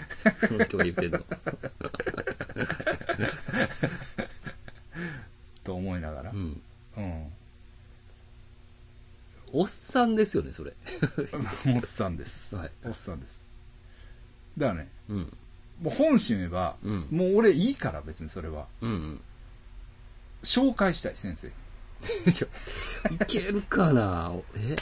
[0.45, 1.19] その人が言ってるの。
[5.63, 6.35] と思いながらう。
[6.35, 6.61] ん。
[6.97, 7.31] うん。
[9.53, 10.73] おっさんですよね、それ。
[11.73, 12.57] おっさんです。
[12.57, 13.45] はいおっさんです。
[14.57, 15.37] だからね、うん。
[15.81, 18.67] もう本心言えば、うんもう俺いいから別にそれは。
[18.81, 19.21] うんうん。
[20.43, 21.47] 紹介したい先生。
[21.47, 21.51] い
[23.27, 24.31] けるかな？
[24.55, 24.73] え？
[24.73, 24.75] い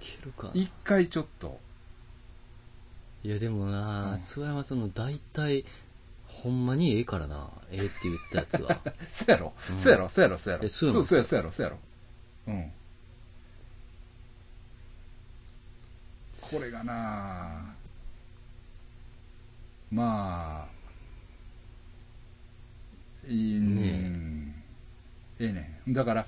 [0.00, 0.52] けるかな？
[0.54, 1.60] い一回ちょっと、
[3.22, 4.12] や、でもな、うん。
[4.14, 5.64] 諏訪山さんの大体、
[6.26, 7.50] ほんまにええからな。
[7.70, 8.80] ええって言ったやつは。
[9.10, 9.78] そうやろ、うん。
[9.78, 10.64] そうやろ、そうやろ、そうやろ。
[10.64, 11.78] えそうそうやろ、そうやろ。
[12.46, 12.72] うん。
[16.40, 17.74] これがな
[19.90, 20.77] まあ、
[23.28, 24.54] いいね
[25.38, 26.26] ええねんだから、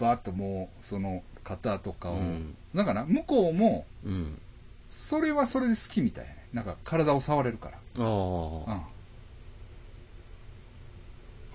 [0.00, 4.38] バーッともう、その型とかを、うんだから向こうも、うん。
[4.90, 6.46] それはそれで好きみたいやね。
[6.52, 7.78] なんか体を触れるから。
[7.96, 8.64] あうん。
[8.72, 8.84] あ。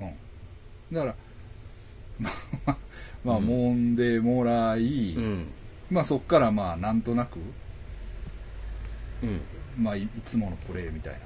[0.01, 0.95] うん。
[0.95, 1.15] だから、
[2.23, 2.33] まあ、
[2.65, 2.77] まあ、
[3.23, 3.41] まあ、う
[3.73, 5.47] んでもらい、うん。
[5.89, 7.39] まあそっからまあなんとなく、
[9.23, 9.41] うん。
[9.77, 11.19] まあいいつものプレイみたいな。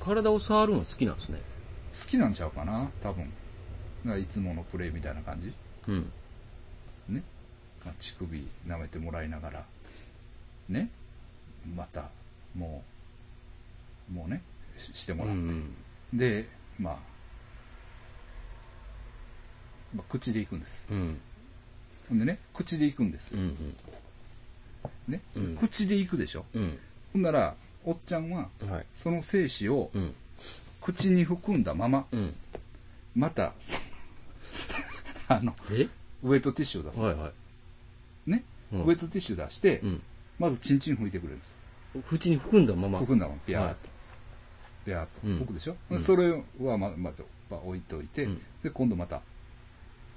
[0.00, 1.40] 体を触るの好きなんですね。
[1.92, 2.90] 好きなんちゃうかな？
[3.02, 3.30] 多分。
[4.18, 5.52] いつものプレイみたいな感じ？
[5.88, 6.12] うん。
[7.08, 7.22] ね？
[7.84, 9.66] まあ乳首舐めてもらいながら、
[10.68, 10.88] ね？
[11.76, 12.08] また、
[12.56, 12.82] も
[14.10, 14.42] う、もうね、
[14.76, 15.42] ししてもうらって。
[15.42, 15.74] ん。
[16.14, 16.48] で、
[16.78, 16.98] まあ、
[19.94, 20.86] まあ、口で行くんです。
[20.90, 21.20] うん。
[22.08, 23.34] ほんでね、口で行くんです。
[23.34, 23.76] うん。
[25.08, 25.20] ね？
[25.34, 26.46] うん口で行くでしょ？
[26.54, 26.78] うん。
[27.12, 27.54] ほんなら、
[27.84, 28.48] おっちゃんは。
[28.94, 30.14] その精子をうん。
[30.92, 32.34] 口に含んだまま、うん。
[33.14, 33.52] また、
[35.28, 35.88] あの、え？
[36.22, 37.18] ウェットティッシュを出すんです。
[37.20, 37.32] はいは
[38.26, 38.76] ね、い。
[38.76, 40.02] うんウェットティッシュ出して、うん。
[40.38, 41.56] まずチンチン拭いてくれるんです。
[42.08, 42.98] 口に含んだまま。
[42.98, 43.88] 含んだまま、ビャーっはいと。
[44.86, 45.28] ビャーっと。
[45.28, 49.22] うん拭くでしょ、うんそれはま、まず、まあ、置いといて、うんで、今度また、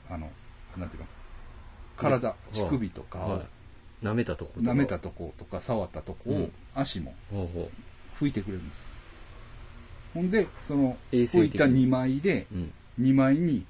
[0.10, 0.32] あの、
[0.78, 1.08] なんていうの？
[1.98, 4.06] 体、乳首とかを、はい。
[4.06, 7.16] 舐めたとこ舐めたとことか触ったとこを、うん足も
[8.20, 8.93] 拭いてくれるんです。
[10.14, 12.56] ほんで、その、衛生的に拭いた2枚で、う。
[12.56, 12.74] うん。
[13.02, 13.66] 2枚に、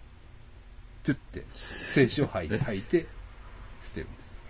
[1.04, 3.08] ピュッて、精子を吐いて、吐いて、
[3.82, 4.44] 捨てるんです。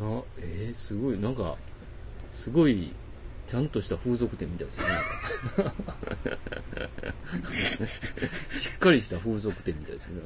[0.00, 1.56] あ、えー、すごい、なんか、
[2.32, 2.92] すごい、
[3.48, 4.94] ちゃんとした風俗店みたいですよね。
[8.52, 10.22] しっかりした風俗店みたいですね。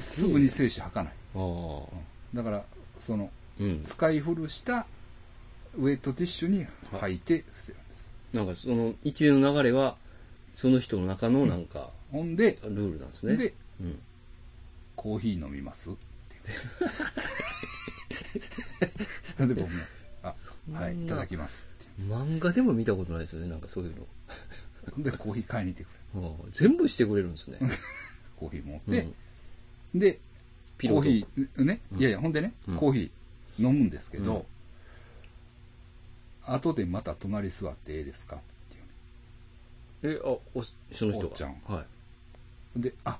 [0.00, 1.12] すぐに精子吐かない。
[1.34, 1.96] ああ。
[2.34, 2.64] だから、
[2.98, 3.30] その、
[3.60, 3.82] うん。
[3.82, 4.86] 使い古した
[5.76, 6.66] ウェットティッシュに
[7.00, 8.12] 吐いて捨てるんです。
[8.32, 9.96] なんかその一連の流れは、
[10.54, 13.36] その人の中のなんか、ほんで、ルールなんですね。
[13.36, 13.98] で、うん。
[14.96, 15.94] コーヒー飲みますっ
[19.38, 19.68] てで、僕も、
[20.22, 20.34] あ、
[20.72, 21.70] はい、いただきます
[22.00, 23.94] 漫画でも見たことないですよね、なんかそういう
[24.98, 25.02] の。
[25.02, 26.28] で、コーヒー買いに行ってくれる。
[26.52, 27.58] 全部してくれるんですね。
[28.36, 29.08] コーヒー持っうんて、
[29.94, 30.20] で、
[30.78, 34.51] ピローコーヒー、ね、うんいやいや、ほんでね、うんコーヒー飲むんですけど、うん
[36.46, 38.36] 後でまた隣座ってええですか？
[38.36, 38.40] っ
[40.02, 40.18] ていうね。
[40.18, 40.62] え、あ、お、
[40.92, 41.26] その人が？
[41.28, 41.84] おっちゃんは
[42.76, 43.18] で、あ、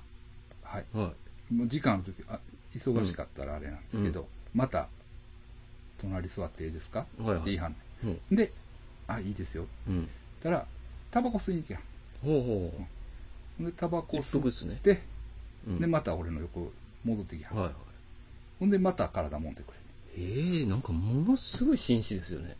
[0.63, 0.85] はい。
[0.93, 0.97] い。
[0.97, 1.13] は
[1.51, 2.39] もう時間の時、あ、
[2.75, 4.87] 忙しかったらあれなんですけど、うんまた、
[5.99, 7.21] 隣座っていいですか、い。
[7.21, 7.41] はいはい。
[7.41, 8.19] って言いはんねうん。
[8.33, 8.35] ん。
[8.35, 8.51] で、
[9.07, 9.65] あ、いいですよ。
[9.87, 10.09] うん。
[10.41, 10.67] たら、
[11.09, 11.79] タバコ吸いに行けや
[12.21, 13.65] ほうほん。
[13.65, 14.79] で、タバコ吸っすね
[15.67, 16.71] うんで、また俺の横
[17.03, 17.57] 戻ってきはん。
[17.57, 17.73] はいはい。
[18.59, 19.83] ほんで、また体揉んでくれる。
[20.15, 22.55] ええなんかものすごい紳士ですよね。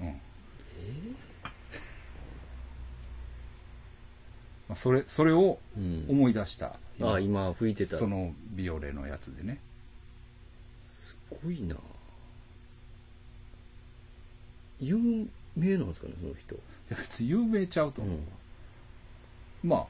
[0.00, 0.06] うん。
[4.68, 6.06] まあ、それ、それをうん。
[6.08, 6.76] 思い出した。
[7.00, 7.96] あ、今吹いてた。
[7.96, 9.58] そのビオレのやつでね。
[10.80, 11.76] すごいな
[14.80, 14.96] 有
[15.56, 16.54] 名なんですかね、その人。
[16.54, 16.58] い
[16.90, 18.14] や、別に有名ちゃうと思う。
[18.14, 19.70] うん。
[19.70, 19.86] まあ、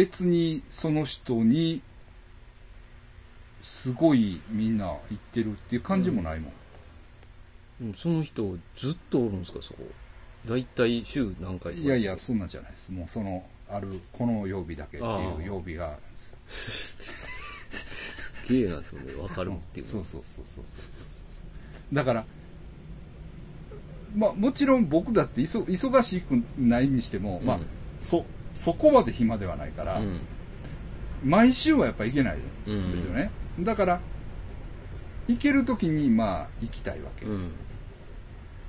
[0.00, 1.82] 別にその人に、
[3.60, 6.52] すごいみんな言ってるっていう感じもないもん。
[7.82, 9.80] うんその人ずっとおるんですか、そこ。
[10.48, 12.90] だいたい週何回いやいや、そんなんじゃないです。
[12.90, 16.00] もうその、ある、この曜日だけっていう曜日があるん
[16.46, 16.96] です。
[17.68, 19.02] すげえな、それ。
[19.20, 19.92] わかるっていうの。
[19.92, 20.80] そうそうそうそうそうそ
[21.92, 21.94] う。
[21.94, 22.24] だから、
[24.16, 27.66] まあもちろん僕だって忙忙しくないにしても、まあうん、
[28.00, 30.20] そ、そこまで暇ではないから、うん。
[31.24, 33.30] 毎週はやっぱ行けないうんですよね。
[33.60, 34.00] だから、
[35.26, 37.26] 行ける時にまあ行きたいわけ。
[37.26, 37.50] うん。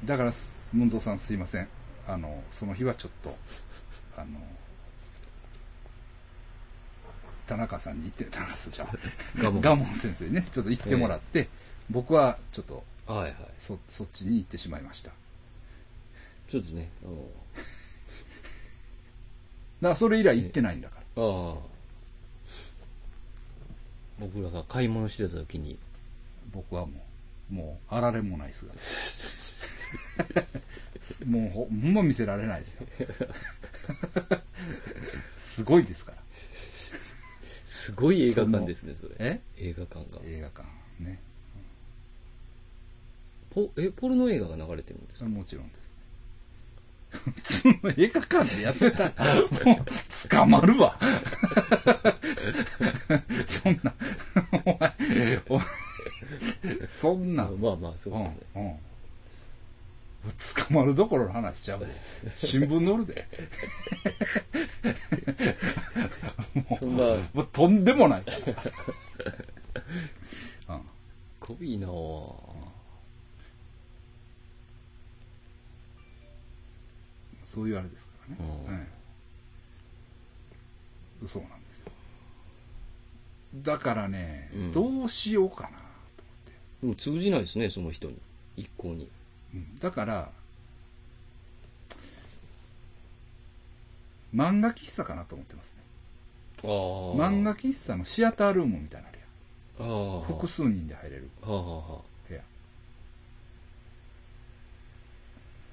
[0.05, 0.31] だから、
[0.73, 1.67] ムンゾーさんすいません。
[2.07, 3.35] あの、その日はちょっと、
[4.17, 4.39] あの、
[7.47, 11.49] 田中さんに行って、田中さんじゃあガモン先生にね、ちょっと行ってもらって、
[11.89, 13.35] 僕はちょっと、はいはい。
[13.57, 15.11] そ、そっちに行ってしまいました。
[16.47, 16.89] ちょっとね、
[19.89, 21.23] らそれ以来行ってないんだから。
[21.23, 21.55] ああ。
[24.19, 25.77] 僕らが買い物してた時に、
[26.53, 26.91] 僕はも
[27.51, 28.65] う、もう、あられもないです
[30.35, 30.45] が。
[31.25, 32.87] もうほ、ほんま見せられないですよ。
[35.35, 36.17] すごいですから。
[37.65, 39.15] すごい映画館ですね、それ。
[39.19, 39.41] え？
[39.57, 40.21] 映画館が。
[40.25, 40.67] 映画館。
[40.99, 41.19] ね。
[43.49, 45.29] ポ、え、ポルノ映画が流れてるんですか？
[45.29, 45.90] もちろんです。
[47.97, 49.47] 映画館でやってたら、もう、
[50.29, 50.97] 捕まるわ。
[53.45, 53.93] そんな、
[54.65, 55.65] お前、お前
[56.89, 58.79] そんな、まあまあ、そううんですね。、うん。
[60.67, 61.87] 捕まるどころの話しちゃうで。
[62.37, 63.27] 新聞載るで。
[66.79, 68.23] そんな、もうとんでもない。
[70.69, 70.81] うん
[71.39, 72.60] 濃いなぁ。
[77.51, 78.37] そういうあれですからね。
[78.67, 78.87] うんえ
[81.23, 81.91] えそうなんですよ。
[83.55, 85.83] だからね、うんどうしようかなと思っ
[86.45, 86.51] て。
[86.81, 88.17] でも通じないですね、その人に。
[88.57, 89.09] 一向に。
[89.53, 90.31] うんだから、
[94.33, 95.81] 漫画喫茶かなと思ってますね。
[96.63, 99.19] 漫画喫茶のシアタールームみたいなのある
[99.79, 99.87] ああ。
[99.87, 100.21] やん。
[100.37, 101.29] 複数人で入れる。
[101.41, 101.51] 部
[102.33, 102.41] 屋。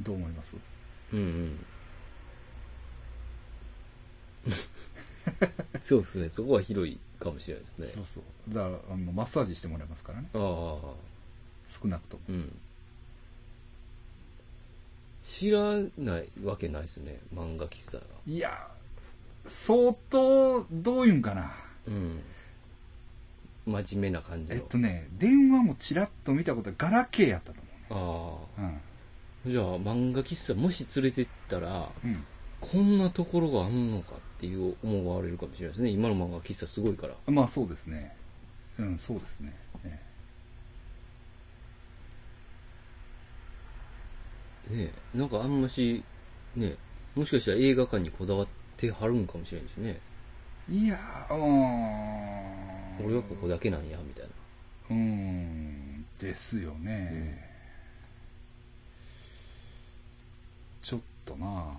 [0.03, 0.57] どう思います？
[1.13, 1.59] うんうん。
[5.83, 6.29] そうですね。
[6.29, 7.87] そこは広いかもしれないですね。
[7.87, 8.55] そうそう。
[8.55, 10.29] だから、あの、マッサージしてもらえますからね。
[10.35, 10.41] ああ。
[11.67, 12.23] 少なくとも。
[12.29, 12.59] うん。
[15.23, 17.19] 知らないわけないですね。
[17.35, 18.05] 漫画喫茶が。
[18.27, 18.69] いや、
[19.45, 21.53] 相当、どういうんかな。
[21.87, 22.21] うん。
[23.67, 24.57] 真面目な感じの。
[24.57, 28.81] えっとね、電話もちらっと見たことはガラケーやったと思あうね。
[28.85, 28.88] あ。
[29.47, 32.11] じゃあ、漫画喫茶もし連れてったら、うん。
[32.11, 32.25] うん。
[32.61, 35.91] こんなところがあんのかっていう思われるかもしれないですね。
[35.91, 37.15] 今の漫画喫茶すごいから。
[37.27, 38.17] まあそうですね。
[38.79, 39.55] うん、そうですね。
[39.85, 39.89] え
[44.71, 46.03] ねえなんかあんまし、
[46.57, 46.75] ね
[47.15, 50.01] もしかしたら映画館にこだわってはるんかもしれないですね。
[50.71, 53.07] えいやー、うーん。
[53.07, 54.31] 俺はここだけなんや、みたいな。
[54.91, 57.48] うーん、ですよね。
[60.83, 61.75] ちょっとな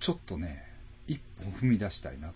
[0.00, 0.64] ちょっとね、
[1.08, 2.32] 一歩踏み出したいな。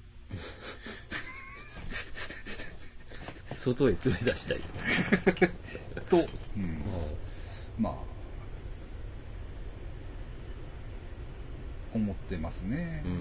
[3.54, 4.58] 外へ連れ出したい
[6.08, 6.16] と。
[6.16, 6.82] と、うん、
[7.78, 7.94] まあ、
[11.94, 13.02] 思ってますね。
[13.04, 13.20] うん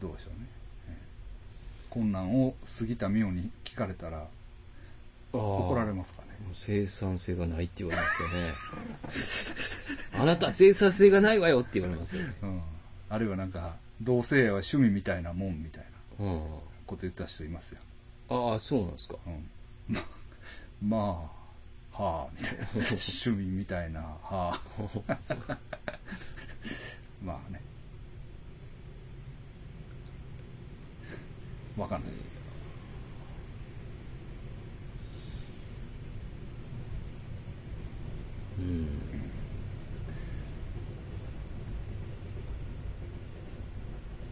[0.00, 0.55] どうでしょうね。
[1.96, 4.26] ええ困難を過ぎた妙に聞かれたら
[5.32, 6.28] 怒られますかね？
[6.52, 8.52] 生産性がないって言われますよね。
[10.20, 12.34] あなた生産性がないわよって言われますよね。
[12.42, 12.62] うん。
[13.08, 15.84] あるいはなんか、同性愛は趣味みたいなもんみたい
[16.18, 16.40] なうん。
[16.86, 17.80] こと言った人いますよ。
[18.28, 19.16] ああ、そうなんですか。
[19.26, 19.48] うん。
[19.88, 20.02] ま
[20.82, 21.30] ま
[21.98, 22.66] あ、はあ、みたいな。
[22.76, 24.60] 趣味みたいな、はあ。
[27.22, 27.60] まあね。
[31.76, 32.26] わかんないですよ。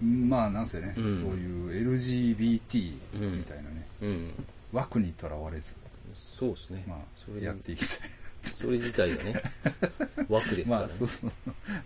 [0.02, 0.28] うん。
[0.28, 4.30] まあなんせね、うんそういう LGBT うんみたいなね、うん。
[4.72, 5.76] 枠にとらわれず、
[6.14, 6.84] そうですね。
[6.86, 8.08] まあ、それやっていきたい。
[8.54, 9.42] それ自体がね、
[10.28, 10.86] 枠ですからね。
[10.86, 11.32] まあ、そうそう。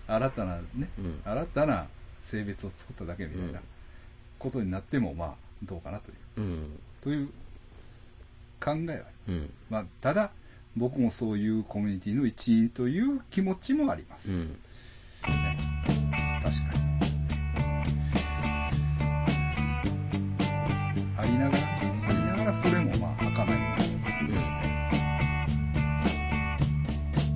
[0.06, 1.86] 新たなね、うん新たな
[2.22, 3.64] 性別を作っただけみたいなうん
[4.38, 6.78] ことになっても、まあ、どうかなという、うん。
[7.02, 7.28] という
[8.60, 9.04] 考えはあります。
[9.28, 9.50] うん。
[9.70, 10.30] まあ、ただ、
[10.76, 14.30] 僕もそういうコミュニティの一員という気持ちもあります。
[14.30, 14.48] うん。
[14.48, 14.56] ね
[16.42, 16.88] 確かに。
[21.16, 21.80] ありながら、あ
[22.10, 23.88] りながらそれもまあ、儚いものだと
[24.20, 24.38] うん。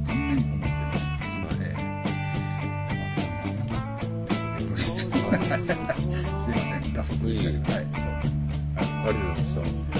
[0.06, 1.02] 反面に思ってます。
[4.62, 5.22] い すいま
[6.58, 8.01] せん、打足でしたけど、はい。
[9.04, 9.91] ありがとうございました。